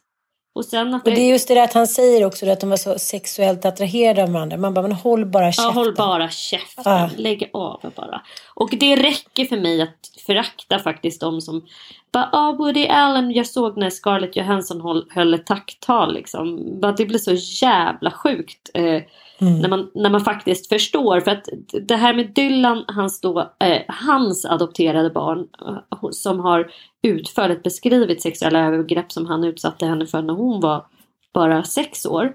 Och 0.53 0.65
sen 0.65 0.93
att 0.93 1.07
Och 1.07 1.13
det 1.13 1.21
är 1.21 1.29
just 1.29 1.47
det 1.47 1.53
där 1.53 1.63
att 1.63 1.73
han 1.73 1.87
säger 1.87 2.25
också 2.25 2.49
att 2.49 2.59
de 2.59 2.69
var 2.69 2.77
så 2.77 2.99
sexuellt 2.99 3.65
attraherade 3.65 4.23
av 4.23 4.31
varandra. 4.31 4.57
Man 4.57 4.73
bara, 4.73 4.81
men 4.81 4.91
håll 4.91 5.25
bara 5.25 5.51
käften. 5.51 5.65
Ja, 5.65 5.71
håll 5.71 5.95
bara 5.95 6.29
käften. 6.29 6.83
Ja. 6.85 7.09
Lägg 7.17 7.49
av 7.53 7.91
bara. 7.95 8.21
Och 8.55 8.69
det 8.71 8.95
räcker 8.95 9.45
för 9.45 9.57
mig 9.57 9.81
att 9.81 10.25
förakta 10.25 10.79
faktiskt 10.79 11.21
de 11.21 11.41
som 11.41 11.65
bara, 12.11 12.29
ah, 12.31 12.51
Woody 12.51 12.87
Allen, 12.87 13.31
jag 13.31 13.47
såg 13.47 13.77
när 13.77 13.89
Scarlett 13.89 14.35
Johansson 14.35 14.81
höll, 14.81 15.05
höll 15.09 15.33
ett 15.33 15.45
tacktal 15.45 16.13
liksom. 16.13 16.79
Bara, 16.81 16.91
det 16.91 17.05
blir 17.05 17.19
så 17.19 17.65
jävla 17.65 18.11
sjukt. 18.11 18.69
Eh, 18.73 19.01
Mm. 19.41 19.59
när, 19.59 19.69
man, 19.69 19.91
när 19.93 20.09
man 20.09 20.21
faktiskt 20.21 20.69
förstår. 20.69 21.19
För 21.19 21.31
att 21.31 21.49
det 21.87 21.95
här 21.95 22.13
med 22.13 22.31
Dylan, 22.35 22.83
hans, 22.87 23.21
då, 23.21 23.39
eh, 23.39 23.81
hans 23.87 24.45
adopterade 24.45 25.09
barn 25.09 25.47
eh, 25.65 26.09
som 26.11 26.39
har 26.39 26.71
utförligt 27.03 27.63
beskrivit 27.63 28.21
sexuella 28.21 28.65
övergrepp 28.65 29.11
som 29.11 29.25
han 29.25 29.43
utsatte 29.43 29.85
henne 29.85 30.05
för 30.05 30.21
när 30.21 30.33
hon 30.33 30.61
var 30.61 30.85
bara 31.33 31.63
sex 31.63 32.05
år. 32.05 32.33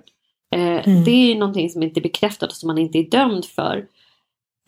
Eh, 0.54 0.88
Mm. 0.88 1.04
Det 1.04 1.10
är 1.10 1.28
ju 1.28 1.38
någonting 1.38 1.70
som 1.70 1.82
inte 1.82 2.00
är 2.00 2.02
bekräftat 2.02 2.50
och 2.50 2.56
som 2.56 2.66
man 2.66 2.78
inte 2.78 2.98
är 2.98 3.10
dömd 3.10 3.44
för. 3.44 3.86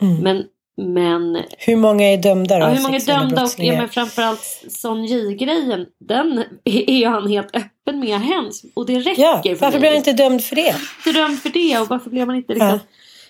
Mm. 0.03 0.23
Men, 0.23 0.45
men, 0.79 1.43
Hur 1.59 1.77
många 1.77 2.05
är 2.13 2.17
dömda 2.17 2.59
då? 2.59 2.65
ja, 2.65 2.69
hur 2.69 2.83
många 2.83 2.97
är 2.97 3.07
dömda 3.07 3.43
och 3.43 3.51
ja, 3.59 3.73
men 3.79 3.89
framförallt 3.89 4.65
Son 4.69 5.05
J-grejen, 5.05 5.87
den 6.01 6.45
är 6.65 7.07
han 7.09 7.29
helt 7.29 7.57
öppen 7.57 8.01
med 8.01 8.21
hens. 8.21 8.63
Och 8.77 8.87
det 8.87 8.99
räcker 8.99 9.23
Ja, 9.23 9.43
för 9.45 9.55
varför 9.55 9.79
blir 9.81 9.89
han 9.89 9.99
inte 9.99 10.13
dömd 10.13 10.45
för 10.45 10.57
det? 10.57 10.75
inte 11.07 11.21
dömd 11.21 11.39
för 11.39 11.51
det 11.51 11.79
och 11.79 11.89
varför 11.89 12.11
blev 12.11 12.27
man 12.27 12.37
inte 12.37 12.53
liksom... 12.53 12.69
Ja. 12.69 12.79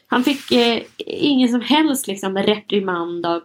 Han 0.07 0.25
fick 0.25 0.53
eh, 0.53 0.79
ingen 1.07 1.49
som 1.49 1.61
helst 1.61 2.07
liksom 2.07 2.37
reprimand 2.39 3.27
av, 3.27 3.43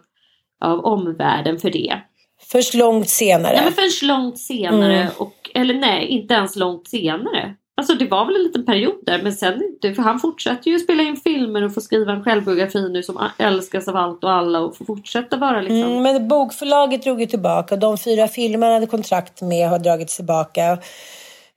av 0.64 0.80
omvärlden 0.84 1.58
för 1.58 1.70
det. 1.70 1.98
Först 2.42 2.74
långt 2.74 3.08
senare. 3.08 3.52
Nej 3.54 3.64
men 3.64 3.72
först 3.72 4.02
långt 4.02 4.38
senare 4.38 4.96
Mm. 5.00 5.12
och, 5.18 5.50
eller 5.54 5.74
nej, 5.74 6.06
inte 6.06 6.34
ens 6.34 6.56
långt 6.56 6.88
senare. 6.88 7.54
Alltså 7.76 7.94
det 7.94 8.06
var 8.06 8.26
väl 8.26 8.36
en 8.36 8.42
liten 8.42 8.64
period 8.66 8.94
där 9.02 9.22
men 9.22 9.32
sen 9.32 9.62
inte, 9.64 9.94
för 9.94 10.02
han 10.02 10.20
fortsätter 10.20 10.70
ju 10.70 10.78
spela 10.78 11.02
in 11.02 11.16
filmer 11.16 11.62
och 11.62 11.74
få 11.74 11.80
skriva 11.80 12.12
en 12.12 12.24
självbiografi 12.24 12.88
nu 12.88 13.02
som 13.02 13.30
älskas 13.38 13.88
av 13.88 13.96
allt 13.96 14.24
och 14.24 14.32
alla 14.32 14.60
och 14.60 14.76
får 14.76 14.84
fortsätta 14.84 15.36
vara 15.36 15.60
liksom. 15.60 15.82
Mm, 15.82 16.02
men 16.02 16.28
bokförlaget 16.28 17.02
drog 17.02 17.20
ju 17.20 17.26
tillbaka. 17.26 17.76
De 17.76 17.98
fyra 17.98 18.28
filmer 18.28 18.66
han 18.66 18.74
hade 18.74 18.86
kontrakt 18.86 19.40
med 19.42 19.68
har 19.68 19.78
dragits 19.78 20.16
tillbaka. 20.16 20.78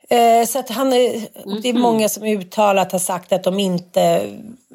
Eh, 0.09 0.47
så 0.47 0.59
att 0.59 0.69
han 0.69 0.93
är, 0.93 1.15
och 1.45 1.61
det 1.61 1.69
är 1.69 1.73
Mhm. 1.73 1.81
många 1.81 2.09
som 2.09 2.23
uttalat 2.23 2.91
har 2.91 2.99
sagt 2.99 3.33
att 3.33 3.43
de 3.43 3.59
inte, 3.59 4.21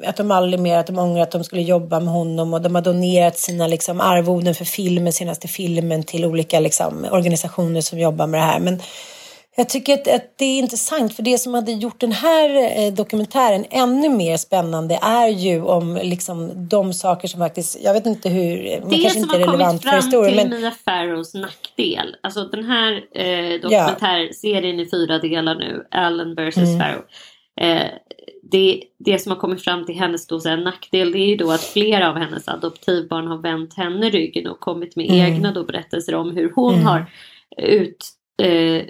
att 0.05 0.17
de 0.17 0.31
aldrig 0.31 0.59
mer, 0.61 0.77
att 0.77 0.87
de 0.87 0.99
ångrar 0.99 1.21
att 1.23 1.31
de 1.31 1.43
skulle 1.43 1.61
jobba 1.61 1.99
med 1.99 2.13
honom 2.13 2.53
och 2.53 2.61
de 2.61 2.75
har 2.75 2.81
donerat 2.81 3.37
sina 3.39 3.67
liksom, 3.67 4.01
arvoden 4.01 4.55
för 4.55 4.65
filmen, 4.65 5.13
senaste 5.13 5.47
filmen 5.47 6.03
till 6.03 6.25
olika 6.25 6.59
liksom, 6.59 7.05
organisationer 7.11 7.81
som 7.81 7.99
jobbar 7.99 8.27
med 8.27 8.39
det 8.41 8.45
här. 8.45 8.59
Men 8.59 8.81
jag 9.55 9.69
tycker 9.69 9.93
att, 9.93 10.07
att 10.07 10.37
det 10.37 10.45
är 10.45 10.59
intressant 10.59 11.15
för 11.15 11.23
det 11.23 11.37
som 11.37 11.53
hade 11.53 11.71
gjort 11.71 11.99
den 12.01 12.11
här 12.11 12.49
eh, 12.87 12.93
dokumentären 12.93 13.65
ännu 13.69 14.09
mer 14.09 14.37
spännande 14.37 14.99
är 15.01 15.27
ju 15.27 15.61
om 15.61 15.99
liksom 16.03 16.67
de 16.69 16.93
saker 16.93 17.27
som 17.27 17.39
faktiskt, 17.39 17.83
jag 17.83 17.93
vet 17.93 18.05
inte 18.05 18.29
hur, 18.29 18.79
man 18.79 18.89
Det 18.89 18.95
kanske 18.95 19.09
som 19.09 19.21
inte 19.21 19.35
är 19.35 19.39
har 19.39 19.45
kommit 19.45 19.59
relevant 19.59 19.81
för 19.83 19.89
fram 19.89 19.97
historien 20.03 20.37
till 20.39 20.49
men 20.49 20.61
Mia 20.61 20.71
Farrows 20.71 21.33
nackdel. 21.33 22.15
Alltså 22.23 22.43
den 22.43 22.65
här 22.65 22.91
eh, 23.15 23.61
dokumentärserien 23.61 24.79
i 24.79 24.89
fyra 24.89 25.19
delar 25.19 25.55
nu. 25.55 25.87
Allen 25.91 26.35
vs 26.35 26.57
Mm. 26.57 26.79
Farrow. 26.79 27.03
Eh, 27.61 27.87
det, 28.51 28.83
det 29.05 29.19
som 29.19 29.31
har 29.31 29.39
kommit 29.39 29.63
fram 29.63 29.85
till 29.85 29.95
hennes 29.95 30.27
då, 30.27 30.39
så 30.39 30.49
här, 30.49 30.57
nackdel 30.57 31.11
det 31.11 31.17
är 31.19 31.27
ju 31.27 31.35
då 31.35 31.51
att 31.51 31.61
flera 31.63 32.09
av 32.09 32.15
hennes 32.17 32.47
adoptivbarn 32.47 33.27
har 33.27 33.37
vänt 33.37 33.73
henne 33.73 34.09
ryggen 34.09 34.47
och 34.47 34.59
kommit 34.59 34.95
med 34.95 35.05
Mm. 35.05 35.19
egna 35.19 35.51
då 35.51 35.63
berättelser 35.63 36.15
om 36.15 36.31
hur 36.37 36.51
hon 36.55 36.73
Mm. 36.73 36.85
har 36.85 37.05
ut, 37.57 37.97
eh, 38.41 38.81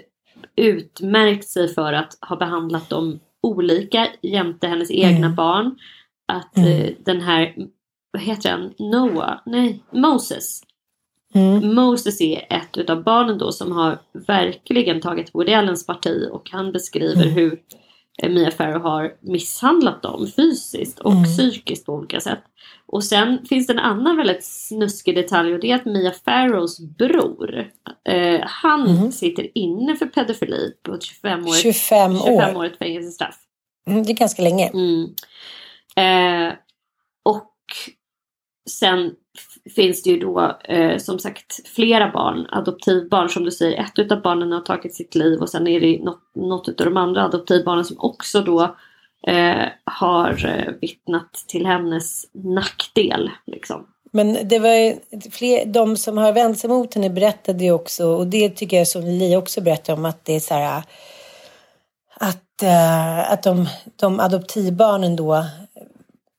utmärkt 0.56 1.48
sig 1.48 1.68
för 1.74 1.92
att 1.92 2.18
ha 2.20 2.36
behandlat 2.36 2.88
dem 2.88 3.20
olika 3.42 4.08
jämte 4.22 4.66
hennes 4.68 4.90
egna 4.90 5.26
Mm. 5.26 5.34
barn. 5.34 5.78
Att 6.28 6.56
Mm. 6.56 6.68
eh, 6.70 6.90
den 7.04 7.20
här, 7.20 7.54
vad 8.12 8.22
heter 8.22 8.50
han, 8.50 8.74
Noah? 8.78 9.40
Nej, 9.46 9.82
Moses. 9.90 10.60
mm, 11.34 11.74
Moses 11.74 12.20
är 12.20 12.46
ett 12.50 12.76
utav 12.78 13.02
barnen 13.02 13.38
då 13.38 13.52
som 13.52 13.72
har 13.72 13.98
verkligen 14.26 15.00
tagit 15.00 15.34
Woody 15.34 15.52
Allens 15.52 15.86
parti 15.86 16.28
och 16.32 16.50
han 16.52 16.72
beskriver 16.72 17.22
Mm. 17.22 17.34
hur 17.34 17.60
eh, 18.22 18.30
Mia 18.30 18.50
Farrow 18.50 18.82
har 18.82 19.14
misshandlat 19.20 20.02
dem 20.02 20.26
fysiskt 20.36 20.98
och 21.00 21.12
Mm. 21.12 21.24
psykiskt 21.24 21.86
på 21.86 21.92
olika 21.92 22.20
sätt. 22.20 22.38
Och 22.86 23.04
sen 23.04 23.46
finns 23.46 23.66
det 23.66 23.72
en 23.72 23.78
annan 23.78 24.16
väldigt 24.16 24.44
snuskig 24.44 25.14
detalj 25.14 25.54
och 25.54 25.60
det 25.60 25.70
är 25.70 25.74
att 25.74 25.84
Mia 25.84 26.12
Farrows 26.12 26.80
bror, 26.80 27.70
eh, 28.08 28.40
han 28.44 28.86
Mm. 28.88 29.12
sitter 29.12 29.58
inne 29.58 29.96
för 29.96 30.06
pedofili 30.06 30.72
på 30.82 30.94
ett 30.94 31.02
25-årigt 31.02 31.62
25 31.62 32.16
år. 32.16 32.62
25 32.62 32.76
fängelsestraff. 32.78 33.36
Mm, 33.86 34.02
det 34.02 34.12
är 34.12 34.16
ganska 34.16 34.42
länge. 34.42 34.68
Mm. 34.68 35.04
Eh, 35.96 36.54
och 37.22 37.52
sen 38.70 39.14
finns 39.76 40.02
det 40.02 40.10
ju 40.10 40.18
då 40.20 40.58
eh, 40.64 40.98
som 40.98 41.18
sagt 41.18 41.68
flera 41.68 42.10
barn, 42.10 42.46
adoptivbarn 42.50 43.28
som 43.28 43.44
du 43.44 43.50
säger. 43.50 43.80
Ett 43.80 43.98
utav 43.98 44.22
barnen 44.22 44.52
har 44.52 44.60
tagit 44.60 44.94
sitt 44.94 45.14
liv 45.14 45.40
och 45.40 45.48
sen 45.48 45.66
är 45.66 45.80
det 45.80 46.04
något, 46.04 46.34
något 46.34 46.68
utav 46.68 46.84
de 46.84 46.96
andra 46.96 47.24
adoptivbarnen 47.24 47.84
som 47.84 47.96
också 48.00 48.40
då 48.40 48.76
eh, 49.26 49.66
har 49.84 50.46
eh, 50.46 50.72
vittnat 50.80 51.44
till 51.48 51.66
hennes 51.66 52.24
nackdel. 52.32 53.30
Liksom. 53.46 53.86
Men 54.16 54.48
det 54.48 54.58
var 54.58 54.94
fler, 55.30 55.66
de 55.66 55.96
som 55.96 56.18
har 56.18 56.32
vänt 56.32 56.58
sig 56.58 56.70
mot 56.70 56.94
henne 56.94 57.10
berättade 57.10 57.64
ju 57.64 57.72
också, 57.72 58.06
och 58.06 58.26
det 58.26 58.48
tycker 58.48 58.76
jag 58.78 58.88
som 58.88 59.02
Li 59.02 59.36
också 59.36 59.60
berättade 59.60 59.98
om, 59.98 60.04
att 60.04 60.24
det 60.24 60.32
är 60.32 60.40
så 60.40 60.54
här 60.54 60.82
att, 62.16 62.62
eh, 62.62 63.32
att 63.32 63.42
de, 63.42 63.68
de 63.96 64.20
adoptivbarnen 64.20 65.16
då 65.16 65.46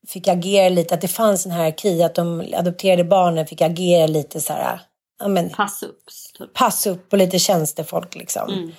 fick 0.08 0.28
agera 0.28 0.70
lite, 0.70 0.94
att 0.94 1.02
det 1.02 1.08
fanns 1.08 1.46
en 1.46 1.52
hierarki, 1.52 2.04
att 2.04 2.16
de 2.16 2.54
adopterade 2.54 3.04
barnen 3.04 3.48
fick 3.48 3.62
agera 3.62 4.08
lite 4.08 4.42
så 4.42 4.54
här, 4.54 4.80
ja 5.20 5.28
men 5.28 5.50
Pass 5.50 5.84
upp. 5.84 6.04
Typ. 6.38 6.54
pass 6.54 6.88
upp 6.88 7.14
och 7.14 7.18
lite 7.20 7.40
tjänstefolk 7.40 8.16
liksom. 8.16 8.54
Mm. 8.54 8.72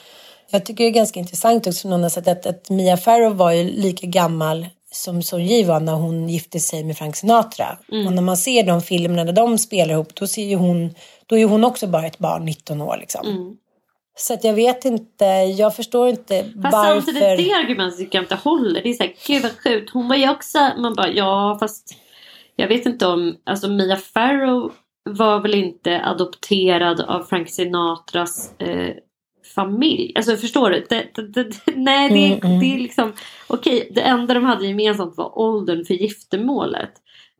Jag 0.51 0.66
tycker 0.66 0.84
det 0.84 0.90
är 0.90 0.94
ganska 0.94 1.20
intressant 1.20 1.66
också 1.66 1.88
någon 1.88 2.03
har 2.03 2.11
sagt 2.11 2.28
att, 2.28 2.47
att 2.47 2.70
Mia 2.70 2.97
Farrow 2.97 3.36
var 3.36 3.51
ju 3.51 3.64
lika 3.64 4.07
gammal 4.07 4.66
som 5.03 5.22
Sonji 5.22 5.64
var 5.64 5.80
när 5.80 5.92
hon 5.92 6.28
gifte 6.28 6.61
sig 6.61 6.84
med 6.84 6.99
Frank 6.99 7.16
Sinatra. 7.16 7.78
Mm. 7.92 8.07
Och 8.07 8.12
när 8.12 8.22
man 8.22 8.36
ser 8.36 8.62
de 8.62 8.82
filmerna 8.82 9.24
när 9.24 9.32
de 9.32 9.59
spelar 9.59 9.94
ihop 9.94 10.14
då 10.14 10.26
ser 10.26 10.44
ju 10.44 10.57
hon, 10.57 10.94
då 11.26 11.38
är 11.38 11.44
hon 11.44 11.64
också 11.64 11.86
bara 11.86 12.07
ett 12.07 12.18
barn, 12.18 12.44
19 12.44 12.82
år 12.82 12.97
liksom. 13.01 13.26
Mm. 13.26 13.57
Så 14.18 14.34
att 14.34 14.44
jag 14.44 14.53
vet 14.55 14.84
inte, 14.84 15.24
jag 15.59 15.76
förstår 15.76 16.09
inte 16.09 16.42
Fast 16.42 16.72
varför. 16.72 17.01
samtidigt 17.01 17.49
det 17.49 17.53
argumentet 17.53 17.99
tycker 17.99 18.18
jag 18.18 18.24
inte 18.24 18.34
håller. 18.34 18.82
Det 18.82 18.88
är 18.88 18.92
såhär, 18.92 19.14
gud 19.26 19.42
vad 19.42 19.53
sjukt. 19.53 19.90
Hon 19.92 20.09
var 20.09 20.16
ju 20.16 20.30
också, 20.30 20.59
man 20.78 20.94
bara 20.94 21.09
ja 21.09 21.57
fast 21.61 21.97
jag 22.57 22.68
vet 22.68 22.86
inte 22.86 23.07
om, 23.07 23.36
alltså 23.44 23.68
Mia 23.68 23.97
Farrow 23.97 24.72
var 25.05 25.40
väl 25.40 25.55
inte 25.55 26.01
adopterad 26.05 27.01
av 27.01 27.22
Frank 27.22 27.49
Sinatras 27.51 28.51
eh, 28.59 28.94
familj. 29.57 30.12
Alltså 30.16 30.36
förstår 30.36 30.70
du? 30.70 30.86
Det, 30.88 31.07
det, 31.14 31.22
det, 31.42 31.57
nej 31.76 32.09
det, 32.09 32.26
Mm, 32.26 32.40
mm. 32.46 32.61
det 32.61 32.74
är 32.74 32.78
liksom, 32.78 33.12
okej 33.46 33.88
det 33.94 34.00
enda 34.00 34.34
de 34.34 34.44
hade 34.44 34.66
gemensamt 34.66 35.16
var 35.16 35.38
åldern 35.38 35.84
för 35.84 35.94
giftermålet. 35.94 36.90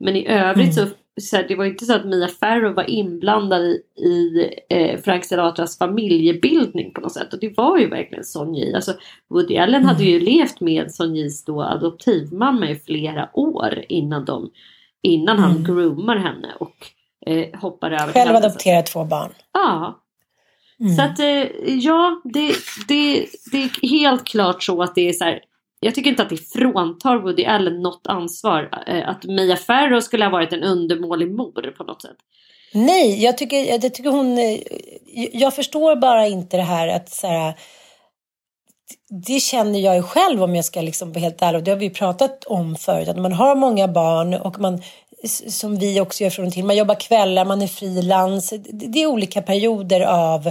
Men 0.01 0.17
i 0.17 0.27
övrigt 0.29 0.79
Mm. 0.79 0.89
så, 0.89 0.95
så 1.21 1.37
här, 1.37 1.45
det 1.49 1.55
var 1.55 1.65
inte 1.65 1.85
så 1.85 1.95
att 1.95 2.05
Mia 2.05 2.29
Farrow 2.29 2.75
var 2.75 2.91
inblandad 2.91 3.63
i, 3.63 3.83
i 4.07 4.51
eh, 4.69 5.01
Frank 5.01 5.25
Sinatras 5.25 5.79
familjebildning 5.79 6.93
på 6.93 7.01
något 7.01 7.13
sätt. 7.13 7.33
Och 7.33 7.41
det 7.41 7.57
var 7.57 7.79
ju 7.79 7.89
verkligen 7.89 8.25
Sonji. 8.25 8.75
Alltså 8.75 8.93
Woody 9.31 9.57
Allen 9.57 9.85
hade 9.85 10.03
Mm. 10.03 10.13
ju 10.13 10.21
levt 10.21 10.61
med 10.61 10.93
Sonjis 10.93 11.45
då 11.45 11.63
adoptivmamma 11.63 12.71
i 12.71 12.75
flera 12.77 13.29
år 13.35 13.85
innan, 13.89 14.25
de, 14.25 14.51
innan 15.03 15.39
han 15.39 15.51
Mm. 15.51 15.65
groomar 15.65 16.17
henne. 16.17 16.49
Och 16.61 16.77
eh, 17.27 17.61
hoppar 17.61 17.91
över. 17.91 18.13
Själv 18.13 18.37
adopterar 18.37 18.83
två 18.83 19.05
barn. 19.05 19.31
Ja. 19.53 20.01
Mm. 20.81 20.97
Så 20.97 21.03
att 21.03 21.19
eh, 21.19 21.75
ja, 21.75 22.21
det, 22.25 22.55
det, 22.89 23.27
det 23.53 23.63
är 23.63 23.89
helt 23.89 24.27
klart 24.27 24.63
så 24.63 24.83
att 24.83 24.95
det 24.95 25.09
är 25.09 25.13
så 25.13 25.25
här. 25.25 25.41
Jag 25.81 25.95
tycker 25.95 26.11
inte 26.11 26.23
att 26.23 26.31
det 26.31 26.53
fråntar 26.53 27.17
Woody 27.17 27.45
Allen 27.45 27.83
något 27.83 28.07
ansvar. 28.07 28.85
Eh, 28.87 29.09
att 29.09 29.25
Mia 29.25 29.57
Farrow 29.57 30.01
skulle 30.01 30.25
ha 30.25 30.31
varit 30.33 30.53
en 30.53 30.63
undermålig 30.63 31.31
mor 31.31 31.75
på 31.77 31.85
något 31.85 32.03
sätt. 32.03 32.17
Nej, 32.75 33.23
jag 33.23 33.39
tycker, 33.39 33.65
jag 33.65 33.95
tycker 33.95 34.11
hon... 34.11 34.39
Eh, 34.39 34.59
jag 35.33 35.55
förstår 35.55 35.97
bara 35.97 36.27
inte 36.27 36.57
det 36.57 36.63
här 36.63 36.89
att 36.89 37.11
så 37.11 37.27
här, 37.27 37.55
det 39.27 39.41
känner 39.41 39.79
jag 39.79 39.97
ju 39.97 40.03
själv 40.03 40.43
om 40.43 40.57
jag 40.57 40.65
ska 40.65 40.81
liksom 40.81 41.13
vara 41.13 41.21
helt 41.21 41.43
ärlig. 41.43 41.59
Och 41.59 41.65
det 41.65 41.71
har 41.71 41.79
vi 41.79 41.91
pratat 41.91 42.45
om 42.45 42.77
förut. 42.77 43.09
Att 43.09 43.19
man 43.19 43.33
har 43.33 43.57
många 43.57 43.89
barn 43.89 44.35
och 44.35 44.61
man, 44.61 44.83
som 45.29 45.77
vi 45.77 46.01
också 46.01 46.25
gör 46.25 46.31
från 46.31 46.47
och 46.47 46.53
till, 46.53 46.65
man 46.65 46.77
jobbar 46.77 46.95
kvällar, 46.95 47.45
man 47.45 47.63
är 47.63 47.67
frilans. 47.67 48.55
Det 48.73 49.03
är 49.03 49.07
olika 49.07 49.43
perioder 49.43 50.01
av 50.01 50.47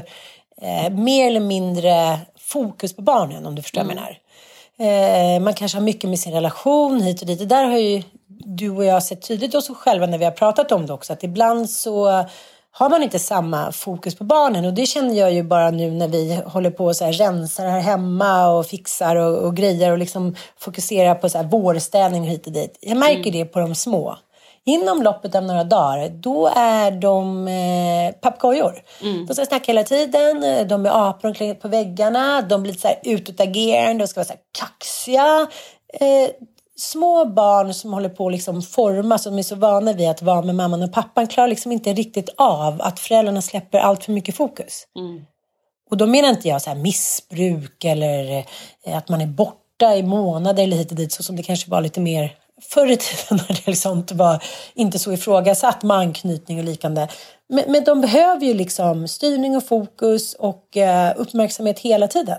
eh, 0.61 0.89
mer 0.89 1.27
eller 1.27 1.39
mindre 1.39 2.19
fokus 2.37 2.95
på 2.95 3.01
barnen 3.01 3.45
om 3.45 3.55
du 3.55 3.61
förstår 3.61 3.81
mm. 3.81 3.95
vad 3.95 4.03
jag 4.03 4.03
menar. 4.03 4.19
Eh, 5.35 5.39
man 5.39 5.53
kanske 5.53 5.77
har 5.77 5.83
mycket 5.83 6.09
med 6.09 6.19
sin 6.19 6.33
relation 6.33 7.01
hit 7.01 7.21
och 7.21 7.27
dit. 7.27 7.39
Det 7.39 7.45
där 7.45 7.63
har 7.63 7.77
ju 7.77 8.03
du 8.27 8.69
och 8.69 8.85
jag 8.85 9.03
sett 9.03 9.27
tydligt 9.27 9.55
oss 9.55 9.69
själva 9.69 10.05
när 10.05 10.17
vi 10.17 10.25
har 10.25 10.31
pratat 10.31 10.71
om 10.71 10.85
det 10.85 10.93
också. 10.93 11.13
Att 11.13 11.23
ibland 11.23 11.69
så 11.69 12.25
har 12.77 12.89
man 12.89 13.03
inte 13.03 13.19
samma 13.19 13.71
fokus 13.71 14.15
på 14.15 14.23
barnen. 14.23 14.65
Och 14.65 14.73
det 14.73 14.85
känner 14.85 15.15
jag 15.15 15.33
ju 15.33 15.43
bara 15.43 15.71
nu 15.71 15.91
när 15.91 16.07
vi 16.07 16.41
håller 16.45 16.69
på 16.69 16.85
och 16.85 16.95
så 16.95 17.05
här 17.05 17.13
rensar 17.13 17.67
här 17.67 17.79
hemma 17.79 18.47
och 18.47 18.65
fixar 18.65 19.15
och, 19.15 19.37
och 19.37 19.55
grejer 19.55 19.91
och 19.91 19.97
liksom 19.97 20.35
fokuserar 20.57 21.15
på 21.15 21.29
så 21.29 21.37
här 21.37 21.45
vårstädning 21.45 22.23
hit 22.23 22.47
och 22.47 22.53
dit. 22.53 22.77
Jag 22.81 22.97
märker 22.97 23.19
mm. 23.19 23.31
det 23.31 23.45
på 23.45 23.59
de 23.59 23.75
små. 23.75 24.17
Inom 24.67 25.03
loppet 25.03 25.35
av 25.35 25.43
några 25.43 25.63
dagar, 25.63 26.09
då 26.09 26.47
är 26.55 26.91
de 26.91 27.47
eh, 27.47 28.11
papegojor. 28.21 28.83
Mm. 29.01 29.25
De 29.25 29.33
ska 29.35 29.45
snacka 29.45 29.65
hela 29.71 29.83
tiden, 29.83 30.67
de 30.67 30.85
är 30.85 31.09
apor 31.09 31.53
på 31.53 31.67
väggarna, 31.67 32.41
de 32.41 32.63
blir 32.63 32.73
så 32.73 32.87
här 32.87 32.99
utåtagerande, 33.03 34.03
de 34.03 34.07
ska 34.07 34.19
vara 34.19 34.27
så 34.27 34.33
här 34.33 34.41
kaxiga. 34.59 35.47
Eh, 35.99 36.29
små 36.75 37.25
barn 37.25 37.73
som 37.73 37.93
håller 37.93 38.09
på 38.09 38.27
att 38.27 38.31
liksom 38.31 38.61
formas, 38.61 39.23
som 39.23 39.39
är 39.39 39.43
så 39.43 39.55
vana 39.55 39.93
vid 39.93 40.09
att 40.09 40.21
vara 40.21 40.41
med 40.41 40.55
mamman 40.55 40.83
och 40.83 40.93
pappan, 40.93 41.27
klarar 41.27 41.47
liksom 41.47 41.71
inte 41.71 41.93
riktigt 41.93 42.29
av 42.37 42.81
att 42.81 42.99
föräldrarna 42.99 43.41
släpper 43.41 43.79
allt 43.79 44.03
för 44.03 44.11
mycket 44.11 44.35
fokus. 44.35 44.87
Mm. 44.99 45.25
Och 45.89 45.97
då 45.97 46.07
menar 46.07 46.29
inte 46.29 46.47
jag 46.47 46.61
så 46.61 46.75
missbruk 46.75 47.83
eller 47.83 48.45
eh, 48.83 48.97
att 48.97 49.09
man 49.09 49.21
är 49.21 49.27
borta 49.27 49.95
i 49.95 50.03
månader 50.03 50.63
eller 50.63 50.77
hit 50.77 50.91
och 50.91 50.97
dit, 50.97 51.11
så 51.11 51.23
som 51.23 51.35
det 51.35 51.43
kanske 51.43 51.71
var 51.71 51.81
lite 51.81 51.99
mer 51.99 52.35
förr 52.61 52.91
i 52.91 52.97
tiden 52.97 53.45
när 53.47 53.55
det 53.55 53.67
liksom 53.67 54.05
var 54.11 54.43
inte 54.73 54.99
så 54.99 55.13
ifrågasatt 55.13 55.83
med 55.83 55.97
anknytning 55.97 56.59
och 56.59 56.65
liknande. 56.65 57.07
Men, 57.49 57.63
men 57.67 57.83
de 57.83 58.01
behöver 58.01 58.45
ju 58.45 58.53
liksom 58.53 59.07
styrning 59.07 59.55
och 59.55 59.63
fokus 59.63 60.33
och 60.33 60.77
eh, 60.77 61.13
uppmärksamhet 61.17 61.79
hela 61.79 62.07
tiden. 62.07 62.37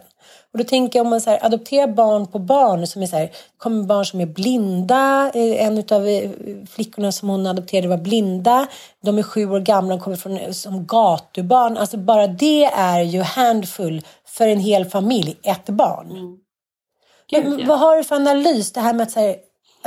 Och 0.53 0.59
då 0.59 0.65
tänker 0.65 0.99
jag 0.99 1.05
om 1.05 1.11
man 1.11 1.21
så 1.21 1.31
här, 1.31 1.47
adopterar 1.47 1.87
barn 1.87 2.27
på 2.27 2.39
barn 2.39 2.87
som 2.87 3.03
är 3.03 3.07
så 3.07 3.17
här, 3.17 3.31
kommer 3.57 3.83
barn 3.85 4.05
som 4.05 4.21
är 4.21 4.27
blinda. 4.27 5.31
Eh, 5.35 5.67
en 5.67 5.85
av 5.91 6.09
eh, 6.09 6.31
flickorna 6.71 7.13
som 7.13 7.29
hon 7.29 7.47
adopterade 7.47 7.89
var 7.89 7.97
blinda. 7.97 8.67
De 9.03 9.19
är 9.19 9.23
sju 9.23 9.51
år 9.51 9.61
gamla 9.61 9.95
och 9.95 10.01
kommer 10.01 10.17
från 10.17 10.55
som 10.55 10.87
gatubarn. 10.87 11.77
Alltså 11.77 11.97
bara 11.97 12.27
det 12.27 12.65
är 12.65 13.01
ju 13.01 13.23
handfull 13.23 14.03
för 14.27 14.49
en 14.49 14.61
hel 14.61 14.85
familj, 14.85 15.37
ett 15.43 15.67
barn. 15.67 16.11
Mm. 16.11 16.39
Men, 17.33 17.67
vad 17.67 17.79
har 17.79 17.97
du 17.97 18.05
för 18.05 18.17
analys? 18.17 18.73
Det 18.73 18.81
här 18.81 18.93
med 18.93 19.03
att, 19.03 19.11
så 19.11 19.21
här, 19.21 19.37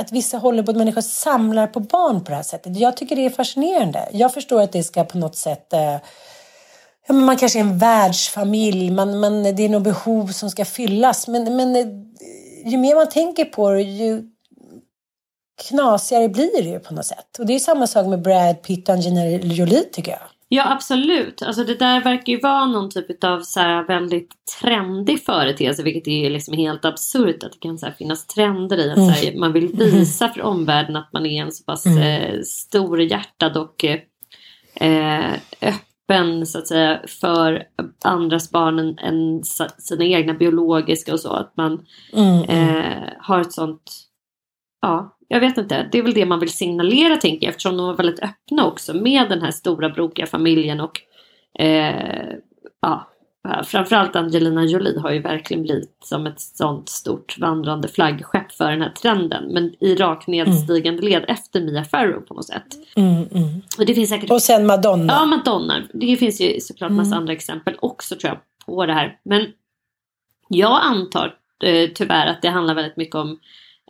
att 0.00 0.12
vissa 0.12 0.38
håller 0.38 0.62
på 0.62 0.70
att 0.70 0.76
människor 0.76 1.00
samlar 1.00 1.66
på 1.66 1.80
barn 1.80 2.24
på 2.24 2.30
det 2.30 2.36
här 2.36 2.42
sättet. 2.42 2.76
Jag 2.76 2.96
tycker 2.96 3.16
det 3.16 3.26
är 3.26 3.30
fascinerande. 3.30 4.08
Jag 4.12 4.34
förstår 4.34 4.62
att 4.62 4.72
det 4.72 4.82
ska 4.82 5.04
på 5.04 5.18
något 5.18 5.36
sätt 5.36 5.72
eh, 5.72 5.92
ja, 7.06 7.12
men 7.14 7.24
man 7.24 7.36
kanske 7.36 7.58
är 7.58 7.60
en 7.60 7.78
världsfamilj, 7.78 8.90
man, 8.90 9.20
man, 9.20 9.42
det 9.42 9.62
är 9.62 9.68
något 9.68 9.82
behov 9.82 10.26
som 10.26 10.50
ska 10.50 10.64
fyllas. 10.64 11.28
Men, 11.28 11.56
men 11.56 11.76
eh, 11.76 11.86
ju 12.70 12.78
mer 12.78 12.94
man 12.94 13.08
tänker 13.08 13.44
på 13.44 13.70
det, 13.70 13.82
ju 13.82 14.22
knasigare 15.68 16.28
blir 16.28 16.62
det 16.62 16.68
ju 16.68 16.80
på 16.80 16.94
något 16.94 17.06
sätt. 17.06 17.38
Och 17.38 17.46
det 17.46 17.54
är 17.54 17.58
samma 17.58 17.86
sak 17.86 18.06
med 18.06 18.22
Brad 18.22 18.62
Pitt 18.62 18.88
och 18.88 18.94
Angelina 18.94 19.26
Jolie 19.28 19.84
tycker 19.92 20.12
jag. 20.12 20.20
Ja 20.52 20.72
absolut. 20.72 21.42
Alltså 21.42 21.64
det 21.64 21.74
där 21.74 22.00
verkar 22.00 22.32
ju 22.32 22.40
vara 22.40 22.66
någon 22.66 22.90
typ 22.90 23.24
av 23.24 23.40
så 23.40 23.60
här 23.60 23.86
väldigt 23.86 24.30
trendig 24.60 25.24
företeelse. 25.24 25.82
Vilket 25.82 26.08
är 26.08 26.30
liksom 26.30 26.54
helt 26.54 26.84
absurt 26.84 27.42
att 27.42 27.52
det 27.52 27.58
kan 27.58 27.78
så 27.78 27.90
finnas 27.98 28.26
trender 28.26 28.78
i 28.78 28.90
att 28.90 28.96
mm. 28.96 29.10
här, 29.10 29.38
man 29.38 29.52
vill 29.52 29.68
visa 29.76 30.28
för 30.28 30.42
omvärlden 30.42 30.96
att 30.96 31.12
man 31.12 31.26
är 31.26 31.42
en 31.42 31.52
så 31.52 31.64
pass 31.64 31.86
mm. 31.86 31.98
eh, 32.02 32.40
storhjärtad 32.42 33.56
och 33.56 33.84
eh, 34.74 35.32
öppen 35.62 36.46
så 36.46 36.58
att 36.58 36.68
säga 36.68 37.00
för 37.06 37.64
andras 38.04 38.50
barn 38.50 38.78
än, 38.78 38.98
än 38.98 39.42
sina 39.78 40.04
egna 40.04 40.34
biologiska 40.34 41.12
och 41.12 41.20
så. 41.20 41.32
Att 41.32 41.56
man 41.56 41.86
mm, 42.12 42.42
mm. 42.42 42.76
eh, 42.76 43.08
har 43.18 43.40
ett 43.40 43.52
sånt, 43.52 43.92
ja, 44.82 45.16
jag 45.32 45.40
vet 45.40 45.58
inte. 45.58 45.88
Det 45.92 45.98
är 45.98 46.02
väl 46.02 46.14
det 46.14 46.26
man 46.26 46.40
vill 46.40 46.52
signalera 46.52 47.16
tänker 47.16 47.46
jag 47.46 47.50
eftersom 47.50 47.76
de 47.76 47.86
var 47.86 47.94
väldigt 47.94 48.22
öppna 48.22 48.66
också 48.66 48.94
med 48.94 49.28
den 49.28 49.42
här 49.42 49.50
stora 49.50 49.88
brokiga 49.88 50.26
familjen 50.26 50.80
och 50.80 51.00
eh, 51.58 52.34
ja, 52.82 53.10
framförallt 53.64 54.16
Angelina 54.16 54.64
Jolie 54.64 54.98
har 54.98 55.10
ju 55.10 55.18
verkligen 55.18 55.62
blivit 55.62 55.96
som 56.04 56.26
ett 56.26 56.40
sånt 56.40 56.88
stort 56.88 57.38
vandrande 57.38 57.88
flaggskepp 57.88 58.52
för 58.52 58.70
den 58.70 58.82
här 58.82 58.90
trenden. 58.90 59.44
Men 59.52 59.84
i 59.84 59.94
rak 59.94 60.26
nedstigande 60.26 61.02
led 61.02 61.24
efter 61.28 61.60
Mia 61.60 61.84
Farrow 61.84 62.20
på 62.20 62.34
något 62.34 62.46
sätt. 62.46 62.66
Mm, 62.96 63.14
mm. 63.14 63.62
Och, 63.78 63.86
det 63.86 63.94
finns 63.94 64.10
säkert... 64.10 64.30
och 64.30 64.42
sen 64.42 64.66
Madonna. 64.66 65.12
Ja, 65.12 65.26
Madonna. 65.26 65.82
Det 65.92 66.16
finns 66.16 66.40
ju 66.40 66.60
såklart 66.60 66.92
massa 66.92 67.08
mm. 67.08 67.18
andra 67.18 67.32
exempel 67.32 67.76
också 67.80 68.16
tror 68.16 68.28
jag 68.28 68.66
på 68.66 68.86
det 68.86 68.94
här. 68.94 69.18
Men 69.22 69.46
jag 70.48 70.80
antar 70.82 71.34
eh, 71.64 71.90
tyvärr 71.94 72.26
att 72.26 72.42
det 72.42 72.48
handlar 72.48 72.74
väldigt 72.74 72.96
mycket 72.96 73.14
om 73.14 73.38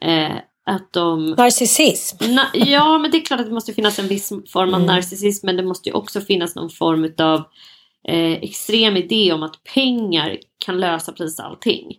eh, 0.02 0.36
att 0.66 0.92
de... 0.92 1.26
Narcissism? 1.26 2.16
Na 2.34 2.42
ja, 2.52 2.98
men 2.98 3.10
det 3.10 3.16
är 3.16 3.24
klart 3.24 3.40
att 3.40 3.46
det 3.46 3.52
måste 3.52 3.72
finnas 3.72 3.98
en 3.98 4.08
viss 4.08 4.28
form 4.52 4.74
av 4.74 4.80
mm. 4.80 4.86
narcissism. 4.86 5.46
Men 5.46 5.56
det 5.56 5.62
måste 5.62 5.88
ju 5.88 5.94
också 5.94 6.20
finnas 6.20 6.54
någon 6.54 6.70
form 6.70 7.14
av 7.18 7.44
eh, 8.08 8.32
extrem 8.32 8.96
idé 8.96 9.32
om 9.32 9.42
att 9.42 9.64
pengar 9.74 10.38
kan 10.64 10.80
lösa 10.80 11.12
precis 11.12 11.40
allting. 11.40 11.96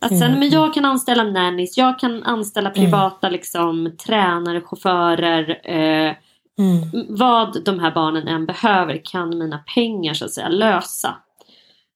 Att 0.00 0.08
sen, 0.08 0.22
mm. 0.22 0.38
men 0.38 0.50
jag 0.50 0.74
kan 0.74 0.84
anställa 0.84 1.24
nannies, 1.24 1.78
jag 1.78 1.98
kan 1.98 2.22
anställa 2.22 2.70
mm. 2.70 2.84
privata 2.84 3.26
mm. 3.26 3.32
liksom, 3.32 3.96
tränare, 4.06 4.60
chaufförer. 4.60 5.60
Eh, 5.64 6.14
mm. 6.58 7.06
Vad 7.08 7.64
de 7.64 7.78
här 7.78 7.94
barnen 7.94 8.28
än 8.28 8.46
behöver 8.46 9.04
kan 9.04 9.38
mina 9.38 9.58
pengar 9.58 10.14
så 10.14 10.24
att 10.24 10.32
säga 10.32 10.48
lösa. 10.48 11.16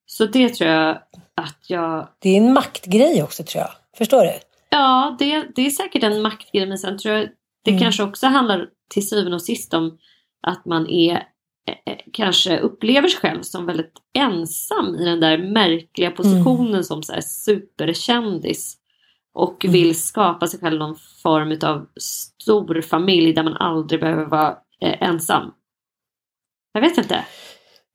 Så 0.06 0.26
det 0.26 0.48
tror 0.48 0.70
jag 0.70 0.98
att 1.34 1.64
jag... 1.66 2.08
Det 2.18 2.28
är 2.28 2.36
en 2.36 2.52
maktgrej 2.52 3.22
också 3.22 3.42
tror 3.42 3.62
jag. 3.62 3.70
Förstår 3.98 4.24
du? 4.24 4.32
Ja, 4.70 5.16
det, 5.18 5.46
det 5.54 5.66
är 5.66 5.70
säkert 5.70 6.02
en 6.02 6.22
maktgrej 6.22 6.66
men 6.66 6.78
sen 6.78 6.98
tror 6.98 7.14
jag 7.14 7.28
det 7.64 7.70
mm. 7.70 7.82
kanske 7.82 8.02
också 8.02 8.26
handlar 8.26 8.68
till 8.90 9.08
syvende 9.08 9.34
och 9.34 9.42
sist 9.42 9.74
om 9.74 9.98
att 10.42 10.64
man 10.64 10.86
är 10.88 11.22
Eh, 11.68 11.92
eh, 11.92 11.98
kanske 12.12 12.58
upplever 12.58 13.08
sig 13.08 13.20
själv 13.20 13.42
som 13.42 13.66
väldigt 13.66 13.92
ensam 14.18 14.94
i 14.94 15.04
den 15.04 15.20
där 15.20 15.38
märkliga 15.38 16.10
positionen 16.10 16.70
mm. 16.70 16.82
som 16.82 17.02
så 17.02 17.12
här 17.12 17.20
superkändis. 17.20 18.76
Och 19.34 19.64
mm. 19.64 19.72
vill 19.72 20.00
skapa 20.00 20.46
sig 20.46 20.60
själv 20.60 20.78
någon 20.78 20.96
form 21.22 21.58
av 21.62 21.86
stor 22.00 22.80
familj 22.80 23.32
där 23.32 23.42
man 23.42 23.56
aldrig 23.56 24.00
behöver 24.00 24.24
vara 24.24 24.56
eh, 24.80 25.02
ensam. 25.02 25.52
Jag 26.72 26.80
vet 26.80 26.98
inte. 26.98 27.24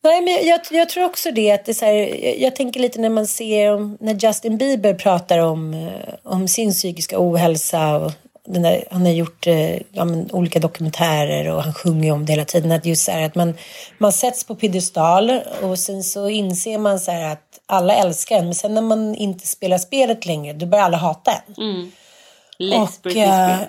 Nej, 0.03 0.21
men 0.21 0.47
jag, 0.47 0.59
jag, 0.71 0.89
tror 0.89 1.05
också 1.05 1.31
det. 1.31 1.51
Att 1.51 1.65
det 1.65 1.73
så 1.73 1.85
här, 1.85 1.93
jag, 1.93 2.39
jag, 2.39 2.55
tänker 2.55 2.79
lite 2.79 3.01
när 3.01 3.09
man 3.09 3.27
ser 3.27 3.73
om, 3.73 3.97
när 3.99 4.13
Justin 4.13 4.57
Bieber 4.57 4.93
pratar 4.93 5.39
om, 5.39 5.91
om 6.23 6.47
sin 6.47 6.71
psykiska 6.71 7.15
ohälsa 7.19 7.95
och 7.95 8.11
där, 8.45 8.83
han 8.91 9.01
har 9.01 9.11
gjort 9.11 9.47
eh, 9.47 9.75
ja, 9.91 10.05
men, 10.05 10.31
olika 10.31 10.59
dokumentärer 10.59 11.51
och 11.51 11.63
han 11.63 11.73
sjunger 11.73 12.11
om 12.11 12.25
det 12.25 12.33
hela 12.33 12.45
tiden. 12.45 12.71
Att 12.71 12.85
just 12.85 13.05
så 13.05 13.11
här, 13.11 13.21
att 13.21 13.35
man, 13.35 13.53
man 13.97 14.11
sätts 14.11 14.43
på 14.43 14.55
piedestal 14.55 15.41
och 15.61 15.79
sen 15.79 16.03
så 16.03 16.29
inser 16.29 16.77
man 16.77 16.99
så 16.99 17.11
här 17.11 17.31
att 17.31 17.59
alla 17.65 17.95
älskar 17.95 18.35
en. 18.37 18.45
Men 18.45 18.55
sen 18.55 18.73
när 18.73 18.81
man 18.81 19.15
inte 19.15 19.47
spelar 19.47 19.77
spelet 19.77 20.25
längre, 20.25 20.53
då 20.53 20.65
börjar 20.65 20.85
alla 20.85 20.97
hata 20.97 21.31
en. 21.31 21.63
Mm. 21.63 22.81
och, 22.81 23.15
eh, 23.15 23.59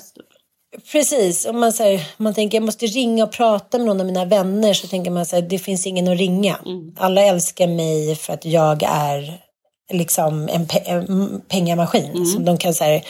Precis, 0.92 1.46
om 1.46 1.60
man, 1.60 1.72
så 1.72 1.82
här, 1.82 2.06
man 2.16 2.34
tänker 2.34 2.58
jag 2.58 2.64
måste 2.64 2.86
ringa 2.86 3.24
och 3.24 3.32
prata 3.32 3.78
med 3.78 3.86
någon 3.86 4.00
av 4.00 4.06
mina 4.06 4.24
vänner 4.24 4.72
så 4.72 4.86
tänker 4.86 5.10
man 5.10 5.26
så 5.26 5.36
här, 5.36 5.42
det 5.42 5.58
finns 5.58 5.86
ingen 5.86 6.08
att 6.08 6.18
ringa. 6.18 6.58
Mm. 6.66 6.94
Alla 6.98 7.22
älskar 7.22 7.66
mig 7.66 8.16
för 8.16 8.32
att 8.32 8.44
jag 8.44 8.82
är 8.82 9.40
liksom 9.92 10.48
en, 10.48 10.66
pe 10.66 10.78
en 10.78 11.42
pengamaskin. 11.48 12.10
Mm. 12.10 12.26
Så 12.26 12.38
de 12.38 12.58
kan 12.58 12.74
så 12.74 12.84
här, 12.84 13.04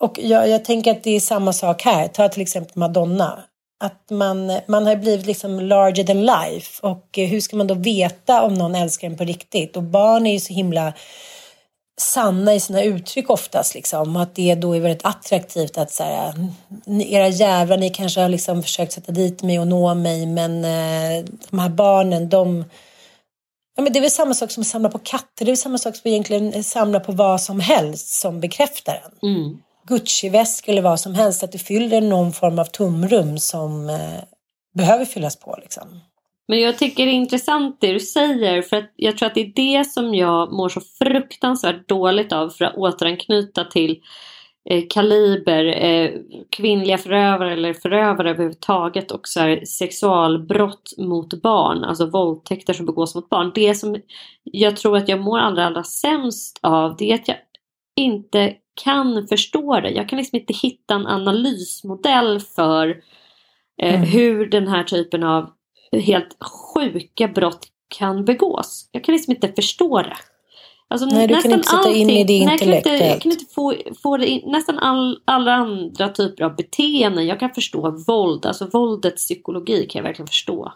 och 0.00 0.18
jag, 0.22 0.48
jag 0.48 0.64
tänker 0.64 0.90
att 0.90 1.04
det 1.04 1.16
är 1.16 1.20
samma 1.20 1.52
sak 1.52 1.82
här. 1.82 2.08
Ta 2.08 2.28
till 2.28 2.42
exempel 2.42 2.78
Madonna. 2.78 3.38
Att 3.84 4.10
man, 4.10 4.60
man 4.68 4.86
har 4.86 4.96
blivit 4.96 5.26
liksom 5.26 5.60
larger 5.60 6.04
than 6.04 6.26
life. 6.26 6.86
Och 6.86 7.08
hur 7.16 7.40
ska 7.40 7.56
man 7.56 7.66
då 7.66 7.74
veta 7.74 8.42
om 8.42 8.54
någon 8.54 8.74
älskar 8.74 9.06
en 9.06 9.16
på 9.16 9.24
riktigt? 9.24 9.76
Och 9.76 9.82
barn 9.82 10.26
är 10.26 10.32
ju 10.32 10.40
så 10.40 10.52
himla 10.52 10.92
sanna 12.02 12.54
i 12.54 12.60
sina 12.60 12.82
uttryck 12.82 13.30
oftast. 13.30 13.74
Liksom. 13.74 14.16
Att 14.16 14.34
det 14.34 14.54
då 14.54 14.76
är 14.76 14.80
väldigt 14.80 15.06
attraktivt 15.06 15.78
att 15.78 15.90
så 15.90 16.04
här, 16.04 16.34
era 16.86 17.28
jävlar, 17.28 17.76
ni 17.76 17.90
kanske 17.90 18.20
har 18.20 18.28
liksom 18.28 18.62
försökt 18.62 18.92
sätta 18.92 19.12
dit 19.12 19.42
mig 19.42 19.58
och 19.58 19.66
nå 19.66 19.94
mig 19.94 20.26
men 20.26 20.64
eh, 20.64 21.24
de 21.50 21.58
här 21.58 21.68
barnen, 21.68 22.28
de 22.28 22.64
Ja, 23.76 23.82
men 23.82 23.92
det 23.92 23.98
är 23.98 24.00
väl 24.00 24.10
samma 24.10 24.34
sak 24.34 24.50
som 24.50 24.60
att 24.60 24.66
samla 24.66 24.88
på 24.88 24.98
katter. 24.98 25.44
Det 25.44 25.44
är 25.44 25.46
väl 25.46 25.56
samma 25.56 25.78
sak 25.78 25.96
som 25.96 26.00
att 26.00 26.06
egentligen 26.06 26.64
samla 26.64 27.00
på 27.00 27.12
vad 27.12 27.40
som 27.40 27.60
helst 27.60 28.08
som 28.08 28.40
bekräftar 28.40 29.02
en. 29.04 29.30
Mm. 29.30 29.58
Gucci-väskor 29.86 30.72
eller 30.72 30.82
vad 30.82 31.00
som 31.00 31.14
helst. 31.14 31.42
Att 31.42 31.52
det 31.52 31.58
fyller 31.58 32.00
någon 32.00 32.32
form 32.32 32.58
av 32.58 32.64
tomrum 32.64 33.38
som 33.38 33.90
eh, 33.90 34.22
behöver 34.74 35.04
fyllas 35.04 35.36
på. 35.36 35.58
Liksom. 35.62 36.00
Men 36.48 36.60
jag 36.60 36.78
tycker 36.78 37.06
det 37.06 37.12
är 37.12 37.14
intressant 37.14 37.76
det 37.80 37.92
du 37.92 38.00
säger 38.00 38.62
för 38.62 38.76
att 38.76 38.92
jag 38.96 39.18
tror 39.18 39.26
att 39.26 39.34
det 39.34 39.40
är 39.40 39.52
det 39.78 39.84
som 39.84 40.14
jag 40.14 40.52
mår 40.52 40.68
så 40.68 40.80
fruktansvärt 40.80 41.88
dåligt 41.88 42.32
av 42.32 42.48
för 42.50 42.64
att 42.64 42.76
återanknyta 42.76 43.64
till 43.64 44.00
eh, 44.70 44.84
kaliber, 44.90 45.64
eh, 45.64 46.10
kvinnliga 46.50 46.98
förövare 46.98 47.52
eller 47.52 47.72
förövare 47.72 48.30
överhuvudtaget 48.30 49.10
och 49.10 49.28
så 49.28 49.40
här, 49.40 49.64
sexualbrott 49.64 50.92
mot 50.98 51.42
barn, 51.42 51.84
alltså 51.84 52.06
våldtäkter 52.06 52.72
som 52.72 52.86
begås 52.86 53.14
mot 53.14 53.28
barn. 53.28 53.52
Det 53.54 53.74
som 53.74 53.96
jag 54.44 54.76
tror 54.76 54.96
att 54.96 55.08
jag 55.08 55.20
mår 55.20 55.38
allra, 55.38 55.66
allra 55.66 55.84
sämst 55.84 56.58
av 56.62 56.96
det 56.96 57.10
är 57.10 57.14
att 57.14 57.28
jag 57.28 57.36
inte 57.96 58.54
kan 58.84 59.26
förstå 59.28 59.80
det. 59.80 59.90
Jag 59.90 60.08
kan 60.08 60.18
liksom 60.18 60.38
inte 60.38 60.52
hitta 60.52 60.94
en 60.94 61.06
analysmodell 61.06 62.40
för 62.40 62.88
eh, 63.82 63.94
Mm. 63.94 64.02
hur 64.08 64.46
den 64.46 64.68
här 64.68 64.84
typen 64.84 65.22
av 65.22 65.50
helt 66.00 66.36
sjuka 66.40 67.28
brott 67.28 67.66
kan 67.88 68.24
begås. 68.24 68.88
Jag 68.92 69.04
kan 69.04 69.14
liksom 69.14 69.32
inte 69.32 69.52
förstå 69.52 70.02
det. 70.02 70.16
Alltså, 70.88 71.06
Nej, 71.06 71.26
du 71.26 71.42
kan 71.42 71.52
inte 71.52 71.68
sätta 71.68 71.90
in 71.90 72.10
i 72.10 72.24
det 72.24 72.44
nej, 72.44 72.48
jag 72.50 72.58
kan 72.58 72.72
inte, 72.72 72.90
jag 72.90 73.20
kan 73.20 73.32
inte 73.32 73.54
få, 73.54 73.74
få 74.02 74.16
det 74.16 74.26
in, 74.26 74.42
nästan 74.50 74.78
all, 74.78 75.20
alla 75.24 75.52
andra 75.52 76.08
typer 76.08 76.44
av 76.44 76.56
beteenden. 76.56 77.26
Jag 77.26 77.40
kan 77.40 77.50
förstå 77.50 77.90
våld, 77.90 78.46
alltså 78.46 78.66
våldets 78.66 79.24
psykologi 79.24 79.86
kan 79.86 79.98
jag 79.98 80.04
verkligen 80.08 80.26
förstå. 80.26 80.72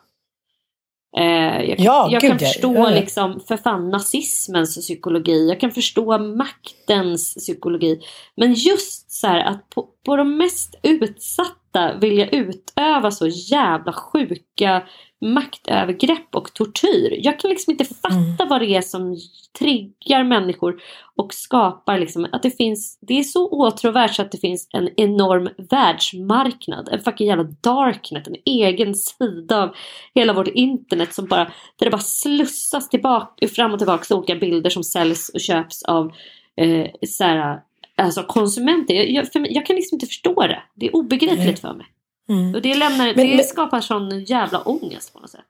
Eh, 1.16 1.62
jag, 1.62 1.80
Ja, 1.80 2.08
jag 2.10 2.22
gud, 2.22 2.30
kan 2.30 2.38
förstå 2.38 2.74
Ja, 2.74 2.90
ja. 2.90 3.00
liksom, 3.00 3.40
för 3.48 3.56
fan 3.56 3.90
nazismens 3.90 4.76
psykologi. 4.76 5.48
Jag 5.48 5.60
kan 5.60 5.70
förstå 5.70 6.18
maktens 6.18 7.34
psykologi. 7.34 8.00
Men 8.36 8.54
just 8.54 9.10
så 9.10 9.26
här 9.26 9.44
att 9.44 9.70
på, 9.70 9.88
på 10.06 10.16
de 10.16 10.36
mest 10.36 10.74
utsatta 10.82 11.56
vilja 12.00 12.28
utöva 12.28 13.10
så 13.10 13.26
jävla 13.26 13.92
sjuka 13.92 14.82
maktövergrepp 15.20 16.34
och 16.34 16.54
tortyr. 16.54 17.18
Jag 17.22 17.40
kan 17.40 17.50
liksom 17.50 17.70
inte 17.70 17.84
fatta 17.84 18.14
Mm. 18.16 18.48
vad 18.48 18.60
det 18.60 18.76
är 18.76 18.82
som 18.82 19.16
triggar 19.58 20.24
människor 20.24 20.80
och 21.16 21.34
skapar 21.34 21.98
liksom 21.98 22.26
att 22.32 22.42
det 22.42 22.50
finns, 22.50 22.98
det 23.00 23.18
är 23.18 23.22
så 23.22 23.48
åtråvärt 23.48 24.14
så 24.14 24.22
att 24.22 24.32
det 24.32 24.38
finns 24.38 24.68
en 24.72 24.88
enorm 24.96 25.48
världsmarknad, 25.70 26.88
en 26.92 27.00
fucking 27.00 27.26
jävla 27.26 27.44
darknet, 27.44 28.26
en 28.26 28.36
egen 28.44 28.94
sida 28.94 29.62
av 29.62 29.74
hela 30.14 30.32
vårt 30.32 30.48
internet 30.48 31.14
som 31.14 31.26
bara, 31.26 31.44
där 31.78 31.84
det 31.86 31.90
bara 31.90 31.98
slussas 31.98 32.88
tillbaka, 32.88 33.48
fram 33.48 33.72
och 33.72 33.78
tillbaka 33.78 34.14
olika 34.14 34.34
bilder 34.34 34.70
som 34.70 34.84
säljs 34.84 35.28
och 35.28 35.40
köps 35.40 35.82
av 35.82 36.12
eh, 36.56 36.86
så 37.08 37.24
här, 37.24 37.60
alltså 38.03 38.22
konsumenter. 38.22 38.94
Jag, 38.94 39.32
för 39.32 39.53
jag 39.55 39.66
kan 39.66 39.76
liksom 39.76 39.97
inte 39.97 40.07
förstå 40.07 40.42
det. 40.42 40.62
Det 40.74 40.86
är 40.86 40.97
obegripligt 40.97 41.59
för 41.59 41.74
mig. 41.74 41.86
Mm. 42.28 42.55
Och 42.55 42.62
det, 42.62 42.74
lämnar, 42.74 43.07
Men- 43.07 43.26
det 43.26 43.36
men- 43.36 43.44
skapar 43.44 43.80
sån 43.80 44.24
jävla 44.24 44.61
ångest 44.61 45.12
på 45.12 45.18
något 45.20 45.30
sätt. 45.30 45.40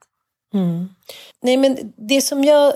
Mm. 0.54 0.88
Nej, 1.42 1.56
men 1.56 1.92
det 1.96 2.20
som 2.20 2.44
jag 2.44 2.72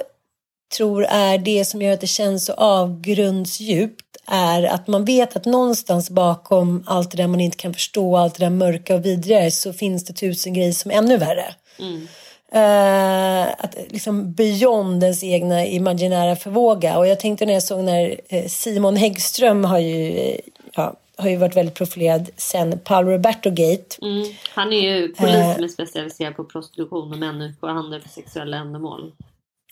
tror 0.76 1.04
är 1.04 1.38
det 1.38 1.64
som 1.64 1.82
gör 1.82 1.92
att 1.92 2.00
det 2.00 2.06
känns 2.06 2.44
så 2.46 2.52
avgrundsdjupt 2.52 4.16
är 4.26 4.62
att 4.62 4.86
man 4.86 5.04
vet 5.04 5.36
att 5.36 5.44
någonstans 5.44 6.10
bakom 6.10 6.82
allt 6.86 7.10
det 7.10 7.16
där 7.16 7.26
man 7.26 7.40
inte 7.40 7.56
kan 7.56 7.74
förstå, 7.74 8.16
allt 8.16 8.34
det 8.38 8.44
där 8.44 8.50
mörka 8.50 8.94
och 8.94 9.04
vidriga 9.06 9.50
så 9.50 9.72
finns 9.72 10.04
det 10.04 10.12
tusen 10.12 10.54
grejer 10.54 10.72
som 10.72 10.90
är 10.90 10.94
ännu 10.94 11.16
värre. 11.16 11.54
Mm. 11.78 12.08
Eh, 12.52 13.42
att 13.58 13.76
liksom 13.88 14.32
beyond 14.32 15.02
ens 15.02 15.24
egna 15.24 15.66
imaginära 15.66 16.36
förmåga. 16.36 16.98
Och 16.98 17.06
jag 17.06 17.20
tänkte 17.20 17.46
när 17.46 17.52
jag 17.52 17.62
såg 17.62 17.84
när 17.84 18.20
eh, 18.28 18.46
Simon 18.46 18.96
Häggström 18.96 19.64
har 19.64 19.78
ju, 19.78 20.18
eh, 20.18 20.36
ja, 20.72 20.94
har 21.16 21.28
ju 21.28 21.36
varit 21.36 21.56
väldigt 21.56 21.74
profilerad 21.74 22.30
sen 22.36 22.78
Paolo 22.78 23.10
Roberto-gate. 23.10 23.98
Mm. 24.02 24.24
Han 24.54 24.72
är 24.72 24.80
ju 24.80 25.08
polis 25.08 25.34
Eh. 25.34 25.54
som 25.54 25.64
är 25.64 25.68
specialiserad 25.68 26.36
på 26.36 26.44
prostitution 26.44 27.12
och 27.12 27.18
människohandel 27.18 28.00
för 28.00 28.08
sexuella 28.08 28.56
ändamål. 28.56 29.12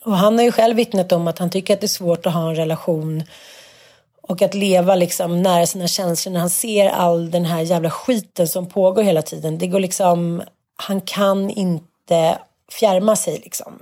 Och 0.05 0.17
han 0.17 0.37
har 0.39 0.45
ju 0.45 0.53
själv 0.53 0.77
vittnat 0.77 1.13
om 1.13 1.29
att 1.29 1.39
han 1.39 1.51
tycker 1.51 1.75
att 1.75 1.81
det 1.81 1.87
är 1.87 1.89
svårt 1.89 2.27
att 2.27 2.35
ha 2.35 2.49
en 2.49 2.57
relation 2.57 3.23
och 4.23 4.43
att 4.43 4.55
leva 4.55 4.95
liksom 4.95 5.43
nära 5.43 5.67
sina 5.67 5.89
känslor 5.89 6.33
när 6.33 6.41
han 6.41 6.51
ser 6.51 6.89
all 6.89 7.31
den 7.31 7.45
här 7.45 7.61
jävla 7.61 7.91
skiten 7.91 8.49
som 8.49 8.67
pågår 8.67 9.03
hela 9.03 9.23
tiden. 9.23 9.59
Det 9.59 9.67
går 9.67 9.81
liksom, 9.81 10.43
han 10.77 11.01
kan 11.01 11.51
inte 11.51 12.39
fjärma 12.73 13.17
sig 13.17 13.39
liksom. 13.39 13.79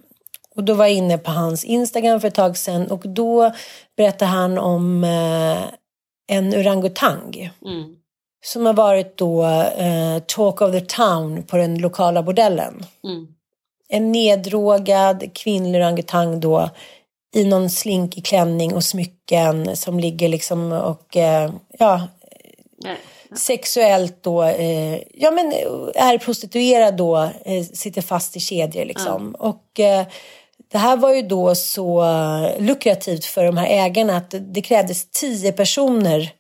Och 0.57 0.65
då 0.65 0.75
var 0.75 0.85
jag 0.85 0.95
inne 0.95 1.19
på 1.19 1.31
hans 1.31 1.65
Instagram 1.65 2.21
för 2.21 2.29
ett 2.29 2.35
tag 2.35 2.57
sedan 2.57 2.91
och 2.91 3.09
då 3.09 3.53
berättade 3.97 4.31
han 4.31 4.59
om 4.59 5.05
eh, 5.05 5.63
en 6.29 6.55
orangutang 6.55 7.51
Mm. 7.67 7.97
som 8.45 8.67
har 8.67 8.73
varit 8.75 9.17
då 9.17 9.45
eh, 9.79 10.19
talk 10.27 10.61
of 10.61 10.73
the 10.73 10.81
town 10.81 11.43
på 11.43 11.57
den 11.57 11.79
lokala 11.79 12.23
bordellen 12.23 12.87
Mm. 13.05 13.27
en 13.89 14.13
neddrogad 14.13 15.31
kvinnlig 15.35 15.81
orangutang 15.81 16.41
då 16.41 16.71
i 17.35 17.45
någon 17.45 17.71
slinkig 17.71 18.25
klänning 18.27 18.75
och 18.75 18.85
smycken 18.85 19.77
som 19.77 20.01
ligger 20.01 20.29
liksom 20.29 20.73
och 20.73 21.17
eh, 21.17 21.53
ja, 21.79 22.09
Nej. 22.85 22.97
Sexuellt 23.35 24.23
då, 24.23 24.43
eh, 24.43 24.99
ja 25.15 25.31
men 25.31 25.53
eh, 25.53 26.07
är 26.07 26.19
prostituerad 26.19 26.97
då, 26.97 27.17
eh, 27.45 27.63
sitter 27.73 28.03
fast 28.03 28.37
i 28.37 28.41
kedjor 28.41 28.85
liksom. 28.85 29.35
Och 29.39 29.81
eh, 29.81 30.07
det 30.73 30.79
här 30.79 30.97
var 30.97 31.15
ju 31.15 31.23
då 31.23 31.55
så 31.55 32.05
lukrativt 32.59 33.25
för 33.25 33.45
de 33.45 33.57
här 33.57 33.67
ägarna 33.67 34.17
att 34.17 34.35
det 34.41 34.63
krävdes 34.63 35.11
tio 35.11 35.53
personer 35.53 36.33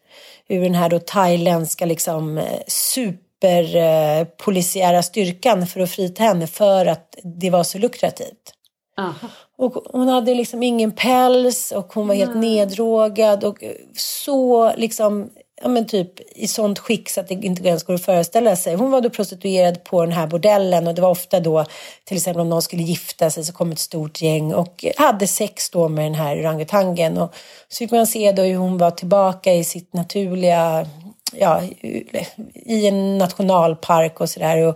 ur 0.48 0.62
den 0.62 0.74
här 0.74 0.88
då 0.88 0.98
thailändska 0.98 1.86
liksom 1.86 2.38
eh, 2.38 2.60
super 2.66 3.76
eh, 3.76 5.02
styrkan 5.02 5.66
för 5.66 5.80
att 5.80 5.90
frita 5.90 6.22
henne 6.22 6.46
för 6.46 6.86
att 6.86 7.16
det 7.22 7.50
var 7.50 7.64
så 7.64 7.78
lukrativt. 7.78 8.52
Aha. 8.98 9.28
Och 9.58 9.72
hon 9.72 10.08
hade 10.08 10.34
liksom 10.34 10.62
ingen 10.62 10.92
päls 10.92 11.72
och 11.72 11.92
hon 11.94 12.08
var 12.08 12.14
helt 12.14 12.36
neddrogad 12.36 13.44
och 13.44 13.64
så 13.96 14.72
liksom, 14.76 15.30
ja 15.62 15.68
men 15.68 15.86
typ 15.86 16.36
i 16.36 16.48
sånt 16.48 16.78
skick 16.78 17.08
så 17.08 17.20
att 17.20 17.28
det 17.28 17.34
inte 17.34 17.68
ens 17.68 17.82
går 17.82 17.94
att 17.94 18.04
föreställa 18.04 18.56
sig. 18.56 18.74
Hon 18.74 18.90
var 18.90 19.00
då 19.00 19.10
prostituerad 19.10 19.84
på 19.84 20.04
den 20.04 20.12
här 20.12 20.26
bordellen 20.26 20.86
och 20.86 20.94
det 20.94 21.02
var 21.02 21.10
ofta 21.10 21.40
då 21.40 21.64
till 22.04 22.16
exempel 22.16 22.40
om 22.40 22.48
någon 22.48 22.62
skulle 22.62 22.82
gifta 22.82 23.30
sig 23.30 23.44
så 23.44 23.52
kom 23.52 23.72
ett 23.72 23.78
stort 23.78 24.22
gäng 24.22 24.54
och 24.54 24.84
hade 24.96 25.26
sex 25.26 25.70
då 25.70 25.88
med 25.88 26.04
den 26.04 26.14
här 26.14 26.40
orangutangen 26.40 27.18
och 27.18 27.34
så 27.68 27.76
fick 27.76 27.90
man 27.90 28.06
se 28.06 28.32
då 28.32 28.42
hur 28.42 28.56
hon 28.56 28.78
var 28.78 28.90
tillbaka 28.90 29.54
i 29.54 29.64
sitt 29.64 29.92
naturliga, 29.92 30.86
ja, 31.32 31.62
i 32.54 32.86
en 32.86 33.18
nationalpark 33.18 34.20
och 34.20 34.30
sådär 34.30 34.74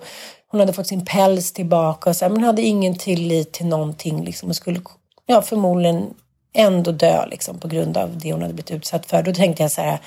hon 0.51 0.61
hade 0.61 0.73
fått 0.73 0.87
sin 0.87 1.05
päls 1.05 1.53
tillbaka 1.53 2.11
och 2.11 2.17
så 2.17 2.25
här, 2.25 2.33
men 2.33 2.45
hade 2.45 2.63
ingen 2.63 2.99
tillit 2.99 3.53
till 3.53 3.67
någonting 3.67 4.25
liksom 4.25 4.49
och 4.49 4.57
skulle 4.57 4.81
ja, 5.27 5.43
förmodligen 5.43 6.15
ändå 6.53 6.93
dö 6.93 7.27
liksom 7.27 7.59
på 7.59 7.69
grund 7.69 7.97
av 7.97 8.19
det 8.19 8.33
hon 8.33 8.43
hade 8.43 8.55
blivit 8.55 8.71
utsatt 8.71 9.07
för. 9.07 9.23
Då 9.23 9.35
tänkte 9.35 9.63
jag 9.63 9.71
så 9.71 9.81
här, 9.81 9.99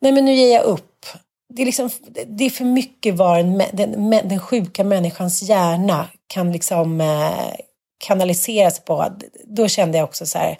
nej 0.00 0.12
men 0.12 0.24
nu 0.24 0.34
ger 0.34 0.54
jag 0.54 0.64
upp. 0.64 1.06
Det 1.54 1.62
är, 1.62 1.66
liksom, 1.66 1.90
det 2.26 2.44
är 2.44 2.50
för 2.50 2.64
mycket 2.64 3.14
vad 3.14 3.36
den, 3.36 3.62
den, 3.72 4.10
den 4.10 4.40
sjuka 4.40 4.84
människans 4.84 5.42
hjärna 5.42 6.06
kan 6.26 6.52
liksom 6.52 7.00
eh, 7.00 7.54
kanaliseras 7.98 8.80
på. 8.80 9.06
Då 9.44 9.68
kände 9.68 9.98
jag 9.98 10.04
också 10.04 10.26
så 10.26 10.38
här, 10.38 10.58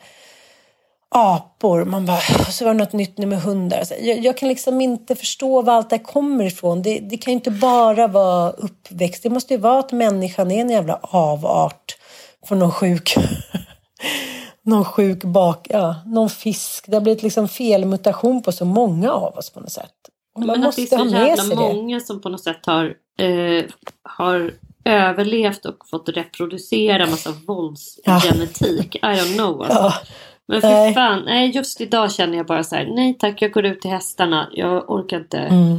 apor, 1.14 1.84
man 1.84 2.07
bara, 2.07 2.20
och 2.38 2.55
så 2.55 2.64
var 2.64 2.74
det 2.74 2.78
något 2.78 2.93
nytt 2.93 3.18
nu 3.18 3.26
med 3.26 3.43
hundar. 3.43 3.84
Jag, 4.01 4.18
jag 4.18 4.36
kan 4.36 4.49
liksom 4.49 4.80
inte 4.80 5.14
förstå 5.14 5.62
var 5.62 5.74
allt 5.74 5.91
det 5.91 5.97
här 5.97 6.05
kommer 6.05 6.45
ifrån. 6.45 6.82
Det, 6.82 6.99
det 6.99 7.16
kan 7.16 7.32
ju 7.32 7.34
inte 7.34 7.51
bara 7.51 8.07
vara 8.07 8.51
uppväxt. 8.51 9.22
Det 9.22 9.30
måste 9.30 9.55
ju 9.55 9.61
vara 9.61 9.78
att 9.78 9.93
människan 9.93 10.51
är 10.51 10.61
en 10.61 10.70
jävla 10.70 11.01
avart 11.03 11.97
från 12.47 12.59
någon 12.59 12.72
sjuk, 12.72 13.14
någon 14.71 14.85
sjuk 14.85 15.25
bak, 15.25 15.66
ja, 15.71 15.95
någon 16.07 16.31
fisk. 16.31 16.85
Det 16.89 16.97
har 16.97 17.01
blivit 17.01 17.23
liksom 17.23 17.49
felmutation 17.49 18.43
på 18.43 18.53
så 18.53 18.64
många 18.64 19.12
av 19.12 19.37
oss 19.39 19.51
på 19.51 19.61
något 19.61 19.73
sätt. 19.73 19.95
Och 20.35 20.41
man 20.41 20.47
Men 20.47 20.55
att 20.57 20.77
det 20.77 20.83
måste 20.83 20.95
är 20.95 20.99
ha 20.99 21.05
så 21.05 21.11
med 21.11 21.27
jävla 21.27 21.43
sig 21.45 21.57
det. 21.57 21.62
många 21.75 22.01
som 22.01 22.21
på 22.21 22.29
något 22.29 22.41
sätt 22.45 22.66
har, 22.66 22.85
eh, 23.21 23.64
har 24.03 24.53
överlevt 24.85 25.64
och 25.64 25.77
fått 25.91 26.09
reproducera 26.09 27.07
massa 27.07 27.31
våldsgenetik. 27.47 28.95
I 28.97 28.99
don't 28.99 29.35
know 29.37 29.62
alltså. 29.62 29.79
Ja. 29.79 29.93
Men 30.49 30.61
för 30.61 30.68
Nej. 30.68 30.95
fan, 30.95 31.23
nej 31.25 31.51
just 31.51 31.81
idag 31.81 32.12
känner 32.12 32.37
jag 32.37 32.47
bara 32.47 32.64
så 32.64 32.77
här, 32.77 32.91
nej 32.95 33.14
tack 33.18 33.43
jag 33.43 33.53
går 33.53 33.64
ut 33.66 33.81
till 33.81 33.91
hästarna. 33.91 34.49
Jag 34.53 34.91
orkar 34.91 35.16
inte 35.16 35.39
Mm. 35.39 35.79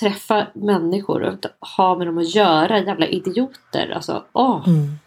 träffa 0.00 0.46
människor 0.54 1.22
och 1.22 1.32
inte 1.32 1.50
ha 1.76 1.98
med 1.98 2.06
dem 2.06 2.18
att 2.18 2.34
göra, 2.34 2.78
jävla 2.78 3.06
idioter. 3.06 3.92
Alltså, 3.94 4.24
åh. 4.32 4.62
Mm. 4.68 4.98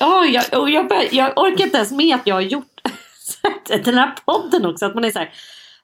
Åh, 0.00 0.24
jag, 0.30 0.60
och 0.62 0.70
jag, 0.70 0.88
bör, 0.88 1.02
jag 1.12 1.38
orkar 1.38 1.64
inte 1.64 1.76
ens 1.76 1.92
med 1.92 2.14
att 2.14 2.26
jag 2.26 2.34
har 2.34 2.40
gjort 2.42 2.80
den 3.84 3.94
här 3.94 4.14
podden 4.26 4.66
också. 4.66 4.86
Att 4.86 4.94
man 4.94 5.04
är 5.04 5.10
så 5.10 5.18
här, 5.18 5.30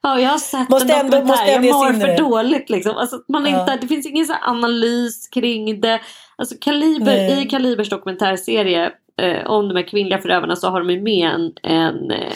ja 0.02 0.20
jag 0.20 0.30
har 0.30 0.38
sett 0.38 0.68
Måste 0.68 0.92
en 0.92 1.00
ändå- 1.00 1.16
dokumentär, 1.16 1.60
måste 1.60 1.66
jag 1.66 1.74
mår 1.94 2.00
för 2.00 2.06
det. 2.08 2.16
dåligt. 2.16 2.70
Liksom. 2.70 2.96
Alltså, 2.96 3.22
man 3.28 3.46
är 3.46 3.50
Ja. 3.50 3.60
inte, 3.60 3.76
det 3.80 3.88
finns 3.88 4.06
ingen 4.06 4.26
så 4.26 4.34
analys 4.42 5.28
kring 5.28 5.80
det. 5.80 6.00
Alltså, 6.36 6.54
Kaliber, 6.60 7.04
Nej. 7.16 7.42
I 7.42 7.48
Kalibers 7.48 7.88
dokumentärserie 7.88 8.92
eh, 9.22 9.46
om 9.46 9.68
de 9.68 9.76
här 9.76 9.88
kvinnliga 9.88 10.18
förövarna 10.18 10.56
så 10.56 10.68
har 10.68 10.80
de 10.80 10.90
ju 10.90 11.00
med 11.00 11.28
en, 11.30 11.52
en, 11.62 12.10
eh, 12.10 12.32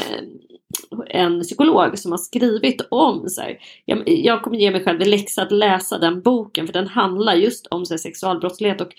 en 1.10 1.42
psykolog 1.42 1.98
som 1.98 2.10
har 2.10 2.18
skrivit 2.18 2.86
om 2.90 3.28
så 3.28 3.40
här, 3.40 3.58
jag, 3.84 4.02
jag 4.08 4.42
kommer 4.42 4.56
ge 4.56 4.70
mig 4.70 4.84
själv 4.84 5.02
i 5.02 5.04
läxa 5.04 5.42
att 5.42 5.52
läsa 5.52 5.98
den 5.98 6.22
boken 6.22 6.66
för 6.66 6.72
den 6.72 6.88
handlar 6.88 7.34
just 7.34 7.66
om 7.66 7.86
så 7.86 7.94
här, 7.94 7.98
sexualbrottslighet 7.98 8.80
och 8.80 8.92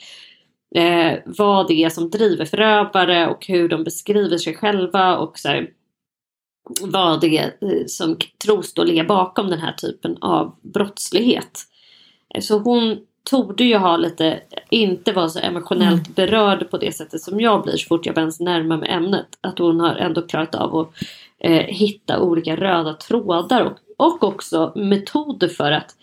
eh, 0.76 1.19
vad 1.26 1.67
det 1.67 1.84
är 1.84 1.89
som 1.89 2.09
driver 2.09 2.45
förövare 2.45 3.28
och 3.28 3.45
hur 3.47 3.69
de 3.69 3.84
beskriver 3.84 4.38
sig 4.38 4.53
själva 4.53 5.17
och 5.17 5.39
så 5.39 5.47
här, 5.47 5.69
vad 6.82 7.21
det 7.21 7.38
är 7.38 7.45
eh, 7.61 7.86
som 7.88 8.17
tros 8.45 8.74
då 8.74 8.84
ligga 8.84 9.03
bakom 9.03 9.49
den 9.49 9.59
här 9.59 9.74
typen 9.74 10.17
av 10.21 10.55
brottslighet. 10.61 11.59
Eh, 12.36 12.41
Så 12.41 12.59
hon 12.59 12.97
torde 13.30 13.63
ju 13.63 13.78
ha 13.78 13.97
lite, 13.97 14.41
inte 14.69 15.11
vara 15.11 15.30
så 15.30 15.39
emotionellt 15.39 16.15
berörd 16.15 16.69
på 16.69 16.78
det 16.78 16.91
sättet 16.95 17.21
som 17.21 17.39
jag 17.39 17.63
blir 17.63 17.78
så 17.78 17.88
fort 17.88 18.05
jag 18.05 18.17
ens 18.17 18.39
närmar 18.39 18.78
mig 18.78 18.89
ämnet. 18.89 19.28
Att 19.41 19.59
hon 19.59 19.80
har 19.80 19.95
ändå 19.95 20.21
klarat 20.21 20.55
av 20.55 20.76
att 20.78 20.93
eh, 21.39 21.65
hitta 21.65 22.19
olika 22.19 22.55
röda 22.55 22.93
trådar 22.93 23.61
och, 23.61 24.07
och 24.07 24.24
också 24.24 24.71
metoder 24.76 25.47
för 25.47 25.71
att 25.71 25.95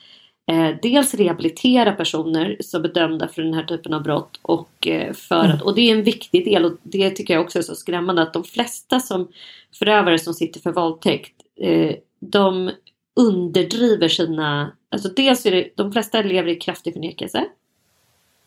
eh, 0.50 0.76
dels 0.82 1.14
rehabilitera 1.14 1.92
personer 1.92 2.56
som 2.60 2.84
är 2.84 2.88
dömda 2.88 3.28
för 3.28 3.42
den 3.42 3.54
här 3.54 3.64
typen 3.64 3.94
av 3.94 4.02
brott 4.02 4.38
och 4.42 4.86
eh, 4.86 5.12
för 5.12 5.44
att, 5.44 5.62
och 5.62 5.74
det 5.74 5.80
är 5.80 5.96
en 5.96 6.02
viktig 6.02 6.44
del 6.44 6.64
och 6.64 6.72
det 6.82 7.10
tycker 7.10 7.34
jag 7.34 7.42
också 7.44 7.58
är 7.58 7.62
så 7.62 7.74
skrämmande 7.74 8.22
att 8.22 8.32
de 8.32 8.44
flesta 8.44 9.00
som 9.00 9.28
förövare 9.78 10.18
som 10.18 10.34
sitter 10.34 10.60
för 10.60 10.72
våldtäkt 10.72 11.34
eh, 11.60 11.94
de 12.20 12.70
underdriver 13.16 14.08
sina, 14.08 14.72
alltså 14.90 15.08
dels 15.08 15.46
är 15.46 15.50
det, 15.50 15.68
de 15.74 15.92
flesta 15.92 16.22
lever 16.22 16.48
i 16.48 16.56
kraftig 16.56 16.92
förnekelse 16.92 17.46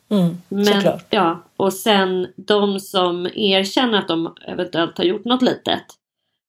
Mm, 0.10 0.38
men, 0.50 0.66
såklart. 0.66 1.06
ja, 1.10 1.44
och 1.58 1.74
sen 1.74 2.28
de 2.36 2.80
som 2.80 3.26
erkänner 3.36 3.98
att 3.98 4.08
de 4.08 4.36
eventuellt 4.48 4.98
har 4.98 5.06
gjort 5.06 5.26
något 5.26 5.42
litet. 5.42 5.84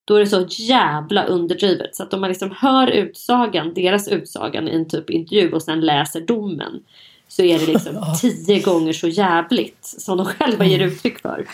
Då 0.05 0.15
är 0.15 0.21
det 0.21 0.27
så 0.27 0.47
jävla 0.49 1.25
underdrivet. 1.25 1.97
Så 1.97 2.03
att 2.03 2.15
om 2.15 2.21
man 2.21 2.29
liksom 2.29 2.55
hör 2.59 2.87
utsagan, 2.87 3.75
deras 3.75 4.09
utsagan 4.09 4.69
i 4.69 4.75
en 4.75 4.89
typ 4.89 5.11
intervju 5.11 5.53
och 5.53 5.63
sen 5.63 5.81
läser 5.81 6.21
domen. 6.21 6.83
Så 7.29 7.43
är 7.43 7.59
det 7.59 7.67
liksom 7.67 8.05
tio 8.21 8.61
gånger 8.61 8.93
så 8.93 9.09
jävligt 9.09 9.79
som 9.85 10.19
de 10.19 10.27
själva 10.27 10.65
ger 10.65 10.81
uttryck 10.81 11.19
för. 11.19 11.47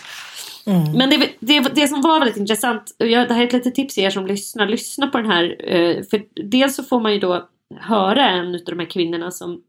Mm. 0.65 0.91
Men 0.91 1.09
det, 1.09 1.29
det, 1.39 1.59
det 1.59 1.87
som 1.87 2.01
var 2.01 2.19
väldigt 2.19 2.37
intressant, 2.37 2.95
och 2.99 3.07
jag, 3.07 3.27
det 3.27 3.33
här 3.33 3.41
är 3.41 3.47
ett 3.47 3.53
litet 3.53 3.75
tips 3.75 3.95
till 3.95 4.03
er 4.03 4.09
som 4.09 4.27
lyssnar. 4.27 4.67
Lyssna 4.67 5.07
på 5.07 5.17
den 5.17 5.31
här. 5.31 5.55
eh, 5.73 6.03
För 6.09 6.23
dels 6.49 6.75
så 6.75 6.83
får 6.83 6.99
man 6.99 7.13
ju 7.13 7.19
då 7.19 7.47
höra 7.79 8.29
en 8.29 8.55
av 8.55 8.61
de 8.65 8.79
här 8.79 8.89
kvinnorna 8.89 9.31
som 9.31 9.61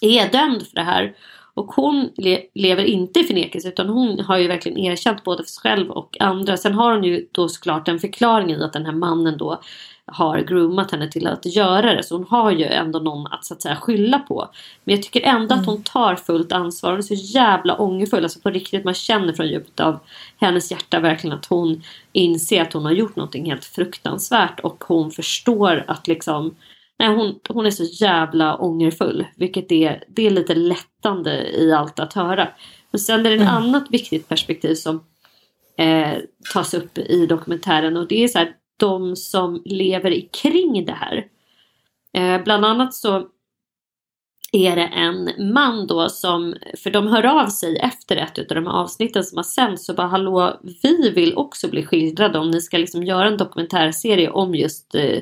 är 0.00 0.32
dömd 0.32 0.66
för 0.66 0.74
det 0.74 0.82
här. 0.82 1.14
Och 1.56 1.72
hon 1.72 2.10
le, 2.16 2.42
lever 2.54 2.84
inte 2.84 3.20
i 3.20 3.24
förnekelse 3.24 3.68
utan 3.68 3.88
hon 3.88 4.20
har 4.20 4.38
ju 4.38 4.48
verkligen 4.48 4.78
erkänt 4.78 5.24
både 5.24 5.42
för 5.42 5.50
sig 5.50 5.60
själv 5.60 5.90
och 5.90 6.16
andra. 6.20 6.56
Sen 6.56 6.74
har 6.74 6.94
hon 6.94 7.04
ju 7.04 7.26
då 7.32 7.48
såklart 7.48 7.88
en 7.88 7.98
förklaring 7.98 8.50
i 8.50 8.62
att 8.62 8.72
den 8.72 8.86
här 8.86 8.92
mannen 8.92 9.38
då 9.38 9.60
har 10.06 10.38
groomat 10.38 10.90
henne 10.90 11.10
till 11.10 11.26
att 11.26 11.46
göra 11.46 11.94
det. 11.94 12.02
Så 12.02 12.16
hon 12.16 12.26
har 12.28 12.50
ju 12.50 12.64
ändå 12.64 12.98
någon 12.98 13.26
att 13.26 13.44
så 13.44 13.54
att 13.54 13.62
säga 13.62 13.76
skylla 13.76 14.18
på. 14.18 14.48
Men 14.84 14.94
jag 14.94 15.02
tycker 15.02 15.20
ändå 15.20 15.54
att 15.54 15.66
hon 15.66 15.82
tar 15.82 16.16
fullt 16.16 16.52
ansvar. 16.52 16.90
Hon 16.90 16.98
är 16.98 17.02
så 17.02 17.14
jävla 17.14 17.76
ångerfull. 17.76 18.24
Alltså 18.24 18.40
på 18.40 18.50
riktigt 18.50 18.84
man 18.84 18.94
känner 18.94 19.32
från 19.32 19.48
djupet 19.48 19.80
av 19.80 19.98
hennes 20.40 20.70
hjärta 20.70 21.00
verkligen 21.00 21.36
att 21.36 21.46
hon 21.46 21.82
inser 22.12 22.62
att 22.62 22.72
hon 22.72 22.84
har 22.84 22.92
gjort 22.92 23.16
någonting 23.16 23.44
helt 23.50 23.64
fruktansvärt. 23.64 24.60
Och 24.60 24.84
hon 24.88 25.10
förstår 25.10 25.84
att 25.86 26.06
liksom 26.06 26.54
Nej, 26.98 27.08
hon, 27.08 27.38
hon 27.48 27.66
är 27.66 27.70
så 27.70 28.04
jävla 28.04 28.56
ångerfull. 28.56 29.26
Vilket 29.36 29.72
är, 29.72 30.04
det 30.08 30.26
är 30.26 30.30
lite 30.30 30.54
lättande 30.54 31.30
i 31.32 31.72
allt 31.72 31.98
att 31.98 32.12
höra. 32.12 32.48
Men 32.90 32.98
sen 32.98 33.26
är 33.26 33.30
det 33.30 33.36
ett 33.36 33.48
annat 33.48 33.90
viktigt 33.90 34.28
perspektiv 34.28 34.74
som 34.74 35.04
eh, 35.78 36.18
tas 36.52 36.74
upp 36.74 36.98
i 36.98 37.26
dokumentären. 37.26 37.96
Och 37.96 38.08
det 38.08 38.24
är 38.24 38.28
så 38.28 38.38
här, 38.38 38.52
de 38.76 39.16
som 39.16 39.62
lever 39.64 40.10
i 40.10 40.20
kring 40.20 40.84
det 40.84 40.92
här. 40.92 41.26
Eh, 42.12 42.44
bland 42.44 42.64
annat 42.64 42.94
så 42.94 43.28
är 44.52 44.76
det 44.76 44.86
en 44.86 45.52
man 45.52 45.86
då 45.86 46.08
som, 46.08 46.54
för 46.82 46.90
de 46.90 47.06
hör 47.06 47.26
av 47.26 47.46
sig 47.46 47.76
efter 47.76 48.16
ett 48.16 48.38
av 48.38 48.54
de 48.54 48.66
här 48.66 48.72
avsnitten 48.72 49.24
som 49.24 49.36
har 49.36 49.42
sänds 49.42 49.86
så 49.86 49.94
bara 49.94 50.06
hallå, 50.06 50.60
vi 50.82 51.10
vill 51.10 51.36
också 51.36 51.68
bli 51.68 51.86
skildrade 51.86 52.38
om 52.38 52.50
ni 52.50 52.60
ska 52.60 52.78
liksom 52.78 53.02
göra 53.04 53.28
en 53.28 53.36
dokumentärserie 53.36 54.30
om 54.30 54.54
just 54.54 54.94
eh, 54.94 55.18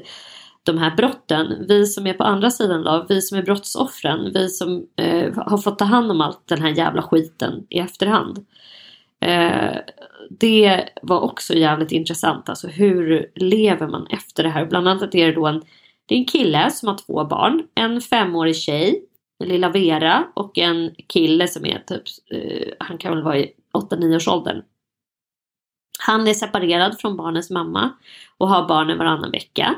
de 0.64 0.78
här 0.78 0.96
brotten. 0.96 1.66
Vi 1.68 1.86
som 1.86 2.06
är 2.06 2.14
på 2.14 2.24
andra 2.24 2.50
sidan 2.50 2.82
då, 2.82 3.06
vi 3.08 3.22
som 3.22 3.38
är 3.38 3.42
brottsoffren, 3.42 4.32
vi 4.34 4.48
som 4.48 4.86
eh, 4.96 5.34
har 5.36 5.58
fått 5.58 5.78
ta 5.78 5.84
hand 5.84 6.10
om 6.10 6.20
allt 6.20 6.46
den 6.46 6.62
här 6.62 6.70
jävla 6.70 7.02
skiten 7.02 7.66
i 7.70 7.78
efterhand. 7.78 8.46
Eh, 9.20 9.76
det 10.30 10.88
var 11.02 11.20
också 11.20 11.54
jävligt 11.54 11.92
intressant. 11.92 12.48
Alltså 12.48 12.68
hur 12.68 13.30
lever 13.34 13.88
man 13.88 14.06
efter 14.06 14.42
det 14.42 14.48
här? 14.48 14.66
Bland 14.66 14.88
annat 14.88 15.14
är 15.14 15.26
det 15.26 15.32
då 15.32 15.46
en, 15.46 15.62
det 16.06 16.14
är 16.14 16.18
en 16.18 16.24
kille 16.24 16.70
som 16.70 16.88
har 16.88 16.98
två 17.06 17.24
barn. 17.24 17.66
En 17.74 18.00
femårig 18.00 18.56
tjej, 18.56 19.02
lilla 19.44 19.68
Vera 19.68 20.26
och 20.34 20.58
en 20.58 20.94
kille 21.08 21.48
som 21.48 21.66
är 21.66 21.78
typ, 21.78 22.02
eh, 22.30 22.68
han 22.78 22.98
kan 22.98 23.14
väl 23.14 23.24
vara 23.24 23.38
i 23.38 23.52
8-9 23.74 24.16
års 24.16 24.28
åldern. 24.28 24.62
Han 25.98 26.28
är 26.28 26.34
separerad 26.34 27.00
från 27.00 27.16
barnens 27.16 27.50
mamma 27.50 27.90
och 28.38 28.48
har 28.48 28.68
barnen 28.68 28.98
varannan 28.98 29.30
vecka. 29.30 29.74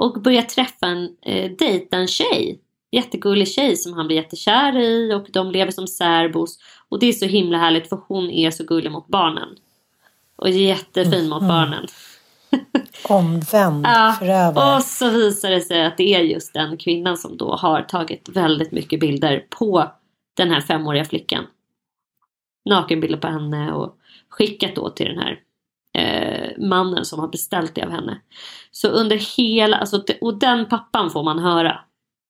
Och 0.00 0.22
börjar 0.22 0.42
träffa 0.42 0.86
en, 0.86 1.16
eh, 1.22 1.50
dejta 1.50 1.96
en 1.96 2.08
tjej. 2.08 2.60
Jättegullig 2.92 3.48
tjej 3.48 3.76
som 3.76 3.92
han 3.92 4.06
blir 4.06 4.16
jättekär 4.16 4.78
i 4.78 5.14
och 5.14 5.26
de 5.32 5.50
lever 5.50 5.70
som 5.72 5.86
särbos. 5.86 6.58
Och 6.88 6.98
det 6.98 7.06
är 7.06 7.12
så 7.12 7.26
himla 7.26 7.58
härligt 7.58 7.88
för 7.88 8.00
hon 8.08 8.30
är 8.30 8.50
så 8.50 8.64
gullig 8.64 8.90
mot 8.92 9.08
barnen. 9.08 9.48
Och 10.36 10.50
jättefin 10.50 11.28
mot 11.28 11.42
barnen. 11.42 11.86
Omvänd 13.08 13.86
Ja, 13.86 14.16
förövare. 14.18 14.76
och 14.76 14.82
så 14.82 15.10
visar 15.10 15.50
det 15.50 15.60
sig 15.60 15.86
att 15.86 15.96
det 15.96 16.14
är 16.14 16.20
just 16.20 16.54
den 16.54 16.76
kvinnan 16.76 17.16
som 17.16 17.36
då 17.36 17.52
har 17.56 17.82
tagit 17.82 18.28
väldigt 18.28 18.72
mycket 18.72 19.00
bilder 19.00 19.46
på 19.58 19.90
den 20.36 20.50
här 20.50 20.60
femåriga 20.60 21.04
flickan. 21.04 21.46
Nakenbilder 22.70 23.18
på 23.18 23.26
henne 23.28 23.72
och 23.72 23.96
skickat 24.28 24.74
då 24.74 24.90
till 24.90 25.06
den 25.06 25.18
här 25.18 25.40
eh, 25.98 26.50
mannen 26.58 27.04
som 27.04 27.20
har 27.20 27.28
beställt 27.28 27.74
det 27.74 27.82
av 27.84 27.90
henne. 27.90 28.20
Så 28.70 28.88
under 28.88 29.36
hela, 29.36 29.76
alltså, 29.76 30.02
och 30.20 30.38
den 30.38 30.66
pappan 30.68 31.10
får 31.10 31.22
man 31.22 31.38
höra. 31.38 31.78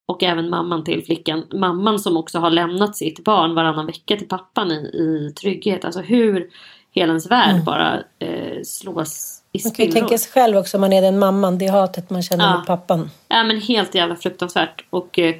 Och 0.08 0.22
även 0.22 0.50
mamman 0.50 0.84
till 0.84 1.04
flickan. 1.04 1.46
Mamman 1.54 1.98
som 1.98 2.16
också 2.16 2.38
har 2.38 2.50
lämnat 2.50 2.96
sitt 2.96 3.24
barn 3.24 3.54
varannan 3.54 3.86
vecka 3.86 4.16
till 4.16 4.28
pappan 4.28 4.70
i, 4.72 4.74
i 4.74 5.32
trygghet. 5.40 5.84
Alltså 5.84 6.00
hur 6.00 6.48
hela 6.92 7.10
ens 7.10 7.30
värld 7.30 7.64
bara 7.64 8.02
eh, 8.18 8.62
slås 8.64 9.42
i 9.52 9.60
Man 9.64 9.72
kan 9.72 9.86
ju 9.86 9.92
tänka 9.92 10.18
sig 10.18 10.32
själv 10.32 10.56
också 10.56 10.76
om 10.76 10.80
man 10.80 10.92
är 10.92 11.02
den 11.02 11.18
mamman. 11.18 11.58
Det 11.58 11.66
hatet 11.66 12.10
man 12.10 12.22
känner 12.22 12.44
Ja. 12.44 12.56
mot 12.58 12.66
pappan. 12.66 13.10
Ja 13.28 13.44
men 13.44 13.60
helt 13.60 13.94
jävla 13.94 14.16
fruktansvärt. 14.16 14.84
Och 14.90 15.18
eh, 15.18 15.34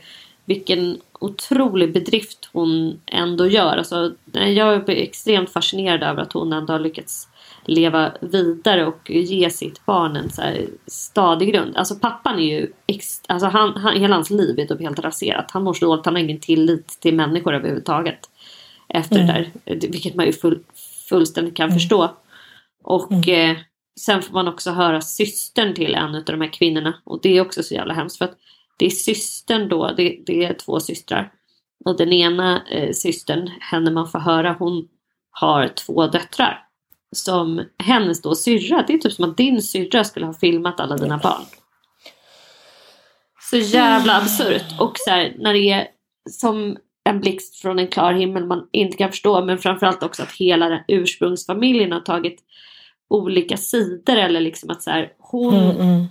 vilken 0.44 1.00
otrolig 1.20 1.92
bedrift 1.92 2.50
hon 2.52 3.00
ändå 3.06 3.46
gör. 3.46 3.76
Alltså, 3.76 4.12
jag 4.32 4.74
är 4.74 4.90
extremt 4.90 5.50
fascinerad 5.50 6.02
över 6.02 6.22
att 6.22 6.32
hon 6.32 6.52
ändå 6.52 6.72
har 6.72 6.80
lyckats 6.80 7.28
leva 7.70 8.12
vidare 8.20 8.86
och 8.86 9.10
ge 9.10 9.50
sitt 9.50 9.86
barn 9.86 10.16
en 10.16 10.30
så 10.30 10.42
här 10.42 10.66
stadig 10.86 11.52
grund. 11.52 11.76
Alltså 11.76 11.94
pappan 11.94 12.38
är 12.38 12.42
ju, 12.42 12.72
ex, 12.86 13.20
alltså 13.28 13.46
han, 13.46 13.76
han, 13.76 14.00
hela 14.00 14.14
hans 14.14 14.30
liv 14.30 14.58
är 14.58 14.66
typ 14.66 14.80
helt 14.80 14.98
raserat. 14.98 15.50
Han 15.50 15.64
mår 15.64 15.74
så 15.74 15.86
dåligt, 15.86 16.04
han 16.04 16.14
har 16.14 16.22
ingen 16.22 16.40
tillit 16.40 16.88
till 17.00 17.14
människor 17.14 17.54
överhuvudtaget. 17.54 18.18
Efter 18.88 19.18
det 19.18 19.26
där, 19.26 19.50
vilket 19.64 20.14
man 20.14 20.26
ju 20.26 20.32
full, 20.32 20.58
fullständigt 21.08 21.56
kan 21.56 21.72
förstå. 21.72 22.16
Och 22.84 23.28
eh, 23.28 23.56
sen 24.00 24.22
får 24.22 24.34
man 24.34 24.48
också 24.48 24.70
höra 24.70 25.00
systern 25.00 25.74
till 25.74 25.94
en 25.94 26.14
av 26.14 26.24
de 26.24 26.40
här 26.40 26.52
kvinnorna. 26.52 26.94
Och 27.04 27.20
det 27.22 27.36
är 27.36 27.40
också 27.40 27.62
så 27.62 27.74
jävla 27.74 27.94
hemskt 27.94 28.18
för 28.18 28.24
att 28.24 28.36
det 28.76 28.86
är 28.86 28.90
systern 28.90 29.68
då, 29.68 29.94
det, 29.96 30.18
det 30.26 30.44
är 30.44 30.54
två 30.54 30.80
systrar. 30.80 31.32
Och 31.84 31.96
den 31.96 32.12
ena 32.12 32.62
eh, 32.66 32.92
systern, 32.92 33.50
henne 33.60 33.90
man 33.90 34.08
får 34.08 34.18
höra, 34.18 34.56
hon 34.58 34.88
har 35.30 35.68
två 35.68 36.06
döttrar. 36.06 36.69
Som 37.16 37.64
hennes 37.78 38.22
då 38.22 38.34
syrra, 38.34 38.84
det 38.86 38.94
är 38.94 38.98
typ 38.98 39.12
som 39.12 39.30
att 39.30 39.36
din 39.36 39.62
syrra 39.62 40.04
skulle 40.04 40.26
ha 40.26 40.34
filmat 40.34 40.80
alla 40.80 40.96
dina 40.96 41.18
barn. 41.18 41.44
Så 43.50 43.56
jävla 43.56 44.16
absurt. 44.16 44.80
Och 44.80 44.92
så 44.98 45.10
här, 45.10 45.34
när 45.38 45.52
det 45.52 45.70
är 45.70 45.88
som 46.30 46.76
en 47.04 47.20
blixt 47.20 47.56
från 47.56 47.78
en 47.78 47.88
klar 47.88 48.12
himmel 48.12 48.46
man 48.46 48.68
inte 48.72 48.96
kan 48.96 49.10
förstå. 49.10 49.44
Men 49.44 49.58
framförallt 49.58 50.02
också 50.02 50.22
att 50.22 50.32
hela 50.32 50.68
den 50.68 50.80
ursprungsfamiljen 50.88 51.92
har 51.92 52.00
tagit 52.00 52.40
olika 53.08 53.56
sidor. 53.56 54.16
Eller 54.16 54.40
liksom 54.40 54.70
att 54.70 54.82
så 54.82 54.90
här, 54.90 55.12
hon 55.18 55.54
Mm, 55.54 55.76
mm. 55.76 56.06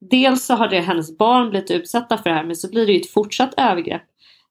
Dels 0.00 0.44
så 0.44 0.54
har 0.54 0.68
det 0.68 0.80
hennes 0.80 1.18
barn 1.18 1.50
blivit 1.50 1.70
utsatta 1.70 2.18
för 2.18 2.30
det 2.30 2.36
här 2.36 2.44
men 2.44 2.56
så 2.56 2.68
blir 2.68 2.86
det 2.86 2.92
ju 2.92 3.00
ett 3.00 3.10
fortsatt 3.10 3.54
övergrepp 3.56 4.02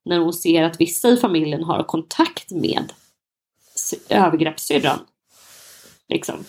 när 0.06 0.20
hon 0.20 0.34
ser 0.34 0.64
att 0.64 0.82
vissa 0.82 1.10
i 1.10 1.18
familjen 1.18 1.64
har 1.64 1.84
kontakt 1.84 2.52
med 2.52 2.94
övergreppssyrran. 4.10 5.00
Liksom. 6.10 6.46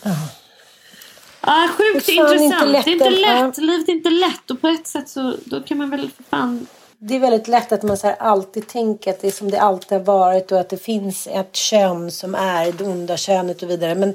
Ja, 1.41 1.69
sjukt 1.77 2.07
Det 2.07 2.13
intressant. 2.13 2.43
inte 2.43 2.65
lätt 2.67 2.85
det 2.85 2.91
är 2.91 2.93
inte 2.93 3.11
lätt. 3.11 3.59
Livet 3.59 3.89
är 3.89 3.93
inte 3.93 4.11
lätt. 4.11 4.51
Och 4.51 4.61
på 4.61 4.69
ett 4.69 4.87
sätt 4.87 5.09
så 5.09 5.35
då 5.45 5.63
kan 5.63 5.79
man 5.79 5.91
väl 5.91 6.11
för 6.17 6.23
fan... 6.23 6.67
Det 7.01 7.17
är 7.17 7.21
väldigt 7.21 7.49
lätt 7.49 7.73
att 7.73 7.83
man 7.83 7.97
så 7.97 8.09
alltid 8.09 8.69
tänker 8.69 9.11
att 9.11 9.21
det 9.21 9.27
är 9.27 9.33
som 9.33 9.51
det 9.51 9.61
alltid 9.61 9.99
har 9.99 10.05
varit 10.05 10.53
och 10.53 10.61
att 10.61 10.69
det 10.69 10.77
finns 10.83 11.27
ett 11.27 11.57
kön 11.57 12.11
som 12.11 12.35
är 12.35 12.73
det 12.73 12.85
onda 12.85 13.17
könet 13.17 13.63
och 13.63 13.71
vidare. 13.71 13.95
Men 13.95 14.15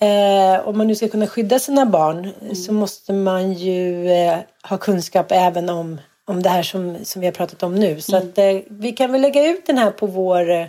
eh, 0.00 0.68
om 0.68 0.78
man 0.78 0.86
nu 0.86 0.94
ska 0.94 1.08
kunna 1.08 1.26
skydda 1.26 1.58
sina 1.58 1.86
barn 1.86 2.28
så 2.54 2.72
måste 2.72 3.12
man 3.12 3.52
ju 3.52 4.10
eh, 4.10 4.38
ha 4.62 4.78
kunskap 4.78 5.26
även 5.32 5.68
om, 5.68 6.00
om 6.24 6.42
det 6.42 6.48
här 6.48 6.62
som, 6.62 6.96
som 7.04 7.20
vi 7.20 7.26
har 7.26 7.32
pratat 7.32 7.62
om 7.62 7.74
nu. 7.74 8.00
Så 8.00 8.16
att, 8.16 8.38
eh, 8.38 8.56
vi 8.70 8.92
kan 8.92 9.12
väl 9.12 9.20
lägga 9.20 9.46
ut 9.46 9.66
den 9.66 9.78
här 9.78 9.90
på 9.90 10.06
vår, 10.06 10.50
eh, 10.50 10.66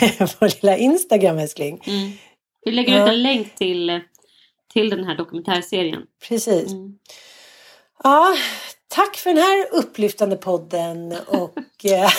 vår 0.40 0.62
lilla 0.62 0.76
Instagram 0.76 1.38
älskling. 1.38 1.80
Vi 2.66 2.72
lägger 2.72 2.96
Ja. 2.96 3.02
ut 3.02 3.08
en 3.08 3.22
länk 3.22 3.54
till, 3.54 4.00
till 4.72 4.90
den 4.90 5.04
här 5.04 5.16
dokumentärserien. 5.16 6.02
Precis. 6.28 6.70
Ja, 8.04 8.36
tack 8.88 9.16
för 9.16 9.30
den 9.30 9.42
här 9.42 9.66
upplyftande 9.72 10.36
podden. 10.36 11.16
Och, 11.26 11.58
eh, 11.84 12.10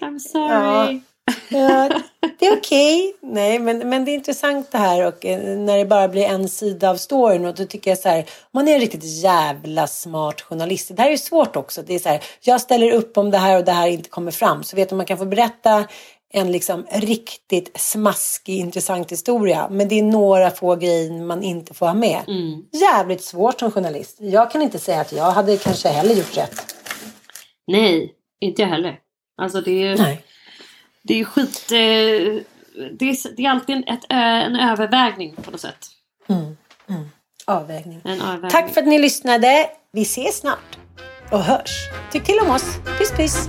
I'm 0.00 0.18
sorry. 0.18 1.00
Ja, 1.48 2.00
det 2.38 2.46
är 2.46 2.58
okej. 2.58 3.16
Nej, 3.22 3.58
men, 3.58 3.88
men 3.88 4.04
det 4.04 4.10
är 4.10 4.14
intressant 4.14 4.72
det 4.72 4.78
här 4.78 5.06
och 5.06 5.24
eh, 5.24 5.58
när 5.58 5.78
det 5.78 5.84
bara 5.84 6.08
blir 6.08 6.24
en 6.24 6.48
sida 6.48 6.90
av 6.90 6.96
storyn 6.96 7.44
och 7.46 7.54
då 7.54 7.64
tycker 7.64 7.90
jag 7.90 7.98
så 7.98 8.08
här, 8.08 8.24
man 8.52 8.68
är 8.68 8.74
en 8.74 8.80
riktigt 8.80 9.22
jävla 9.22 9.86
smart 9.86 10.40
journalist. 10.40 10.96
Det 10.96 11.02
här 11.02 11.10
är 11.10 11.16
svårt 11.16 11.56
också. 11.56 11.82
Det 11.82 11.94
är 11.94 11.98
så 11.98 12.08
här, 12.08 12.20
jag 12.40 12.60
ställer 12.60 12.90
upp 12.92 13.18
om 13.18 13.30
det 13.30 13.38
här 13.38 13.58
och 13.58 13.64
det 13.64 13.72
här 13.72 13.88
inte 13.88 14.08
kommer 14.08 14.30
fram. 14.30 14.64
Så 14.64 14.76
vet 14.76 14.88
du, 14.88 14.94
man 14.94 15.06
kan 15.06 15.18
få 15.18 15.24
berätta 15.24 15.84
en 16.36 16.52
liksom 16.52 16.86
riktigt 16.90 17.80
smaskig, 17.80 18.56
intressant 18.58 19.12
historia. 19.12 19.68
Men 19.70 19.88
det 19.88 19.98
är 19.98 20.02
några 20.02 20.50
få 20.50 20.76
grejer 20.76 21.22
man 21.24 21.42
inte 21.42 21.74
får 21.74 21.86
ha 21.86 21.94
med. 21.94 22.20
Jävligt 22.72 23.22
svårt 23.24 23.58
som 23.60 23.70
journalist. 23.72 24.16
Jag 24.20 24.50
kan 24.50 24.62
inte 24.62 24.78
säga 24.78 25.00
att 25.00 25.12
jag 25.12 25.30
hade 25.30 25.56
kanske 25.56 25.88
heller 25.88 26.14
gjort 26.14 26.36
rätt. 26.36 26.76
Nej, 27.66 28.14
inte 28.40 28.62
jag 28.62 28.68
heller. 28.68 28.98
Alltså 29.42 29.60
det 29.60 29.70
är 29.70 29.86
ju 29.88 29.94
Nej. 29.96 30.24
det 31.02 31.20
är 31.20 31.24
skit... 31.24 31.62
Eh, 31.70 32.42
det, 32.98 33.04
är, 33.10 33.36
det 33.36 33.44
är 33.44 33.50
alltid 33.50 33.76
ett, 33.76 34.04
ö- 34.08 34.42
en 34.46 34.56
övervägning 34.56 35.34
på 35.42 35.50
något 35.50 35.60
sätt. 35.60 35.86
Avvägning. 37.46 38.00
En 38.04 38.20
övervägning. 38.20 38.50
Tack 38.50 38.74
för 38.74 38.80
att 38.80 38.86
ni 38.88 38.98
lyssnade. 38.98 39.70
Vi 39.92 40.02
ses 40.02 40.38
snart. 40.38 40.78
Och 41.32 41.38
hörs. 41.42 41.70
Tyck 42.12 42.24
till 42.24 42.38
om 42.42 42.50
oss. 42.50 42.64
Puss 42.98 43.10
puss. 43.10 43.48